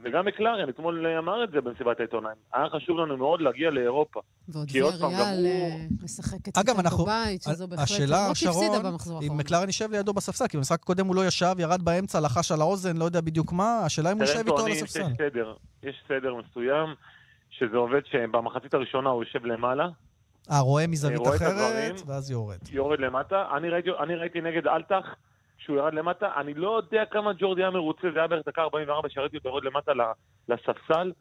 וגם 0.04 0.26
מקלריאן, 0.26 0.70
אתמול 0.70 1.08
אמר 1.20 1.44
את 1.44 1.52
זה 1.52 1.62
במסיבת 1.62 2.00
העיתונאים. 2.00 2.36
היה 2.54 2.70
חשוב 2.70 2.98
לנו 2.98 3.18
מאוד 3.18 3.42
להגיע 3.42 3.70
לאירופה. 3.70 4.20
ועוד 4.50 4.68
ויאריאל 4.74 5.46
הוא- 5.46 5.46
אה, 5.46 5.86
משחקת 6.04 6.58
איתה 6.58 6.72
אנחנו... 6.80 7.04
בבית, 7.04 7.42
שזו 7.44 7.68
בהחלט... 7.68 7.84
השאלה, 7.84 8.36
שהפסידה 8.36 8.76
שרון, 9.06 9.24
אם. 9.24 9.38
מקלרן 9.38 9.68
יישב 9.68 9.92
לידו 9.92 10.14
בספסל, 10.14 10.48
כי 10.48 10.58
במשחק 10.58 10.80
הקודם 10.82 11.08
הוא 11.08 11.16
לא 11.16 11.26
ישב, 11.28 11.56
ירד 11.60 11.82
באמצע, 11.82 12.20
לחש 12.20 12.52
על 12.52 12.62
האוזן, 12.62 12.98
לא 12.98 13.06
יודע 13.06 13.22
בדיוק 13.22 13.52
מה, 13.52 13.80
השאלה 13.86 14.12
אם 14.12 14.18
הוא 14.18 14.24
יושב 14.24 14.38
איתו 14.40 14.66
על 14.66 14.72
הספסל. 14.72 15.04
שיש 15.04 15.18
סדר, 15.18 15.54
יש 15.84 15.96
סדר 16.08 16.34
מסוים, 16.36 16.96
שזה 17.50 17.78
עובד 17.78 18.02
שבמחצית 18.06 18.74
הראשונה 18.74 19.10
הוא 19.10 19.24
יושב 19.24 19.46
למעלה, 19.46 19.88
אה, 20.52 20.60
רואה 20.60 20.88
מזווית 20.88 21.22
את 21.22 21.28
אחרת, 21.36 21.42
הדברים. 21.52 21.96
ואז 22.06 22.32
יורד. 22.32 22.58
יורד 22.72 23.00
למטה. 23.00 23.46
אני 23.58 23.70
ראיתי, 23.70 23.90
אני 24.04 24.16
ראיתי 24.16 24.42
נגד 24.42 24.68
אלטח, 24.68 25.06
שהוא 25.65 25.78
ירד 25.78 25.93
למטה, 25.93 26.32
אני 26.36 26.54
לא 26.54 26.78
יודע 26.78 27.06
כמה 27.06 27.34
ג'ורדי 27.34 27.62
היה 27.62 27.71
מרוצה, 27.71 28.12
זה 28.13 28.19
היה 28.19 28.28
בערך 28.28 28.47
דקה 28.47 28.62
44 28.62 29.10
שראיתי 29.10 29.38
אותו 29.38 29.49
יורד 29.49 29.63
למטה 29.63 29.91
לספסל. 30.49 31.12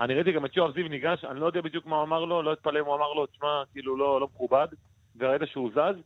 אני 0.00 0.14
ראיתי 0.14 0.32
גם 0.32 0.44
את 0.44 0.56
יואב 0.56 0.74
זיו 0.74 0.88
ניגש, 0.88 1.24
אני 1.24 1.40
לא 1.40 1.46
יודע 1.46 1.60
בדיוק 1.60 1.86
מה 1.86 1.96
הוא 1.96 2.04
אמר 2.04 2.24
לו, 2.24 2.42
לא 2.42 2.52
אתפלא 2.52 2.80
אם 2.80 2.84
הוא 2.84 2.94
אמר 2.94 3.12
לו, 3.12 3.26
תשמע, 3.26 3.62
כאילו 3.72 3.96
לא, 3.96 4.20
לא 4.20 4.26
מכובד, 4.26 4.66
וראית 5.16 5.42
שהוא 5.44 5.70
זז, 5.70 6.02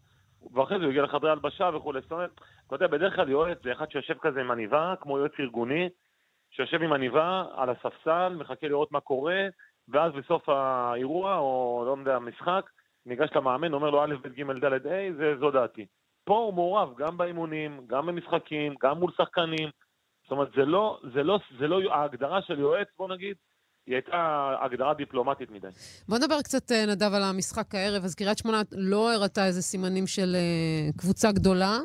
ואחרי 0.55 0.79
זה 0.79 0.85
הוא 0.85 0.91
הגיע 0.91 1.03
לחדרי 1.03 1.31
הלבשה 1.31 1.71
וכולי. 1.75 2.01
זאת 2.01 2.13
אומרת, 2.13 2.31
אתה 2.67 2.75
יודע, 2.75 2.87
בדרך 2.87 3.17
כלל 3.17 3.29
יועץ 3.29 3.59
זה 3.65 3.73
אחד 3.73 3.91
שיושב 3.91 4.15
כזה 4.21 4.41
עם 4.41 4.51
עניבה, 4.51 4.95
כמו 5.01 5.19
יועץ 5.19 5.33
ארגוני, 5.41 5.89
שיושב 6.51 6.83
עם 6.83 6.93
עניבה 6.93 7.45
על 7.57 7.71
הספסל, 7.71 8.37
מחכה 8.39 8.69
לראות 8.69 8.93
מה 8.93 9.01
קורה, 9.01 9.47
ואז 9.89 10.13
בסוף 10.13 10.49
האירוע, 10.49 11.39
או 11.39 11.83
לא 11.87 11.97
יודע, 12.01 12.17
המשחק, 12.17 12.71
ניגש 13.07 13.31
למאמן, 13.35 13.73
אומר 13.73 13.91
לו 13.91 14.05
א', 14.05 14.15
ב', 14.23 14.29
ג', 14.29 14.65
ד', 14.65 14.87
ה', 14.87 15.13
זה 15.17 15.37
זו 15.39 15.51
דעתי. 15.51 15.87
פה 16.27 16.37
הוא 16.39 16.55
מעורב 16.55 16.89
גם 16.99 17.17
באימונים, 17.17 17.81
גם 17.87 18.07
במשחקים, 18.07 18.75
גם 18.83 18.99
מול 18.99 19.13
שחקנים. 19.17 19.69
זאת 20.23 20.31
אומרת, 20.31 20.49
זה 20.57 20.65
לא, 20.65 20.99
זה 21.15 21.23
לא, 21.23 21.39
זה 21.59 21.67
לא, 21.67 21.81
ההגדרה 21.93 22.43
של 22.43 22.59
יועץ, 22.61 22.89
בוא 22.99 23.09
נגיד, 23.09 23.37
היא 23.87 23.95
הייתה 23.95 24.51
הגדרה 24.65 24.95
דיפלומטית 24.95 25.51
מדי. 25.51 25.69
בוא 26.09 26.19
נדבר 26.19 26.43
קצת, 26.43 26.73
אה, 26.73 26.87
נדב, 26.87 27.15
על 27.15 27.23
המשחק 27.23 27.75
הערב. 27.75 28.05
אז 28.05 28.15
קריית 28.15 28.39
שמונה 28.39 28.63
לא 28.73 29.13
הראתה 29.13 29.47
איזה 29.47 29.63
סימנים 29.63 30.07
של 30.07 30.37
אה, 30.37 30.93
קבוצה 30.97 31.33
גדולה, 31.33 31.79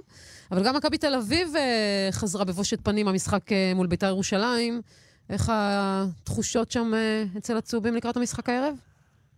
אבל 0.52 0.64
גם 0.66 0.76
מכבי 0.76 0.98
תל 0.98 1.16
אביב 1.16 1.56
אה, 1.56 2.10
חזרה 2.12 2.46
בבושת 2.46 2.86
פנים 2.86 3.08
המשחק 3.08 3.44
מול 3.76 3.88
בית"ר 3.88 4.08
ירושלים. 4.08 4.82
איך 5.30 5.52
התחושות 5.56 6.72
שם 6.72 6.92
אצל 7.38 7.58
הצהובים 7.58 7.96
לקראת 7.96 8.18
המשחק 8.18 8.50
הערב? 8.50 8.91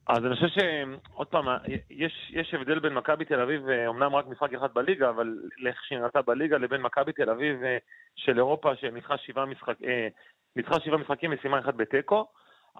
אז 0.08 0.26
אני 0.26 0.36
חושב 0.36 0.48
שעוד 0.48 1.28
פעם, 1.28 1.46
יש, 1.89 2.32
יש 2.36 2.54
הבדל 2.54 2.80
בין 2.80 2.94
מכבי 2.94 3.26
תל 3.26 3.39
אביב, 3.39 3.70
אה, 3.70 3.88
אומנם 3.88 4.16
רק 4.16 4.28
משחק 4.28 4.54
אחד 4.54 4.74
בליגה, 4.74 5.10
אבל 5.10 5.38
לאיך 5.58 5.84
שהיא 5.84 6.00
נראתה 6.00 6.22
בליגה, 6.22 6.58
לבין 6.58 6.82
מכבי 6.82 7.13
תל 7.13 7.30
אביב 7.30 7.63
אה, 7.63 7.78
של 8.16 8.38
אירופה, 8.38 8.76
שניצחה 8.76 9.18
שבעה, 9.18 9.46
משחק, 9.46 9.76
אה, 9.84 10.80
שבעה 10.80 10.98
משחקים 10.98 11.34
ושימה 11.34 11.60
אחד 11.60 11.78
בתיקו. 11.78 12.28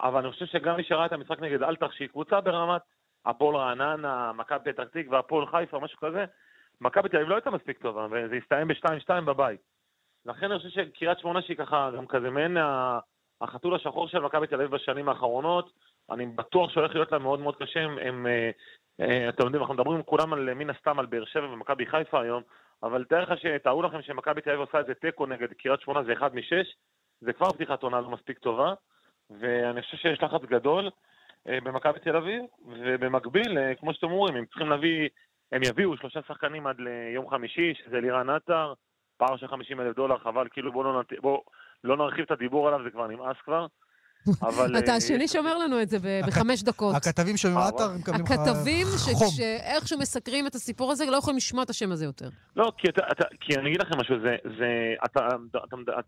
אבל 0.02 0.20
אני 0.20 0.32
חושב 0.32 0.46
שגם 0.46 0.76
מי 0.76 0.84
שראה 0.84 1.06
את 1.06 1.12
המשחק 1.12 1.40
נגד 1.40 1.62
אלטח, 1.62 1.92
שהיא 1.92 2.08
קבוצה 2.08 2.40
ברמת 2.40 2.82
הפועל 3.26 3.56
רעננה, 3.56 4.32
מכבי 4.32 4.72
פתח 4.72 4.84
תקווה, 4.84 5.18
הפועל 5.18 5.46
חיפה, 5.46 5.80
משהו 5.80 5.98
כזה, 5.98 6.24
מכבי 6.80 7.08
תל 7.08 7.16
אביב 7.16 7.28
לא 7.28 7.34
הייתה 7.34 7.50
מספיק 7.50 7.78
טובה, 7.78 8.06
וזה 8.10 8.34
הסתיים 8.42 8.68
ב-2-2 8.68 9.20
בבית. 9.20 9.60
לכן 10.26 10.50
אני 10.50 10.58
חושב 10.58 10.70
שקריית 10.70 11.18
שמונה 11.18 11.42
שהיא 11.42 11.56
ככה 11.56 11.90
גם 11.96 12.06
כזה 12.06 12.30
מעין 12.30 12.56
החתול 13.40 13.74
השחור 13.74 14.08
של 14.08 14.20
מכבי 14.20 14.46
תל 14.46 14.54
אביב 14.54 14.70
בשנים 14.70 15.08
האחרונות, 15.08 15.72
אני 16.10 16.26
בטוח 16.26 16.70
שהולך 16.70 16.94
להיות 16.94 17.12
לה 17.12 17.18
מאוד 17.18 17.40
מאוד 17.40 17.56
קשה, 17.56 17.80
הם, 17.80 17.98
הם, 17.98 18.26
אה, 18.26 18.50
אה, 19.00 19.28
אתם 19.28 19.44
יודעים, 19.44 19.62
אנחנו 19.62 19.74
מדברים 19.74 20.02
כולם 20.02 20.32
על, 20.32 20.54
מן 20.54 20.70
הסתם 20.70 20.98
על 20.98 21.06
באר 21.06 21.24
שבע 21.24 21.48
ומכבי 21.48 21.86
חיפה 21.86 22.22
היום, 22.22 22.42
אבל 22.82 23.04
תאר 23.04 23.22
לך 23.22 23.40
שתארו 23.40 23.82
לכם 23.82 24.02
שמכבי 24.02 24.40
תל 24.40 24.50
אביב 24.50 24.60
עושה 24.60 24.78
איזה 24.78 24.94
תיקו 24.94 25.26
נגד 25.26 25.52
קריית 25.52 25.80
שמונה 25.80 26.04
זה 26.04 26.12
אחד 26.12 26.34
משש, 26.34 26.76
זה 27.20 27.32
כבר 27.32 27.52
פתיחת 27.52 27.82
עונה 27.82 28.00
לא 28.00 28.10
מספיק 28.10 28.38
טובה, 28.38 28.74
ואני 29.30 29.82
חושב 29.82 29.96
שיש 29.96 30.22
לחץ 30.22 30.42
גדול 30.42 30.90
אה, 31.48 31.58
במכבי 31.60 32.00
תל 32.00 32.16
אביב, 32.16 32.42
ובמקביל, 32.66 33.58
כמו 33.80 33.94
שאתם 33.94 34.10
אומרים, 34.10 34.36
הם 34.36 34.46
צריכים 34.46 34.68
להביא, 34.68 35.08
הם 35.52 35.62
יביאו 35.62 35.96
שלושה 35.96 36.20
שחקנים 36.28 36.66
עד 36.66 36.76
ליום 36.78 37.30
חמישי, 37.30 37.74
שזה 37.74 38.00
לירן 38.00 38.30
עטר, 38.30 38.72
פער 39.16 39.36
של 39.36 39.48
50 39.48 39.80
אלף 39.80 39.96
דולר, 39.96 40.18
חבל, 40.18 40.48
כאילו 40.50 40.72
בואו 40.72 40.84
לא, 40.84 41.00
נת... 41.00 41.20
בוא, 41.20 41.40
לא 41.84 41.96
נרחיב 41.96 42.24
את 42.24 42.30
הדיבור 42.30 42.68
עליו, 42.68 42.82
זה 42.84 42.90
כבר 42.90 43.06
נמאס 43.06 43.36
כבר. 43.44 43.66
אבל... 44.42 44.78
אתה 44.78 44.90
אה, 44.90 44.96
השני 44.96 45.28
שאומר 45.28 45.58
לנו 45.58 45.82
את 45.82 45.88
זה 45.88 45.98
בחמש 46.26 46.62
דקות. 46.62 46.94
הכתבים 46.94 47.36
שומעים 47.36 47.58
אה, 47.58 47.88
מקבלים 47.98 48.24
לך 48.24 48.30
הכתבים 48.30 48.86
חום. 49.14 49.28
שאיכשהו 49.36 49.98
מסקרים 49.98 50.46
את 50.46 50.54
הסיפור 50.54 50.92
הזה 50.92 51.04
לא 51.06 51.16
יכולים 51.16 51.36
לשמוע 51.36 51.62
את 51.62 51.70
השם 51.70 51.92
הזה 51.92 52.04
יותר. 52.04 52.28
לא, 52.56 52.72
כי, 53.40 53.56
אני 53.58 53.68
אגיד 53.68 53.80
לכם 53.80 53.98
משהו, 54.00 54.16
זה, 54.20 54.36
אתה, 55.04 55.20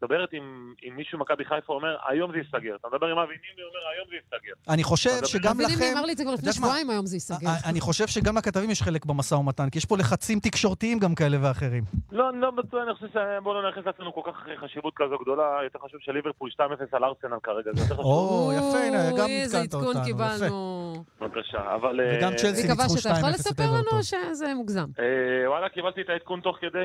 מדברת 0.03 0.29
עם, 0.33 0.75
מישהו 0.97 1.19
ממכבי 1.19 1.45
חיפה, 1.45 1.73
אומר, 1.73 1.97
היום 2.09 2.33
זה 2.33 2.39
ייסגר. 2.39 2.77
אתה 2.81 2.89
מדבר 2.93 3.07
עם 3.07 3.19
אבי 3.19 3.33
נימי, 3.33 3.63
אומר, 3.69 3.81
היום 3.95 4.07
זה 4.09 4.15
ייסגר. 4.15 4.73
אני 4.75 4.85
חושב 4.85 5.25
שגם 5.25 5.51
אבי 5.51 5.67
נימי 5.67 5.77
לכם... 5.77 5.97
אמר 5.97 6.07
לי 6.07 6.13
את 6.13 6.19
זה 6.19 6.25
כבר 6.25 6.35
לפני? 6.35 6.53
שבועיים, 6.53 6.91
היום 6.91 7.07
זה 7.07 7.17
ייסגר. 7.17 7.49
א- 7.49 7.69
אני 7.71 7.81
חושב 7.81 8.07
שגם 8.07 8.37
לכתבים 8.37 8.71
יש 8.71 8.83
חלק 8.83 9.05
במשא 9.07 9.35
ומתן, 9.35 9.71
כי 9.71 9.79
יש 9.79 9.85
פה 9.85 9.97
לחצים 9.97 10.41
תקשורתיים 10.41 10.99
גם 10.99 11.15
כאלה 11.15 11.37
ואחרים. 11.43 11.85
לא, 12.13 12.31
אני 12.31 12.41
לא 12.41 12.51
בטוח, 12.51 12.81
אני 12.87 12.95
חושב 12.95 13.07
שבואו 13.13 13.55
לא 13.55 13.63
נייחס 13.63 13.87
לעצמנו 13.87 14.15
כל 14.15 14.21
כך 14.27 14.37
חשיבות 14.65 14.95
כזו 14.97 15.19
גדולה, 15.23 15.45
יותר 15.65 15.79
חשוב 15.79 16.01
שליברפול 16.01 16.51
2-0 16.51 16.63
על 16.93 17.05
ארסנל 17.05 17.39
כרגע, 17.43 17.71
זה 17.75 17.83
יותר 17.83 17.95
חשוב. 17.95 18.06
או, 18.07 18.53
יפה, 18.57 18.79
הנה, 18.79 19.11
גם 19.19 19.27
איזה 19.29 19.59
עדכנת 19.61 19.75
עדכון 19.75 19.87
אותנו, 19.89 20.05
קיבלנו. 20.05 21.05
בבקשה, 21.21 21.59
אבל... 21.75 22.01
וגם 22.19 22.33
אה, 22.33 22.37
צ'לסי 22.39 22.63
אני 22.63 22.73
מקווה 22.73 22.85
ניצחו 22.85 22.99
שאתה 22.99 23.19
יכול 23.19 23.31
2-0 23.31 23.33
לספר 23.35 23.71
לנו 23.73 24.03
שזה 24.03 24.55
מוגזם? 24.55 24.87
אה, 24.99 25.51
וואלה, 25.51 25.69
קיבלתי 25.69 26.01
את 26.01 26.07
העדכון 26.09 26.41
תוך 26.41 26.57
כדי... 26.61 26.79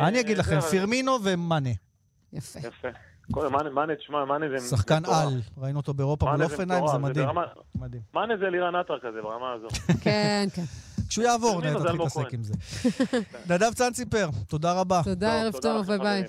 אה, 0.00 0.08
אני 0.08 0.20
אגיד 0.20 0.38
לכם, 0.38 0.60
פירמינו 0.60 1.12
ומאנה. 1.24 1.70
יפה. 2.32 2.58
יפה. 2.58 2.88
כל- 3.32 3.48
מאנה, 3.48 3.70
מאנה, 3.70 3.96
תשמע, 3.96 4.24
מאנה 4.24 4.46
זה... 4.58 4.76
שחקן. 4.76 5.02
על, 5.06 5.40
ראינו 5.58 5.78
אותו 5.78 5.94
באירופה 5.94 6.26
מול 6.26 6.36
זה 6.36 6.44
אופנהיים, 6.44 6.86
זה 6.88 6.98
מדהים. 6.98 7.28
מאנה 8.14 8.36
זה 8.36 8.50
לירן 8.50 8.74
עטר 8.74 8.98
כזה, 8.98 9.22
ברמה 9.22 9.52
הזו. 9.52 9.68
כן, 10.04 10.46
כן. 10.54 10.62
כשהוא 11.08 11.24
יעבור, 11.24 11.60
נתחיל 11.62 11.92
להתעסק. 11.92 12.34
עם 12.34 12.42
זה. 12.42 12.54
נדב 13.54 13.72
צאנציפר, 13.72 14.28
תודה 14.48 14.72
רבה. 14.80 15.00
תודה, 15.04 15.40
ערב 15.40 15.54
טוב, 15.62 15.86
ביי 15.86 15.98
ביי. 15.98 16.24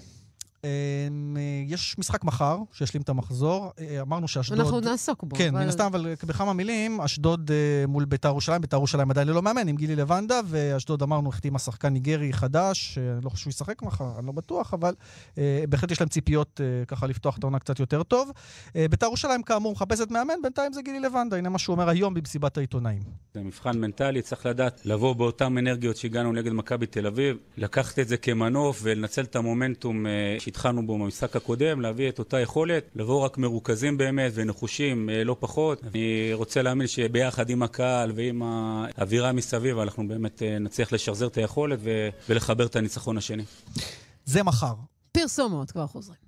אמ, 0.65 1.37
אה, 1.37 1.41
יש 1.67 1.95
משחק 1.97 2.23
מחר, 2.23 2.57
שישלים 2.73 3.01
את 3.01 3.09
המחזור. 3.09 3.71
אה, 3.79 4.01
אמרנו 4.01 4.27
שאשדוד... 4.27 4.59
אנחנו 4.59 4.79
נעסוק 4.79 5.23
בו. 5.23 5.35
כן, 5.35 5.49
אבל- 5.55 5.63
מן 5.63 5.69
הסתם, 5.69 5.85
אבל 5.85 6.13
בכמה 6.23 6.53
מילים, 6.53 7.01
אשדוד 7.01 7.51
אה, 7.51 7.87
מול 7.87 8.05
ביתר 8.05 8.27
ירושלים, 8.29 8.61
ביתר 8.61 8.77
ירושלים 8.77 9.11
עדיין 9.11 9.27
ללא 9.27 9.41
מאמן, 9.41 9.67
עם 9.67 9.75
גילי 9.75 9.95
לבנדה, 9.95 10.39
ואשדוד 10.45 11.01
אמרנו, 11.01 11.29
החתימה 11.29 11.59
שחקן 11.59 11.89
ניגרי 11.89 12.33
חדש, 12.33 12.97
אה, 12.97 13.03
לא 13.23 13.29
חושב 13.29 13.41
שהוא 13.41 13.51
ישחק 13.51 13.81
מחר, 13.81 14.11
אני 14.19 14.25
לא 14.27 14.31
בטוח, 14.31 14.73
אבל 14.73 14.93
אה, 15.37 15.63
בהחלט 15.69 15.91
יש 15.91 15.99
להם 16.01 16.09
ציפיות 16.09 16.61
אה, 16.63 16.85
ככה 16.85 17.07
לפתוח 17.07 17.37
את 17.37 17.43
העונה 17.43 17.59
קצת 17.59 17.79
יותר 17.79 18.03
טוב. 18.03 18.31
אה, 18.75 18.85
ביתר 18.89 19.05
ירושלים, 19.05 19.43
כאמור, 19.43 19.71
מחפשת 19.71 20.11
מאמן, 20.11 20.33
בינתיים 20.43 20.73
זה 20.73 20.81
גילי 20.81 20.99
לבנדה, 20.99 21.37
הנה 21.37 21.49
מה 21.49 21.59
שהוא 21.59 21.73
אומר 21.73 21.89
היום 21.89 22.13
במסיבת 22.13 22.57
העיתונאים. 22.57 23.01
זה 23.33 23.41
מבחן 23.41 23.77
מנטלי, 23.79 24.21
צריך 24.21 24.45
לדעת 24.45 24.81
לבוא 24.85 25.13
באותן 25.15 25.57
אנרגיות 25.57 25.97
שהגענו 25.97 26.31
נגד 26.31 26.51
מכבי 26.51 26.85
תל 26.85 27.07
אביב, 27.07 27.37
לקחת 27.57 27.99
את 27.99 28.07
זה 28.07 28.17
כמנוף 28.17 28.79
ולנצל 28.83 29.21
את 29.21 29.35
המומנטום 29.35 30.05
שהתחלנו 30.55 30.87
בו 30.87 30.97
במשחק 30.97 31.35
הקודם, 31.35 31.81
להביא 31.81 32.09
את 32.09 32.19
אותה 32.19 32.39
יכולת, 32.39 32.83
לבוא 32.95 33.25
רק 33.25 33.37
מרוכזים 33.37 33.97
באמת 33.97 34.31
ונחושים 34.35 35.09
אה, 35.09 35.23
לא 35.23 35.35
פחות. 35.39 35.83
אני 35.83 36.29
רוצה 36.33 36.61
להאמין 36.61 36.87
שביחד 36.87 37.49
עם 37.49 37.63
הקהל 37.63 38.11
ועם 38.15 38.41
האווירה 38.43 39.31
מסביב, 39.31 39.79
אנחנו 39.79 40.07
באמת 40.07 40.43
אה, 40.43 40.59
נצליח 40.59 40.93
לשחזר 40.93 41.27
את 41.27 41.37
היכולת 41.37 41.79
ו- 41.81 42.09
ולחבר 42.29 42.65
את 42.65 42.75
הניצחון 42.75 43.17
השני. 43.17 43.43
זה 44.25 44.43
מחר. 44.43 44.73
פרסומות, 45.11 45.71
כבר 45.71 45.87
חוזרים. 45.87 46.19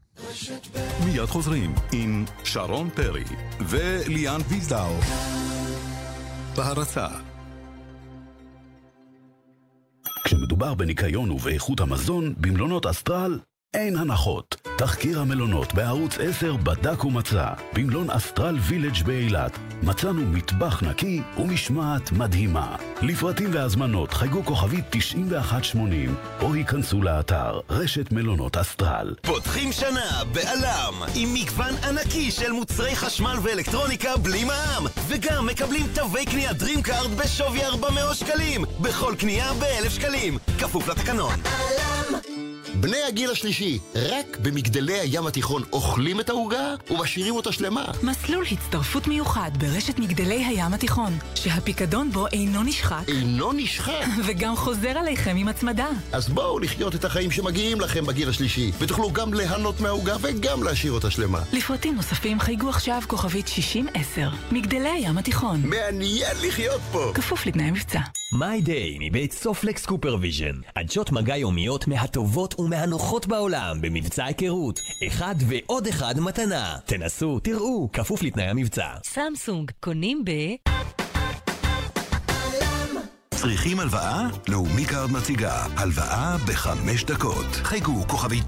מיד 1.05 1.25
חוזרים 1.25 1.75
עם 1.91 2.25
שרון 2.43 2.89
פרי 2.89 3.23
וליאן 3.69 4.41
ויזדאו. 4.49 4.93
בהרצה 6.55 7.07
כשמדובר 10.23 10.73
בניקיון 10.73 11.31
ובאיכות 11.31 11.79
המזון, 11.79 12.33
במלונות 12.37 12.85
אסטרל 12.85 13.39
אין 13.77 13.97
הנחות. 13.97 14.55
תחקיר 14.77 15.19
המלונות 15.19 15.73
בערוץ 15.73 16.17
10 16.19 16.55
בדק 16.55 17.05
ומצא. 17.05 17.47
במלון 17.73 18.09
אסטרל 18.09 18.57
וילג' 18.59 19.03
באילת 19.05 19.57
מצאנו 19.83 20.21
מטבח 20.21 20.83
נקי 20.83 21.21
ומשמעת 21.37 22.11
מדהימה. 22.11 22.75
לפרטים 23.01 23.49
והזמנות 23.53 24.13
חייגו 24.13 24.45
כוכבית 24.45 24.85
9180 24.89 26.15
או 26.41 26.53
היכנסו 26.53 27.01
לאתר 27.01 27.59
רשת 27.69 28.11
מלונות 28.11 28.57
אסטרל. 28.57 29.15
פותחים 29.21 29.71
שנה 29.71 30.23
בעלם 30.31 30.93
עם 31.15 31.33
מגוון 31.33 31.75
ענקי 31.83 32.31
של 32.31 32.51
מוצרי 32.51 32.95
חשמל 32.95 33.35
ואלקטרוניקה 33.41 34.17
בלי 34.17 34.43
מע"מ 34.43 34.85
וגם 35.07 35.45
מקבלים 35.45 35.85
תווי 35.93 36.25
קנייה 36.25 36.51
DreamCard 36.51 37.07
בשווי 37.17 37.65
400 37.65 38.15
שקלים 38.15 38.65
בכל 38.81 39.15
קנייה 39.19 39.53
ב-1,000 39.53 39.89
שקלים 39.89 40.37
כפוף 40.59 40.87
לתקנון 40.87 41.33
בני 42.79 42.97
הגיל 43.07 43.31
השלישי, 43.31 43.79
רק 43.95 44.37
במגדלי 44.41 44.99
הים 44.99 45.27
התיכון 45.27 45.63
אוכלים 45.73 46.19
את 46.19 46.29
העוגה 46.29 46.75
ומשאירים 46.91 47.35
אותה 47.35 47.51
שלמה. 47.51 47.85
מסלול 48.03 48.45
הצטרפות 48.51 49.07
מיוחד 49.07 49.51
ברשת 49.59 49.99
מגדלי 49.99 50.45
הים 50.45 50.73
התיכון, 50.73 51.17
שהפיקדון 51.35 52.11
בו 52.11 52.27
אינו 52.27 52.63
נשחק. 52.63 53.03
אינו 53.07 53.53
נשחק. 53.53 54.05
וגם 54.25 54.55
חוזר 54.55 54.89
עליכם 54.89 55.35
עם 55.37 55.47
הצמדה. 55.47 55.87
אז 56.11 56.29
בואו 56.29 56.59
לחיות 56.59 56.95
את 56.95 57.05
החיים 57.05 57.31
שמגיעים 57.31 57.81
לכם 57.81 58.05
בגיל 58.05 58.29
השלישי, 58.29 58.71
ותוכלו 58.79 59.11
גם 59.11 59.33
ליהנות 59.33 59.79
מהעוגה 59.79 60.15
וגם 60.21 60.63
להשאיר 60.63 60.91
אותה 60.91 61.09
שלמה. 61.09 61.41
לפרטים 61.53 61.95
נוספים 61.95 62.39
חייגו 62.39 62.69
עכשיו 62.69 63.01
כוכבית 63.07 63.47
6010. 63.47 64.29
מגדלי 64.51 64.89
הים 64.89 65.17
התיכון. 65.17 65.61
מעניין 65.63 66.37
לחיות 66.47 66.81
פה. 66.91 67.11
כפוף 67.15 67.45
לתנאי 67.45 67.71
מבצע. 67.71 67.99
MyDay 68.31 68.97
מבית 69.01 69.33
סופלקס 69.33 69.85
CooperVision. 69.85 70.55
עדשות 70.75 71.11
מגע 71.11 71.37
יומיות 71.37 71.87
מהטובות 71.87 72.53
ומהנוחות 72.67 73.27
בעולם 73.27 73.77
במבצע 73.81 74.25
היכרות. 74.25 74.79
אחד 75.07 75.35
ועוד 75.47 75.87
אחד 75.87 76.19
מתנה. 76.19 76.77
תנסו, 76.85 77.39
תראו, 77.39 77.89
כפוף 77.93 78.23
לתנאי 78.23 78.45
המבצע. 78.45 78.87
סמסונג, 79.03 79.71
קונים 79.79 80.25
ב... 80.25 80.31
צריכים 83.37 83.79
הלוואה? 83.79 84.21
לאומי 84.47 84.85
קארד 84.85 85.11
מציגה 85.11 85.65
הלוואה 85.75 86.37
בחמש 86.47 87.03
דקות. 87.03 87.45
חייגו 87.63 88.07
כוכבית 88.07 88.43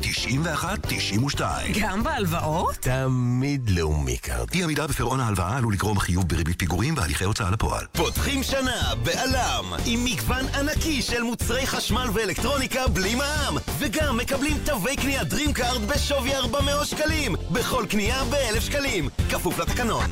91-92. 1.38 1.42
גם 1.82 2.04
בהלוואות? 2.04 2.76
תמיד 2.76 3.70
לאומי 3.70 4.18
קארד. 4.18 4.48
אי 4.54 4.64
עמידה 4.64 4.88
בפירעון 4.88 5.20
ההלוואה 5.20 5.58
עלול 5.58 5.74
לגרום 5.74 6.00
חיוב 6.00 6.28
בריבית 6.28 6.60
פיגורים 6.60 6.94
והליכי 6.98 7.24
הוצאה 7.24 7.52
לפועל. 7.52 7.86
פותחים 7.92 8.44
שנה 8.44 8.82
בא.ל.ם 9.04 9.74
עם 9.86 10.06
מגוון 10.06 10.46
ענקי 10.60 11.02
של 11.02 11.22
מוצרי 11.24 11.68
חשמל 11.68 12.08
ואלקטרוניקה 12.14 12.88
בלי 12.88 13.16
מע"מ 13.16 13.58
וגם 13.80 14.18
מקבלים 14.18 14.58
תווי 14.66 14.96
קנייה 14.96 15.22
DreamCard 15.22 15.80
בשווי 15.88 16.36
400 16.36 16.88
שקלים 16.88 17.36
בכל 17.52 17.86
קנייה 17.90 18.24
ב-1,000 18.24 18.62
שקלים 18.62 19.10
כפוף 19.30 19.60
לתקנון 19.60 20.06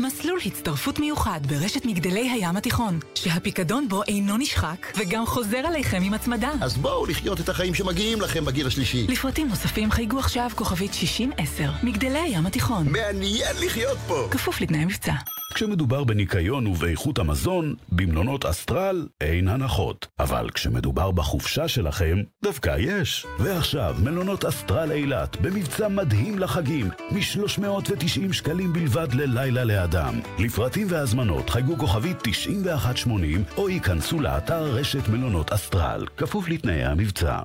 מסלול 0.00 0.38
הצטרפות 0.46 0.98
מיוחד 0.98 1.40
ברשת 1.46 1.84
מגדלי 1.84 2.30
הים 2.30 2.56
התיכון, 2.56 2.98
שהפיקדון 3.14 3.88
בו 3.88 4.02
אינו 4.02 4.36
נשחק, 4.36 4.86
וגם 4.96 5.26
חוזר 5.26 5.58
עליכם 5.58 6.02
עם 6.02 6.14
הצמדה. 6.14 6.50
אז 6.60 6.76
בואו 6.76 7.06
לחיות 7.06 7.40
את 7.40 7.48
החיים 7.48 7.74
שמגיעים 7.74 8.20
לכם 8.20 8.44
בגיל 8.44 8.66
השלישי. 8.66 9.06
לפרטים 9.08 9.48
נוספים 9.48 9.90
חייגו 9.90 10.18
עכשיו 10.18 10.50
כוכבית 10.54 10.94
6010. 10.94 11.70
מגדלי 11.82 12.18
הים 12.18 12.46
התיכון. 12.46 12.88
מעניין 12.88 13.56
לחיות 13.60 13.98
פה. 14.08 14.28
כפוף 14.30 14.60
לתנאי 14.60 14.84
מבצע. 14.84 15.14
כשמדובר 15.54 16.04
בניקיון 16.04 16.66
ובאיכות 16.66 17.18
המזון, 17.18 17.74
במלונות 17.92 18.44
אסטרל 18.44 19.06
אין 19.20 19.48
הנחות. 19.48 20.06
אבל 20.18 20.50
כשמדובר 20.50 21.10
בחופשה 21.10 21.68
שלכם, 21.68 22.22
דווקא 22.42 22.76
יש. 22.78 23.26
ועכשיו, 23.38 23.96
מלונות 24.02 24.44
אסטרל 24.44 24.92
אילת, 24.92 25.36
במבצע 25.40 25.88
מדהים 25.88 26.38
לחגים, 26.38 26.86
מ-390 27.10 28.32
שקלים 28.32 28.72
בלבד 28.72 29.08
ללילה 29.12 29.64
לאדם. 29.64 30.20
לפרטים 30.38 30.86
והזמנות 30.90 31.50
חייגו 31.50 31.78
כוכבית 31.78 32.16
9180 32.22 33.44
או 33.56 33.68
ייכנסו 33.68 34.20
לאתר 34.20 34.62
רשת 34.62 35.08
מלונות 35.08 35.52
אסטרל, 35.52 36.06
כפוף 36.16 36.48
לתנאי 36.48 36.84
המבצע. 36.84 37.38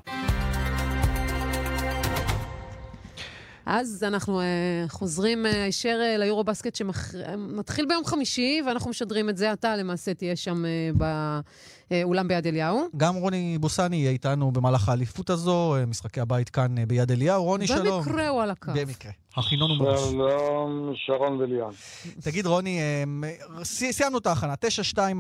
אז 3.65 4.03
אנחנו 4.07 4.41
uh, 4.41 4.43
חוזרים 4.89 5.45
אה, 5.45 5.63
הישר 5.63 5.99
uh, 6.01 6.19
ליורו-בסקט 6.19 6.75
שמתחיל 6.75 7.85
ביום 7.85 8.05
חמישי, 8.05 8.61
ואנחנו 8.67 8.89
משדרים 8.89 9.29
את 9.29 9.37
זה. 9.37 9.53
אתה 9.53 9.75
למעשה 9.75 10.13
תהיה 10.13 10.35
שם 10.35 10.63
uh, 10.65 11.03
אה, 11.91 12.03
אולם 12.03 12.27
ביד 12.27 12.47
אליהו. 12.47 12.87
גם 12.97 13.15
רוני 13.15 13.57
בוסני 13.57 13.95
יהיה 13.95 14.11
איתנו 14.11 14.51
במהלך 14.51 14.89
האליפות 14.89 15.29
הזו, 15.29 15.75
משחקי 15.87 16.21
הבית 16.21 16.49
כאן 16.49 16.75
ביד 16.87 17.11
אליהו. 17.11 17.43
רוני, 17.43 17.67
שלום. 17.67 18.03
במקרה 18.03 18.27
הוא 18.27 18.41
על 18.41 18.51
הקו. 18.51 18.71
במקרה. 18.75 19.11
הכינון 19.37 19.69
הוא 19.71 19.77
מראש. 19.77 19.99
שלום, 19.99 20.91
שרון 20.95 21.41
וליאן. 21.41 21.69
תגיד, 22.21 22.45
רוני, 22.45 22.79
אה, 22.79 23.03
סי- 23.63 23.93
סיימנו 23.93 24.17
את 24.17 24.27
ההכנה, 24.27 24.53
9-2 24.55 24.61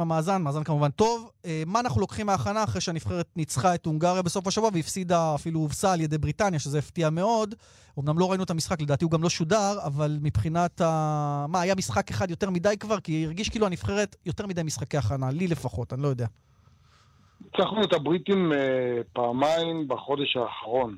המאזן, 0.01 0.41
מאזן 0.41 0.63
כמובן 0.63 0.89
טוב. 0.91 1.29
אה, 1.45 1.63
מה 1.65 1.79
אנחנו 1.79 2.01
לוקחים 2.01 2.25
מההכנה 2.25 2.63
אחרי 2.63 2.81
שהנבחרת 2.81 3.27
ניצחה 3.35 3.75
את 3.75 3.85
הונגריה 3.85 4.21
בסוף 4.21 4.47
השבוע 4.47 4.69
והפסידה, 4.73 5.35
אפילו 5.35 5.59
הובסה 5.59 5.93
על 5.93 6.01
ידי 6.01 6.17
בריטניה, 6.17 6.59
שזה 6.59 6.79
הפתיע 6.79 7.09
מאוד. 7.09 7.55
אמנם 7.99 8.19
לא 8.19 8.29
ראינו 8.29 8.43
את 8.43 8.49
המשחק, 8.49 8.81
לדעתי 8.81 9.03
הוא 9.05 9.11
גם 9.11 9.23
לא 9.23 9.29
שודר, 9.29 9.77
אבל 9.85 10.17
מבחינת 10.21 10.81
ה... 10.81 11.45
מה, 11.49 11.61
היה 11.61 11.75
משחק 11.75 12.09
אחד 12.11 12.29
יותר 12.29 12.49
מדי 12.49 12.77
כבר? 12.79 12.99
כי 12.99 13.25
הרגיש 13.25 13.49
כאילו 13.49 13.65
הנבחרת 13.65 14.15
יותר 14.25 14.47
מדי 14.47 14.63
משחקי 14.63 14.97
הכנה, 14.97 15.31
לי 15.31 15.47
לפחות, 15.47 15.93
אני 15.93 16.01
לא 16.01 16.07
יודע. 16.07 16.25
ניצחנו 17.41 17.83
את 17.83 17.93
הבריטים 17.93 18.53
אה, 18.53 18.57
פעמיים 19.13 19.87
בחודש 19.87 20.37
האחרון. 20.37 20.97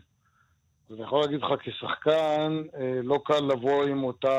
אני 0.93 1.03
יכול 1.03 1.21
להגיד 1.21 1.41
לך 1.41 1.53
כשחקן, 1.59 2.63
אה, 2.79 2.99
לא 3.03 3.19
קל 3.25 3.39
לבוא 3.39 3.83
עם 3.83 4.03
אותה 4.03 4.29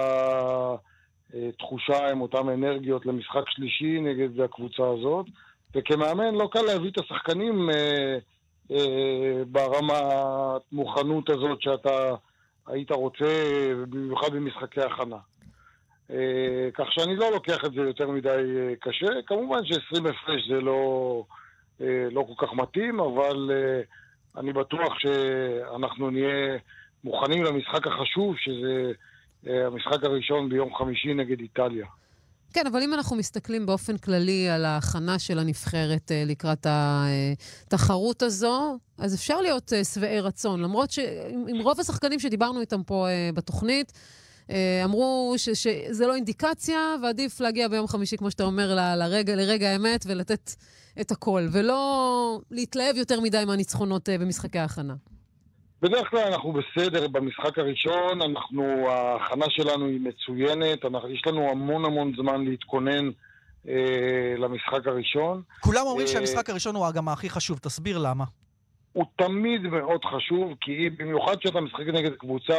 אה, 1.34 1.50
תחושה, 1.58 2.10
עם 2.10 2.20
אותן 2.20 2.48
אנרגיות 2.48 3.06
למשחק 3.06 3.48
שלישי 3.48 4.00
נגד 4.00 4.40
הקבוצה 4.40 4.82
הזאת. 4.88 5.26
וכמאמן 5.74 6.34
לא 6.34 6.48
קל 6.52 6.62
להביא 6.62 6.90
את 6.90 6.98
השחקנים 6.98 7.70
אה, 7.70 9.42
ברמת 9.46 10.62
מוכנות 10.72 11.30
הזאת 11.30 11.62
שאתה 11.62 12.14
היית 12.66 12.90
רוצה, 12.90 13.26
במיוחד 13.88 14.32
במשחקי 14.32 14.80
הכנה. 14.80 15.16
כך 16.74 16.92
שאני 16.92 17.16
לא 17.16 17.30
לוקח 17.32 17.64
את 17.64 17.72
זה 17.72 17.80
יותר 17.80 18.10
מדי 18.10 18.74
קשה. 18.80 19.06
כמובן 19.26 19.64
ש-20 19.64 20.08
הפרש 20.08 20.48
זה 20.48 20.60
לא, 20.60 21.24
לא 22.10 22.26
כל 22.28 22.46
כך 22.46 22.52
מתאים, 22.52 23.00
אבל 23.00 23.50
אני 24.36 24.52
בטוח 24.52 24.98
שאנחנו 24.98 26.10
נהיה 26.10 26.58
מוכנים 27.04 27.42
למשחק 27.42 27.86
החשוב, 27.86 28.34
שזה 28.38 28.92
אה, 29.46 29.66
המשחק 29.66 30.04
הראשון 30.04 30.48
ביום 30.48 30.74
חמישי 30.74 31.14
נגד 31.14 31.40
איטליה. 31.40 31.86
כן, 32.52 32.66
אבל 32.66 32.82
אם 32.82 32.94
אנחנו 32.94 33.16
מסתכלים 33.16 33.66
באופן 33.66 33.96
כללי 33.96 34.48
על 34.48 34.64
ההכנה 34.64 35.18
של 35.18 35.38
הנבחרת 35.38 36.12
אה, 36.12 36.22
לקראת 36.26 36.66
התחרות 36.66 38.22
הזו, 38.22 38.78
אז 38.98 39.14
אפשר 39.14 39.40
להיות 39.40 39.72
אה, 39.72 39.84
שבעי 39.84 40.20
רצון. 40.20 40.60
למרות 40.62 40.90
שעם 40.90 41.44
עם 41.48 41.60
רוב 41.60 41.80
השחקנים 41.80 42.18
שדיברנו 42.18 42.60
איתם 42.60 42.82
פה 42.82 43.08
אה, 43.08 43.30
בתוכנית, 43.34 43.92
אה, 43.94 44.17
אמרו 44.84 45.34
ש, 45.36 45.48
שזה 45.48 46.06
לא 46.06 46.14
אינדיקציה, 46.14 46.78
ועדיף 47.02 47.40
להגיע 47.40 47.68
ביום 47.68 47.86
חמישי, 47.88 48.16
כמו 48.16 48.30
שאתה 48.30 48.44
אומר, 48.44 48.74
ל- 48.74 48.94
לרגע, 48.98 49.36
לרגע 49.36 49.68
האמת 49.70 50.04
ולתת 50.06 50.50
את 51.00 51.10
הכל, 51.10 51.42
ולא 51.52 52.40
להתלהב 52.50 52.96
יותר 52.96 53.20
מדי 53.20 53.44
מהניצחונות 53.46 54.08
אה, 54.08 54.18
במשחקי 54.18 54.58
ההכנה. 54.58 54.94
בדרך 55.82 56.10
כלל 56.10 56.20
אנחנו 56.20 56.52
בסדר 56.52 57.08
במשחק 57.08 57.58
הראשון, 57.58 58.22
אנחנו, 58.22 58.90
ההכנה 58.90 59.46
שלנו 59.48 59.86
היא 59.86 60.00
מצוינת, 60.00 60.84
אנחנו, 60.84 61.08
יש 61.10 61.22
לנו 61.26 61.50
המון 61.50 61.84
המון 61.84 62.12
זמן 62.16 62.44
להתכונן 62.44 63.10
אה, 63.68 64.34
למשחק 64.38 64.86
הראשון. 64.86 65.42
כולם 65.60 65.82
אומרים 65.86 66.06
אה, 66.06 66.12
שהמשחק 66.12 66.50
הראשון 66.50 66.74
הוא 66.74 66.90
גם 66.90 67.08
הכי 67.08 67.30
חשוב, 67.30 67.58
תסביר 67.58 67.98
למה. 67.98 68.24
הוא 68.92 69.04
תמיד 69.16 69.62
מאוד 69.62 70.00
חשוב, 70.04 70.52
כי 70.60 70.90
במיוחד 70.98 71.36
כשאתה 71.36 71.60
משחק 71.60 71.86
נגד 71.86 72.12
קבוצה 72.12 72.54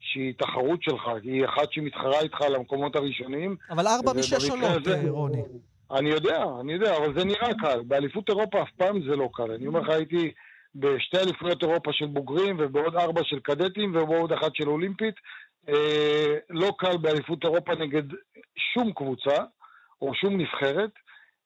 שהיא 0.00 0.34
תחרות 0.38 0.82
שלך, 0.82 1.02
היא 1.22 1.44
אחת 1.44 1.72
שמתחרה 1.72 2.20
איתך 2.20 2.42
על 2.42 2.54
המקומות 2.54 2.96
הראשונים. 2.96 3.56
אבל 3.70 3.86
ארבע 3.86 4.12
משש 4.12 4.50
עולות, 4.50 4.88
אה, 4.88 5.02
רוני. 5.08 5.42
אני 5.90 6.10
יודע, 6.10 6.44
אני 6.60 6.72
יודע, 6.72 6.96
אבל 6.96 7.18
זה 7.18 7.24
נראה 7.24 7.54
קל. 7.60 7.80
באליפות 7.86 8.28
אירופה 8.28 8.62
אף 8.62 8.70
פעם 8.76 9.02
זה 9.10 9.16
לא 9.16 9.28
קל. 9.34 9.50
אני 9.50 9.66
אומר 9.66 9.80
לך, 9.80 9.88
הייתי 9.88 10.32
בשתי 10.74 11.18
אליפויות 11.18 11.62
אירופה 11.62 11.92
של 11.92 12.06
בוגרים, 12.06 12.56
ובעוד 12.58 12.96
ארבע 12.96 13.20
של 13.24 13.40
קדטים, 13.40 13.96
ובעוד 13.96 14.32
אחת 14.32 14.54
של 14.54 14.68
אולימפית. 14.68 15.14
אה, 15.68 16.34
לא 16.50 16.72
קל 16.78 16.96
באליפות 16.96 17.44
אירופה 17.44 17.74
נגד 17.74 18.02
שום 18.74 18.92
קבוצה, 18.92 19.36
או 20.02 20.14
שום 20.14 20.40
נבחרת. 20.40 20.90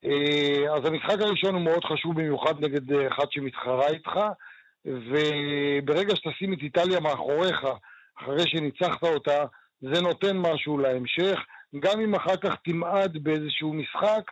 אה, 0.05 0.75
אז 0.77 0.85
המשחק 0.85 1.21
הראשון 1.21 1.55
הוא 1.55 1.63
מאוד 1.63 1.85
חשוב 1.85 2.15
במיוחד 2.15 2.65
נגד 2.65 2.93
אה, 2.93 3.09
אחד 3.09 3.25
שמתחרה 3.31 3.89
איתך, 3.89 4.21
וברגע 4.85 6.17
שתשים 6.17 6.53
את 6.53 6.59
איטליה 6.63 7.01
מאחוריך, 7.01 7.67
אחרי 8.19 8.43
שניצחת 8.47 9.03
אותה, 9.03 9.45
זה 9.81 10.01
נותן 10.01 10.37
משהו 10.37 10.79
להמשך. 10.79 11.39
גם 11.81 12.01
אם 12.01 12.15
אחר 12.15 12.37
כך 12.37 12.55
תמעד 12.65 13.19
באיזשהו 13.23 13.73
משחק, 13.75 14.31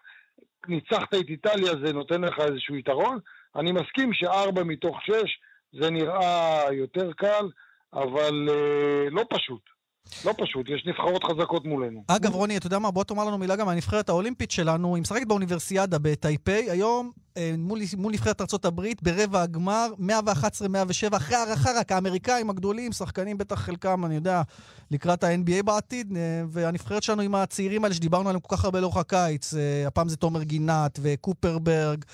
ניצחת 0.69 1.15
את 1.15 1.29
איטליה, 1.29 1.73
זה 1.85 1.93
נותן 1.93 2.21
לך 2.21 2.41
איזשהו 2.41 2.77
יתרון. 2.77 3.19
אני 3.57 3.73
מסכים 3.73 4.13
שארבע 4.13 4.65
מתוך 4.65 4.99
שש 5.03 5.41
זה 5.73 5.91
נראה 5.91 6.73
יותר 6.73 7.13
קל, 7.13 7.49
אבל 7.93 8.49
אה, 8.49 9.11
לא 9.11 9.25
פשוט. 9.31 9.76
לא 10.25 10.35
פשוט, 10.39 10.69
יש 10.69 10.87
נבחרות 10.87 11.25
חזקות 11.25 11.65
מולנו. 11.65 12.05
אגב, 12.07 12.35
רוני, 12.35 12.57
אתה 12.57 12.67
יודע 12.67 12.79
מה? 12.79 12.91
בוא 12.91 13.05
תאמר 13.05 13.25
לנו 13.25 13.39
מילה 13.39 13.57
גם 13.57 13.69
על 13.69 13.75
הנבחרת 13.75 14.09
האולימפית 14.09 14.51
שלנו. 14.51 14.95
היא 14.95 15.03
משחקת 15.03 15.27
באוניברסיאדה 15.27 15.99
בטייפיי, 15.99 16.71
היום 16.71 17.11
אה, 17.37 17.55
מול, 17.59 17.79
מול 17.97 18.13
נבחרת 18.13 18.41
ארה"ב 18.41 18.83
ברבע 19.03 19.43
הגמר, 19.43 19.89
111-107, 20.01 21.17
אחרי 21.17 21.37
הערכה 21.37 21.71
רק, 21.81 21.93
האמריקאים 21.93 22.51
הגדולים, 22.51 22.93
שחקנים 22.93 23.39
בטח 23.39 23.61
חלקם, 23.61 24.05
אני 24.05 24.15
יודע, 24.15 24.43
לקראת 24.91 25.25
ה-NBA 25.25 25.63
בעתיד, 25.63 26.17
אה, 26.17 26.43
והנבחרת 26.49 27.03
שלנו 27.03 27.23
עם 27.23 27.35
הצעירים 27.35 27.85
האלה 27.85 27.95
שדיברנו 27.95 28.29
עליהם 28.29 28.41
כל 28.41 28.57
כך 28.57 28.65
הרבה 28.65 28.81
לאורך 28.81 28.97
הקיץ, 28.97 29.55
אה, 29.55 29.87
הפעם 29.87 30.09
זה 30.09 30.17
תומר 30.17 30.43
גינת 30.43 30.99
וקופרברג, 31.03 32.05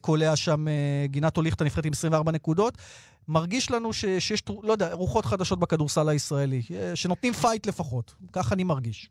קולע 0.00 0.36
שם, 0.36 0.64
גינת 1.04 1.36
הוליך 1.36 1.54
את 1.54 1.60
הנבחרת 1.60 1.84
עם 1.84 1.92
24 1.92 2.32
נקודות. 2.32 2.78
מרגיש 3.28 3.70
לנו 3.70 3.92
ש, 3.92 4.04
שיש, 4.18 4.42
לא 4.62 4.72
יודע, 4.72 4.92
רוחות 4.92 5.24
חדשות 5.24 5.58
בכדורסל 5.58 6.08
הישראלי, 6.08 6.62
אה, 6.74 6.96
שנותנים 6.96 7.32
פייט 7.32 7.66
לפחות. 7.66 8.14
כך 8.32 8.52
אני 8.52 8.64
מרגיש. 8.64 9.08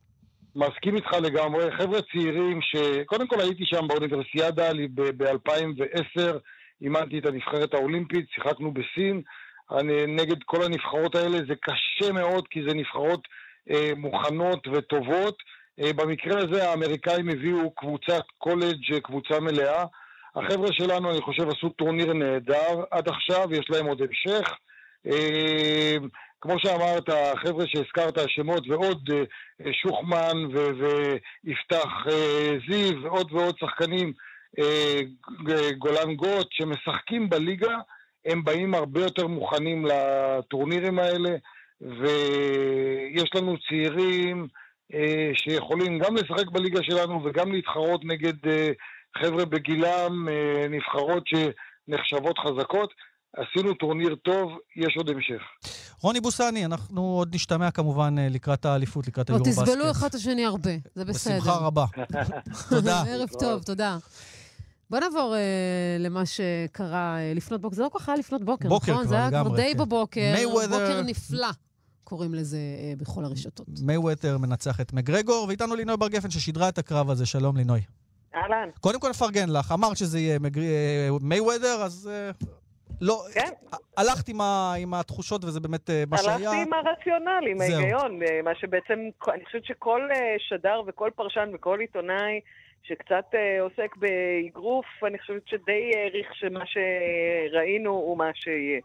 מסכים 0.55 0.95
איתך 0.95 1.13
לגמרי. 1.13 1.78
חבר'ה 1.78 1.99
צעירים 2.11 2.61
ש... 2.61 2.76
קודם 3.05 3.28
כל 3.28 3.39
הייתי 3.39 3.63
שם 3.66 3.88
באוניברסיאדה 3.88 4.72
ב-2010, 4.95 6.22
אימנתי 6.82 7.20
את 7.20 7.26
הנבחרת 7.26 7.74
האולימפית, 7.74 8.26
שיחקנו 8.36 8.74
בסין. 8.74 9.22
אני, 9.72 10.05
נגד 10.07 10.43
כל 10.45 10.63
הנבחרות 10.63 11.16
האלה 11.16 11.38
זה 11.47 11.53
קשה 11.61 12.11
מאוד, 12.11 12.47
כי 12.47 12.59
זה 12.68 12.76
נבחרות 12.76 13.28
אה, 13.72 13.91
מוכנות 13.97 14.68
וטובות. 14.68 15.38
אה, 15.80 15.93
במקרה 15.93 16.39
הזה 16.39 16.70
האמריקאים 16.70 17.30
הביאו 17.30 17.72
קבוצת 17.72 18.24
קולג', 18.38 18.93
אה, 18.93 18.99
קבוצה 18.99 19.39
מלאה. 19.39 19.86
החבר'ה 20.36 20.67
שלנו, 20.71 21.11
אני 21.11 21.21
חושב, 21.21 21.49
עשו 21.49 21.69
טורניר 21.69 22.13
נהדר 22.13 22.83
עד 22.91 23.09
עכשיו, 23.09 23.47
יש 23.51 23.69
להם 23.69 23.86
עוד 23.86 24.01
המשך. 24.01 24.49
אה, 25.07 25.95
כמו 26.41 26.59
שאמרת, 26.59 27.09
החבר'ה 27.09 27.67
שהזכרת, 27.67 28.17
השמות 28.17 28.67
ועוד, 28.69 29.09
אה, 29.13 29.73
שוחמן 29.73 30.45
ו- 30.53 30.71
ויפתח 31.43 31.89
אה, 32.11 32.57
זיו 32.69 33.03
ועוד 33.03 33.31
ועוד 33.31 33.55
שחקנים, 33.57 34.13
אה, 34.59 34.99
גולן 35.77 36.15
גוט, 36.15 36.47
שמשחקים 36.51 37.29
בליגה, 37.29 37.77
הם 38.25 38.43
באים 38.43 38.73
הרבה 38.73 39.01
יותר 39.01 39.27
מוכנים 39.27 39.86
לטורנירים 39.86 40.99
האלה, 40.99 41.36
ויש 41.81 43.29
לנו 43.36 43.55
צעירים 43.69 44.47
אה, 44.93 45.31
שיכולים 45.33 45.99
גם 45.99 46.15
לשחק 46.15 46.49
בליגה 46.51 46.83
שלנו 46.83 47.23
וגם 47.23 47.51
להתחרות 47.51 48.05
נגד 48.05 48.47
אה, 48.47 48.71
חבר'ה 49.18 49.45
בגילם, 49.45 50.28
אה, 50.30 50.68
נבחרות 50.68 51.24
שנחשבות 51.28 52.36
חזקות. 52.38 52.89
עשינו 53.38 53.74
טורניר 53.74 54.16
טוב, 54.16 54.51
יש 54.76 54.97
עוד 54.97 55.09
המשך. 55.09 55.41
רוני 56.01 56.20
בוסני, 56.22 56.66
אנחנו 56.66 57.01
עוד 57.01 57.36
נשתמע 57.36 57.72
כמובן 57.72 58.16
אה, 58.20 58.30
לקראת 58.30 58.66
האליפות, 58.66 59.07
לקראת 59.07 59.30
או 59.30 59.36
היורו 59.36 59.51
תסבלו 59.51 59.91
אחד 59.91 60.07
את 60.07 60.16
השני 60.16 60.45
הרבה, 60.45 60.72
זה 60.95 61.05
בסדר. 61.05 61.38
בשמחה 61.39 61.55
רבה. 61.57 61.86
תודה. 62.70 63.03
ערב 63.09 63.30
טוב, 63.39 63.63
תודה. 63.63 63.97
בוא 64.89 64.99
נעבור 64.99 65.36
uh, 65.36 66.01
למה 66.01 66.26
שקרה 66.26 67.18
uh, 67.18 67.38
לפנות 67.38 67.61
בוקר. 67.61 67.76
זה 67.76 67.84
לא 67.84 67.89
כל 67.89 67.99
כך 67.99 68.09
היה 68.09 68.18
לפנות 68.18 68.43
בוקר, 68.43 68.70
בוקר 68.70 68.91
נכון? 68.91 69.03
כבר 69.03 69.09
זה 69.09 69.16
היה 69.16 69.30
כבר 69.30 69.55
די 69.55 69.72
כן. 69.74 69.78
בבוקר, 69.78 70.34
Mayweather- 70.36 70.70
בוקר 70.70 71.01
נפלא, 71.05 71.47
קוראים 72.03 72.34
לזה 72.34 72.57
uh, 72.57 73.01
בכל 73.01 73.26
הרשתות. 73.26 73.66
מייווטר 73.82 74.38
מנצח 74.38 74.82
את 74.82 74.93
מגרגור, 74.93 75.45
ואיתנו 75.47 75.76
לינוי 75.76 75.97
בר 75.97 76.07
גפן 76.07 76.30
ששידרה 76.30 76.70
את 76.70 76.78
הקרב 76.78 77.09
הזה. 77.09 77.26
שלום 77.26 77.57
לינוי. 77.57 77.82
אהלן. 78.36 78.69
קודם 78.81 78.99
כל 78.99 79.09
נפרגן 79.09 79.49
לך, 79.49 79.71
אמרת 79.71 79.97
שזה 79.97 80.19
יהיה 80.19 80.39
מגר... 80.39 80.61
אה, 80.61 81.09
מייוודר, 81.21 81.83
אז 81.83 82.09
אה, 82.13 82.31
לא... 83.01 83.23
כן. 83.33 83.49
הלכת 83.97 84.27
עם, 84.27 84.41
ה... 84.41 84.73
עם 84.79 84.93
התחושות 84.93 85.45
וזה 85.45 85.59
באמת 85.59 85.89
אה, 85.89 86.03
מה 86.09 86.17
שהיה. 86.17 86.36
הלכתי 86.36 86.61
עם 86.61 86.73
הרציונל, 86.73 87.47
עם. 87.49 87.61
ההיגיון, 87.61 88.19
מה 88.43 88.55
שבעצם, 88.55 88.99
אני 89.33 89.45
חושבת 89.45 89.65
שכל 89.65 90.09
שדר 90.38 90.81
וכל 90.88 91.09
פרשן 91.15 91.49
וכל 91.53 91.79
עיתונאי 91.79 92.39
שקצת 92.83 93.25
עוסק 93.59 93.95
באגרוף, 93.95 94.86
אני 95.07 95.19
חושבת 95.19 95.47
שדי 95.47 95.91
העריך 95.95 96.36
שמה 96.36 96.63
שראינו 96.65 97.91
הוא 97.91 98.17
מה 98.17 98.29
שיהיה. 98.33 98.79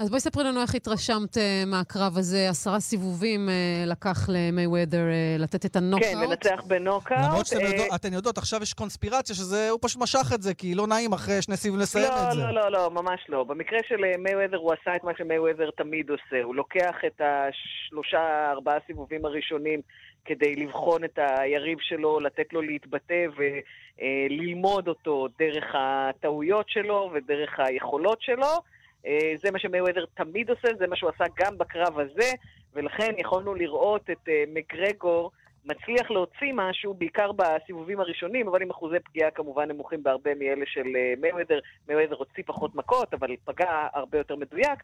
אז 0.00 0.10
בואי 0.10 0.20
ספרי 0.20 0.44
לנו 0.44 0.62
איך 0.62 0.74
התרשמת 0.74 1.38
אה, 1.38 1.62
מהקרב 1.66 2.12
הזה. 2.18 2.48
עשרה 2.48 2.80
סיבובים 2.80 3.48
אה, 3.48 3.54
לקח 3.86 4.28
למייוות'ר 4.28 4.98
אה, 5.10 5.36
לתת 5.38 5.66
את 5.66 5.76
הנוקאוט. 5.76 6.12
כן, 6.12 6.30
לנצח 6.30 6.62
בנוקאוט. 6.66 7.20
למרות 7.24 7.46
שאתן 7.46 7.64
אה, 7.64 7.70
יודעות- 7.70 8.04
יודעות, 8.12 8.38
עכשיו 8.38 8.62
יש 8.62 8.74
קונספירציה 8.74 9.34
שזה, 9.36 9.70
הוא 9.70 9.78
פשוט 9.82 10.02
משך 10.02 10.32
את 10.34 10.42
זה, 10.42 10.54
כי 10.54 10.74
לא 10.74 10.86
נעים 10.86 11.12
אחרי 11.12 11.42
שני 11.42 11.56
סיבובים 11.56 11.82
לסיים 11.82 12.04
לא, 12.10 12.28
את 12.28 12.32
זה. 12.32 12.38
לא, 12.40 12.52
לא, 12.54 12.70
לא, 12.72 12.90
ממש 12.90 13.20
לא. 13.28 13.44
במקרה 13.44 13.78
של 13.88 14.04
אה, 14.04 14.16
מייוודר 14.18 14.56
הוא 14.56 14.72
עשה 14.72 14.96
את 14.96 15.04
מה 15.04 15.12
שמייוודר 15.18 15.70
תמיד 15.76 16.10
עושה. 16.10 16.42
הוא 16.42 16.54
לוקח 16.54 16.94
את 17.06 17.20
השלושה, 17.24 18.50
ארבעה 18.50 18.78
סיבובים 18.86 19.24
הראשונים 19.24 19.80
כדי 20.24 20.56
לבחון 20.56 21.04
את 21.04 21.18
היריב 21.18 21.78
שלו, 21.80 22.20
לתת 22.20 22.52
לו 22.52 22.62
להתבטא 22.62 23.24
וללמוד 23.36 24.88
אותו 24.88 25.26
דרך 25.38 25.64
הטעויות 25.74 26.66
שלו 26.68 27.10
ודרך 27.14 27.50
היכולות 27.58 28.18
שלו. 28.22 28.79
אה, 29.06 29.32
זה 29.42 29.50
מה 29.50 29.58
שמייוודר 29.58 30.04
תמיד 30.14 30.50
עושה, 30.50 30.68
זה 30.78 30.86
מה 30.86 30.96
שהוא 30.96 31.10
עשה 31.14 31.24
גם 31.36 31.58
בקרב 31.58 31.98
הזה, 31.98 32.30
ולכן 32.74 33.14
יכולנו 33.18 33.54
לראות 33.54 34.10
את 34.10 34.28
אה, 34.28 34.44
מגרגור 34.54 35.30
מצליח 35.64 36.10
להוציא 36.10 36.52
משהו, 36.54 36.94
בעיקר 36.94 37.32
בסיבובים 37.32 38.00
הראשונים, 38.00 38.48
אבל 38.48 38.62
עם 38.62 38.70
אחוזי 38.70 38.96
פגיעה 39.04 39.30
כמובן 39.30 39.68
נמוכים 39.70 40.02
בהרבה 40.02 40.34
מאלה 40.34 40.64
של 40.66 40.86
אה, 40.96 41.14
מייוודר. 41.20 41.58
מייוודר 41.88 42.16
הוציא 42.16 42.42
פחות 42.46 42.74
מכות, 42.74 43.14
אבל 43.14 43.36
פגע 43.44 43.88
הרבה 43.94 44.18
יותר 44.18 44.36
מדויק. 44.36 44.78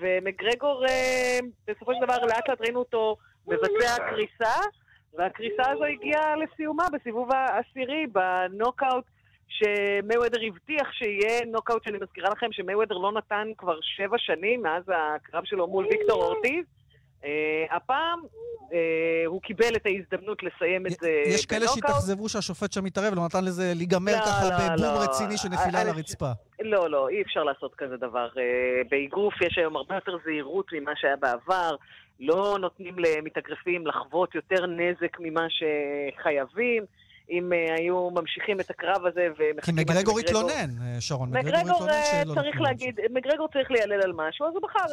ומגרגור, 0.00 0.86
אה, 0.86 1.38
בסופו 1.66 1.94
של 1.94 2.00
דבר, 2.06 2.26
לאט 2.26 2.48
לאט 2.48 2.60
ראינו 2.60 2.78
אותו 2.78 3.16
מבצע 3.46 3.96
קריסה, 4.10 4.60
והקריסה 5.14 5.70
הזו 5.70 5.84
הגיעה 5.84 6.36
לסיומה 6.36 6.84
בסיבוב 6.92 7.32
העשירי, 7.32 8.06
בנוקאוט. 8.06 9.04
שמייוודר 9.48 10.38
הבטיח 10.46 10.92
שיהיה 10.92 11.44
נוקאוט, 11.46 11.84
שאני 11.84 11.98
מזכירה 12.02 12.30
לכם 12.30 12.46
שמייוודר 12.52 12.94
לא 12.94 13.12
נתן 13.12 13.48
כבר 13.58 13.78
שבע 13.82 14.18
שנים 14.18 14.62
מאז 14.62 14.82
הקרב 14.88 15.44
שלו 15.44 15.66
מול 15.66 15.86
ויקטור 15.86 16.22
אורטיז. 16.24 16.64
Uh, 17.22 17.26
הפעם 17.70 18.20
uh, 18.22 18.74
הוא 19.26 19.42
קיבל 19.42 19.76
את 19.76 19.86
ההזדמנות 19.86 20.42
לסיים 20.42 20.86
את 20.86 20.90
זה 20.90 21.22
יש 21.26 21.46
כאלה 21.46 21.60
בנוקאוט. 21.60 21.84
שהתאכזבו 21.86 22.28
שהשופט 22.28 22.72
שם 22.72 22.84
מתערב, 22.84 23.14
לא 23.14 23.24
נתן 23.24 23.44
לזה 23.44 23.72
להיגמר 23.76 24.12
לא, 24.12 24.18
ככה 24.18 24.48
לא, 24.48 24.56
בבום 24.56 24.94
לא. 24.94 25.02
רציני 25.02 25.36
של 25.36 25.48
נפילה 25.48 25.80
על 25.80 25.88
הרצפה. 25.88 26.30
לא, 26.60 26.90
לא, 26.90 27.08
אי 27.08 27.22
אפשר 27.22 27.44
לעשות 27.44 27.74
כזה 27.74 27.96
דבר. 27.96 28.28
אה, 28.38 28.82
באגרוף 28.90 29.34
יש 29.40 29.58
היום 29.58 29.76
הרבה 29.76 29.94
יותר 29.94 30.16
זהירות 30.24 30.66
ממה 30.72 30.92
שהיה 30.96 31.16
בעבר. 31.16 31.76
לא 32.20 32.56
נותנים 32.60 32.94
למתאגרפים 32.98 33.86
לחוות 33.86 34.34
יותר 34.34 34.66
נזק 34.66 35.16
ממה 35.20 35.46
שחייבים. 35.50 36.84
אם 37.30 37.52
אה, 37.52 37.74
היו 37.74 38.10
ממשיכים 38.10 38.60
את 38.60 38.70
הקרב 38.70 39.06
הזה 39.06 39.28
כי 39.36 39.42
ומחכים 39.52 39.78
עד 39.78 39.90
מגרגור 39.90 40.18
התלונן, 40.18 40.70
אה, 40.82 41.00
שרון. 41.00 41.30
מגרגור 41.30 41.88
אה, 41.88 42.22
צריך. 42.34 42.60
להגיד, 42.60 43.00
מגרגור 43.10 43.48
צריך 43.48 43.70
להיעלל 43.70 44.02
על 44.02 44.12
משהו, 44.12 44.46
אז 44.46 44.52
הוא 44.54 44.62
בחר 44.62 44.86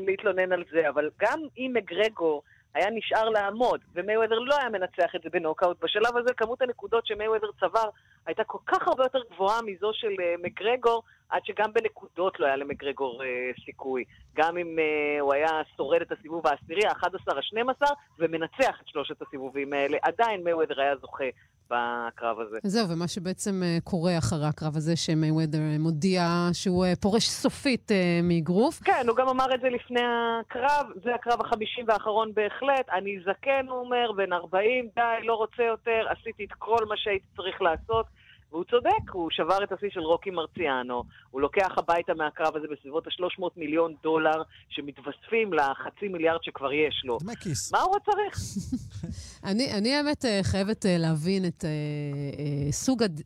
להתלונן 0.00 0.52
על 0.52 0.64
זה, 0.72 0.88
אבל 0.88 1.10
גם 1.20 1.40
אם 1.58 1.72
מגרגור 1.74 2.42
היה 2.74 2.90
נשאר 2.90 3.28
לעמוד, 3.28 3.80
ומייוודר 3.94 4.38
לא 4.38 4.56
היה 4.60 4.68
מנצח 4.68 5.14
את 5.16 5.22
זה 5.22 5.30
בנוקאוט, 5.30 5.84
בשלב 5.84 6.16
הזה 6.16 6.34
כמות 6.36 6.62
הנקודות 6.62 7.06
שמייוודר 7.06 7.50
צבר 7.60 7.88
הייתה 8.26 8.44
כל 8.44 8.58
כך 8.66 8.88
הרבה 8.88 9.04
יותר 9.04 9.18
גבוהה 9.34 9.62
מזו 9.62 9.90
של 9.94 10.14
אה, 10.20 10.34
מגרגור, 10.42 11.02
עד 11.28 11.44
שגם 11.44 11.72
בנקודות 11.72 12.40
לא 12.40 12.46
היה 12.46 12.56
למגרגור 12.56 13.22
אה, 13.24 13.50
סיכוי. 13.64 14.04
גם 14.34 14.56
אם 14.56 14.78
אה, 14.78 15.20
הוא 15.20 15.32
היה 15.34 15.48
שורד 15.76 16.00
את 16.00 16.12
הסיבוב 16.12 16.46
העשירי, 16.46 16.86
ה-11, 16.86 17.36
ה-12, 17.36 17.86
ומנצח 18.18 18.80
את 18.82 18.88
שלושת 18.88 19.22
הסיבובים 19.22 19.72
האלה, 19.72 19.98
עדיין 20.02 20.44
מייוודר 20.44 20.80
היה 20.80 20.96
זוכה 20.96 21.24
בקרב 21.70 22.40
הזה. 22.40 22.58
זהו, 22.62 22.88
ומה 22.88 23.08
שבעצם 23.08 23.62
אה, 23.62 23.78
קורה 23.84 24.18
אחרי 24.18 24.46
הקרב 24.46 24.76
הזה, 24.76 24.96
שמייוודר 24.96 25.58
אה, 25.58 25.76
מודיע 25.78 26.22
שהוא 26.52 26.84
אה, 26.84 26.92
פורש 27.02 27.24
סופית 27.28 27.90
מאגרוף. 28.22 28.80
כן, 28.84 29.04
הוא 29.08 29.16
גם 29.16 29.28
אמר 29.28 29.54
את 29.54 29.60
זה 29.60 29.68
לפני 29.68 30.00
הקרב, 30.40 30.86
זה 31.04 31.14
הקרב 31.14 31.40
החמישי 31.40 31.80
והאחרון 31.86 32.32
בהחלט. 32.34 32.88
אני 32.92 33.18
זקן, 33.20 33.66
הוא 33.68 33.78
אומר, 33.78 34.12
בן 34.16 34.32
40, 34.32 34.88
די, 34.96 35.26
לא 35.26 35.34
רוצה 35.34 35.62
יותר, 35.62 36.06
עשיתי 36.08 36.44
את 36.44 36.52
כל 36.58 36.84
מה 36.88 36.96
שהייתי 36.96 37.26
צריך 37.36 37.62
לעשות. 37.62 38.06
והוא 38.52 38.64
צודק, 38.64 39.10
הוא 39.12 39.30
שבר 39.30 39.64
את 39.64 39.72
השיא 39.72 39.88
של 39.90 40.00
רוקי 40.00 40.30
מרציאנו, 40.30 41.04
הוא 41.30 41.40
לוקח 41.40 41.68
הביתה 41.76 42.14
מהקרב 42.14 42.56
הזה 42.56 42.66
בסביבות 42.72 43.06
ה-300 43.06 43.44
מיליון 43.56 43.94
דולר 44.02 44.42
שמתווספים 44.68 45.52
לחצי 45.52 46.08
מיליארד 46.08 46.42
שכבר 46.42 46.72
יש 46.72 47.02
לו. 47.04 47.18
דמי 47.20 47.36
כיס. 47.36 47.72
מה 47.72 47.80
הוא 47.80 47.94
עוד 47.94 48.02
צריך? 48.04 48.38
אני, 49.50 49.72
אני 49.72 49.94
האמת 49.94 50.24
אה, 50.24 50.40
חייבת 50.42 50.86
אה, 50.86 50.98
להבין 50.98 51.46
את 51.46 51.64
אה, 51.64 51.70
אה, 52.38 52.72
סוג, 52.72 53.02
הד... 53.02 53.20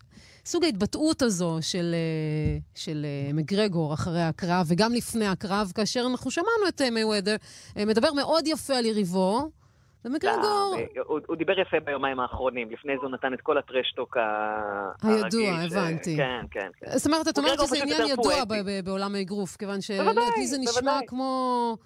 סוג 0.46 0.64
ההתבטאות 0.64 1.22
הזו 1.22 1.58
של, 1.60 1.94
אה, 1.94 2.58
של 2.74 3.06
אה, 3.08 3.32
מגרגור 3.32 3.94
אחרי 3.94 4.22
הקרב, 4.22 4.66
וגם 4.68 4.92
לפני 4.92 5.26
הקרב, 5.26 5.72
כאשר 5.74 6.06
אנחנו 6.10 6.30
שמענו 6.30 6.68
את 6.68 6.80
מייוודר 6.80 7.36
אה, 7.76 7.84
מדבר 7.84 8.12
מאוד 8.12 8.46
יפה 8.46 8.74
על 8.76 8.86
יריבו, 8.86 9.50
ומגרגור... 10.04 10.76
לא, 10.96 11.02
הוא, 11.06 11.20
הוא 11.26 11.36
דיבר 11.36 11.60
יפה 11.60 11.80
ביומיים 11.80 12.20
האחרונים, 12.20 12.70
לפני 12.70 12.92
זה 12.96 13.02
הוא 13.02 13.10
נתן 13.10 13.34
את 13.34 13.40
כל 13.40 13.58
הטרשטוק 13.58 14.16
הרגיל. 15.02 15.24
הידוע, 15.24 15.68
ש- 15.68 15.72
הבנתי. 15.72 16.16
כן, 16.16 16.40
כן, 16.50 16.68
כן. 16.80 16.98
זאת 16.98 17.06
אומרת, 17.06 17.28
את 17.28 17.38
אומרת 17.38 17.60
שזה 17.60 17.82
עניין 17.82 18.00
ידוע 18.08 18.24
פואטי. 18.24 18.40
ב- 18.48 18.66
ב- 18.70 18.84
בעולם 18.84 19.14
האגרוף, 19.14 19.56
כיוון 19.56 19.80
שלא 19.80 19.96
בוודאי, 20.04 20.22
יודעת, 20.24 20.38
לי 20.38 20.46
זה 20.46 20.56
נשמע 20.58 20.80
בוודאי. 20.82 21.06
כמו... 21.06 21.76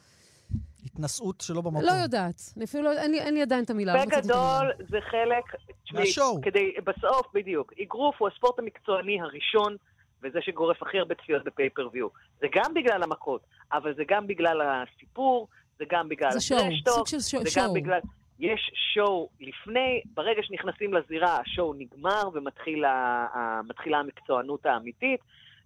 התנשאות 0.85 1.41
שלא 1.41 1.61
במקום. 1.61 1.83
לא 1.85 1.91
יודעת. 1.93 2.41
אני 2.57 2.65
אפילו 2.65 2.85
לא... 2.85 2.93
אין 2.93 3.11
לי, 3.11 3.21
אין 3.21 3.35
לי 3.35 3.43
עדיין 3.43 3.65
את 3.65 3.71
המילה. 3.71 3.95
לא. 3.95 4.05
בגדול 4.05 4.73
זה 4.91 4.99
חלק... 5.11 5.45
תשמעי, 5.85 6.03
מהשואו. 6.05 6.41
כדי, 6.43 6.73
בסוף, 6.85 7.27
בדיוק, 7.35 7.73
אגרוף 7.83 8.15
הוא 8.19 8.29
הספורט 8.29 8.59
המקצועני 8.59 9.21
הראשון, 9.21 9.77
וזה 10.23 10.39
שגורף 10.43 10.83
הכי 10.83 10.99
הרבה 10.99 11.15
צפיות 11.15 11.45
בפייפריוויו. 11.45 12.09
זה 12.41 12.47
גם 12.55 12.75
בגלל 12.75 13.03
המכות, 13.03 13.41
אבל 13.73 13.95
זה 13.95 14.03
גם 14.09 14.27
בגלל 14.27 14.61
הסיפור, 14.63 15.49
זה 15.79 15.85
גם 15.91 16.09
בגלל 16.09 16.31
זה 16.31 16.41
שואו, 16.41 16.61
סוג 16.89 17.07
של 17.07 17.21
שואו- 17.21 17.43
זה. 17.45 17.61
גם 17.61 17.69
בגלל... 17.75 17.99
יש 18.41 18.71
שואו 18.95 19.29
לפני, 19.41 20.03
ברגע 20.15 20.43
שנכנסים 20.43 20.95
לזירה, 20.95 21.39
השואו 21.41 21.75
נגמר 21.75 22.23
ומתחילה 22.33 23.27
מתחילה 23.69 23.99
המקצוענות 23.99 24.67
האמיתית. 24.67 25.21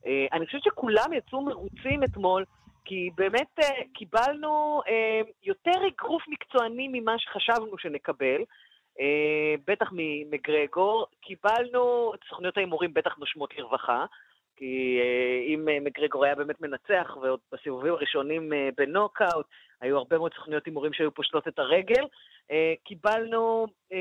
אה, 0.07 0.27
אני 0.33 0.47
חושבת 0.47 0.63
שכולם 0.63 1.13
יצאו 1.13 1.43
מרוצים 1.43 2.05
אתמול, 2.05 2.45
כי 2.85 3.11
באמת 3.15 3.59
אה, 3.63 3.69
קיבלנו 3.95 4.83
אה, 4.89 5.21
יותר 5.43 5.73
אגרוף 5.89 6.23
מקצועני 6.29 6.89
ממה 6.93 7.19
שחשבנו 7.19 7.79
שנקבל. 7.79 8.41
אה, 9.01 9.55
בטח 9.67 9.89
ממגרגור, 9.93 11.07
קיבלנו, 11.21 12.13
סוכניות 12.29 12.57
ההימורים 12.57 12.95
בטח 12.95 13.19
נושמות 13.19 13.59
לרווחה, 13.59 14.05
כי 14.57 14.99
אה, 15.01 15.55
אם 15.55 15.69
אה, 15.69 15.79
מגרגור 15.81 16.25
היה 16.25 16.35
באמת 16.35 16.61
מנצח, 16.61 17.17
ועוד 17.23 17.41
בסיבובים 17.53 17.93
הראשונים 17.93 18.53
אה, 18.53 18.69
בנוקאוט, 18.77 19.47
היו 19.83 19.99
הרבה 19.99 20.19
מאוד 20.19 20.33
סוכניות 20.35 20.67
הימורים 20.67 20.93
שהיו 20.93 21.15
פושטות 21.15 21.49
את 21.49 21.59
הרגל. 21.59 22.05
אה, 22.51 22.73
קיבלנו 22.85 23.67
אה, 23.93 23.99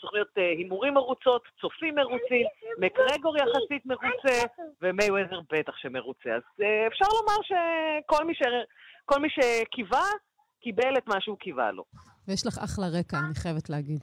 סוכניות 0.00 0.28
אה, 0.38 0.42
הימורים 0.42 0.94
מרוצות, 0.94 1.42
צופים 1.60 1.94
מרוצים, 1.94 2.46
מקרגור 2.78 3.36
יחסית 3.36 3.86
מרוצה, 3.86 4.46
ומייוויזר 4.82 5.40
בטח 5.52 5.72
שמרוצה. 5.76 6.30
אז 6.30 6.42
אפשר 6.88 7.06
לומר 7.20 7.38
שכל 7.42 8.24
מי, 8.24 8.34
ש... 8.34 8.42
כל 9.04 9.20
מי 9.20 9.28
שקיווה, 9.30 10.04
קיבל 10.60 10.98
את 10.98 11.06
מה 11.06 11.20
שהוא 11.20 11.38
קיווה 11.38 11.72
לו. 11.72 11.84
ויש 12.28 12.46
לך 12.46 12.58
אחלה 12.58 12.86
רקע, 12.98 13.18
אני 13.18 13.34
חייבת 13.34 13.70
להגיד. 13.70 14.00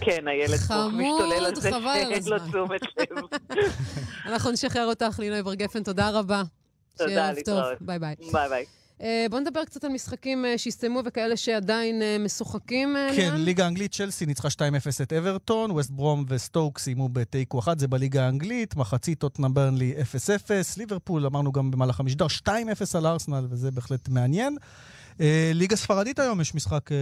כן, 0.00 0.28
הילד 0.28 0.58
פה 0.68 0.74
חמוד, 0.74 1.22
משתולל 1.22 1.46
על 1.46 1.54
זה 1.54 1.70
שאין 1.70 2.22
לו. 2.26 2.38
תשומת 2.38 2.80
לב. 2.82 3.18
אנחנו 4.32 4.50
נשחרר 4.50 4.86
אותך, 4.86 5.18
לינוי 5.18 5.42
בר 5.42 5.54
גפן, 5.54 5.82
תודה 5.82 6.10
רבה. 6.10 6.42
תודה. 6.98 7.32
להתראות. 7.32 7.82
ביי 7.82 7.98
ביי. 7.98 8.14
ביי 8.32 8.48
ביי. 8.48 8.79
אה, 9.02 9.26
בואו 9.30 9.40
נדבר 9.40 9.64
קצת 9.64 9.84
על 9.84 9.92
משחקים 9.92 10.44
אה, 10.44 10.58
שהסתיימו 10.58 11.00
וכאלה 11.04 11.36
שעדיין 11.36 12.02
אה, 12.02 12.16
משוחקים, 12.18 12.96
כן, 13.16 13.16
ליאן. 13.16 13.36
ליגה 13.36 13.64
האנגלית, 13.64 13.92
צ'לסי 13.92 14.26
ניצחה 14.26 14.48
2-0 14.48 14.52
את 15.02 15.12
אברטון, 15.12 15.70
ווסט 15.70 15.90
ברום 15.90 16.24
וסטוק 16.28 16.78
סיימו 16.78 17.08
בתיקו 17.08 17.58
1, 17.58 17.78
זה 17.78 17.88
בליגה 17.88 18.24
האנגלית, 18.24 18.76
מחצית 18.76 19.18
טוטנאם 19.18 19.54
ברנלי 19.54 19.94
0-0, 20.48 20.50
ליברפול, 20.76 21.26
אמרנו 21.26 21.52
גם 21.52 21.70
במהלך 21.70 22.00
המשדר, 22.00 22.26
2-0 22.26 22.50
על 22.94 23.06
ארסנל, 23.06 23.46
וזה 23.50 23.70
בהחלט 23.70 24.08
מעניין. 24.08 24.56
אה, 25.20 25.50
ליגה 25.54 25.76
ספרדית 25.76 26.18
היום 26.18 26.40
יש 26.40 26.54
משחק 26.54 26.92
אה, 26.92 26.96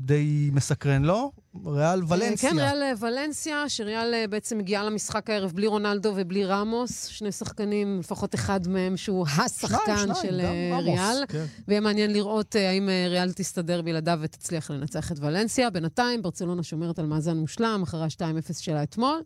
די 0.00 0.50
מסקרן, 0.52 1.02
לא? 1.02 1.30
ריאל 1.66 2.02
ולנסיה. 2.08 2.50
כן, 2.50 2.58
ריאל 2.58 2.82
אה, 2.82 2.92
ולנסיה, 3.00 3.68
שריאל 3.68 4.14
אה, 4.14 4.26
בעצם 4.26 4.58
מגיעה 4.58 4.84
למשחק 4.84 5.30
הערב 5.30 5.52
בלי 5.52 5.66
רונלדו 5.66 6.12
ובלי 6.16 6.44
רמוס, 6.44 7.06
שני 7.06 7.32
שחקנים, 7.32 7.98
לפחות 8.00 8.34
אחד 8.34 8.68
מהם 8.68 8.96
שהוא 8.96 9.26
השחקן 9.26 9.96
שניים, 9.96 10.14
של 10.22 10.40
גם 10.40 10.54
אה, 10.54 10.78
ריאל. 10.78 11.24
כן. 11.28 11.44
ויהיה 11.68 11.80
מעניין 11.80 12.12
לראות 12.12 12.56
אה, 12.56 12.70
האם 12.70 12.88
אה, 12.88 13.06
ריאל 13.08 13.32
תסתדר 13.32 13.82
בלעדיו 13.82 14.18
ותצליח 14.22 14.70
לנצח 14.70 15.12
את 15.12 15.18
ולנסיה. 15.20 15.70
בינתיים, 15.70 16.22
ברצלונה 16.22 16.62
שומרת 16.62 16.98
על 16.98 17.06
מאזן 17.06 17.36
מושלם, 17.36 17.80
אחרי 17.82 18.02
ה-2-0 18.02 18.54
שלה 18.58 18.82
אתמול. 18.82 19.20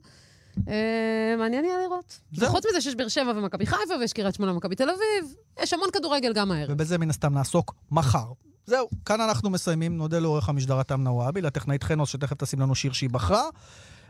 אה, 0.69 1.35
מעניין 1.39 1.65
יהיה 1.65 1.79
לראות. 1.79 2.21
וחוץ 2.39 2.65
מזה 2.71 2.81
שיש 2.81 2.95
באר 2.95 3.09
שבע 3.09 3.33
ומכבי 3.37 3.67
חיפה, 3.67 3.95
ויש 4.01 4.13
קריית 4.13 4.35
שמונה 4.35 4.53
ומכבי 4.53 4.75
תל 4.75 4.91
אביב, 4.91 5.35
יש 5.63 5.73
המון 5.73 5.89
כדורגל 5.93 6.33
גם 6.33 6.53
הערב. 6.53 6.71
ובזה 6.71 6.99
מן 6.99 7.11
הסתם 7.11 7.35
נעסוק 7.35 7.75
מחר. 7.91 8.33
זהו, 8.67 8.89
כאן 9.05 9.21
אנחנו 9.21 9.51
מסיימים. 9.51 9.97
נודה 9.97 10.19
לעורך 10.19 10.49
המשדר 10.49 10.79
עתם 10.79 11.01
נוואבי, 11.03 11.41
לטכנאית 11.41 11.83
חנוס, 11.83 12.09
שתכף 12.09 12.37
תשים 12.37 12.61
לנו 12.61 12.75
שיר 12.75 12.93
שהיא 12.93 13.11
בחרה. 13.11 13.45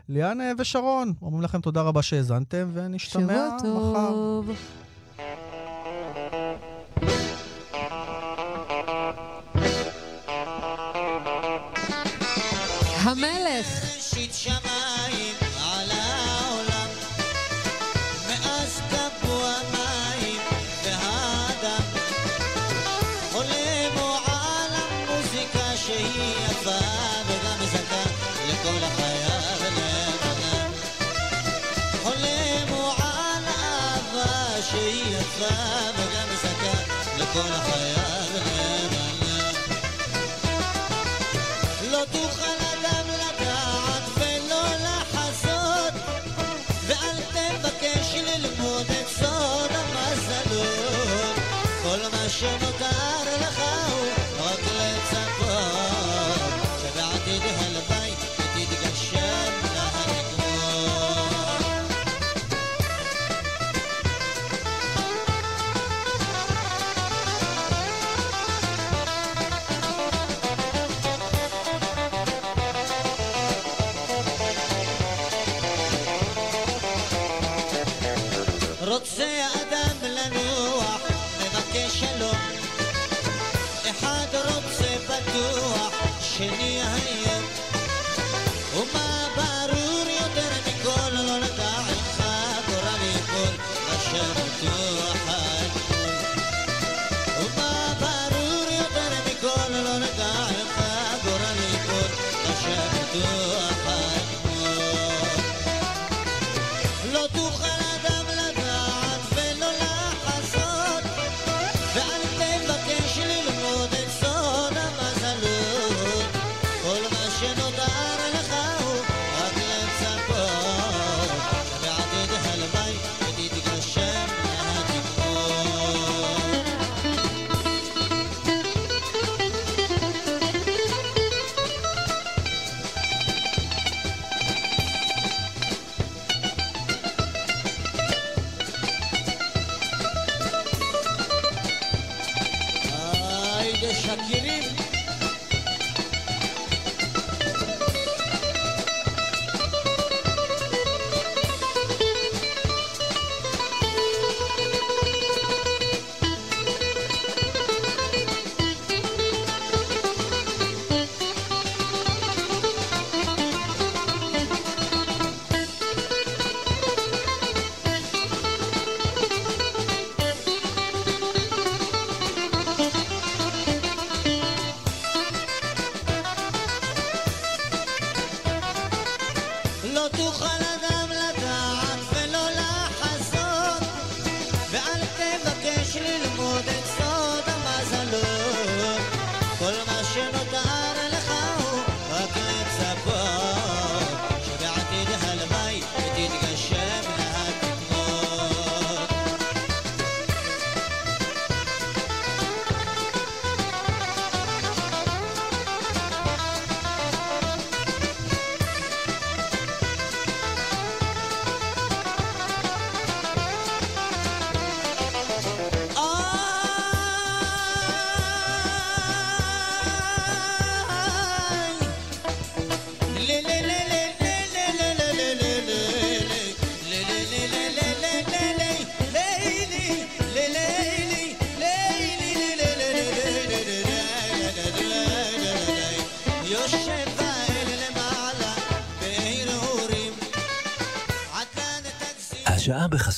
ליאן 0.09 0.41
אה, 0.41 0.51
ושרון, 0.57 1.13
אומרים 1.21 1.43
לכם 1.43 1.61
תודה 1.61 1.81
רבה 1.81 2.01
שהאזנתם, 2.01 2.69
ונשתמע 2.73 3.49
מחר. 3.63 4.41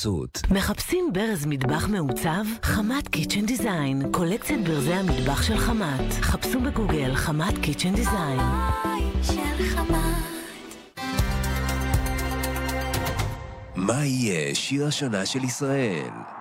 בחסות. 0.06 0.42
מחפשים 0.50 1.12
ברז 1.12 1.46
מטבח 1.46 1.88
מעוצב? 1.88 2.44
חמת 2.62 3.08
קיצ'ן 3.08 3.46
דיזיין. 3.46 4.12
קולקציית 4.12 4.68
ברזי 4.68 4.92
המטבח 4.94 5.42
של 5.42 5.58
חמת. 5.58 6.12
חפשו 6.20 6.60
בגוגל 6.60 7.14
חמת 7.14 7.58
קיצ'ן 7.62 7.94
דיזיין. 7.94 8.40
מה 13.76 14.04
יהיה 14.04 14.54
שיר 14.54 14.86
השנה 14.86 15.26
של 15.26 15.44
ישראל? 15.44 16.35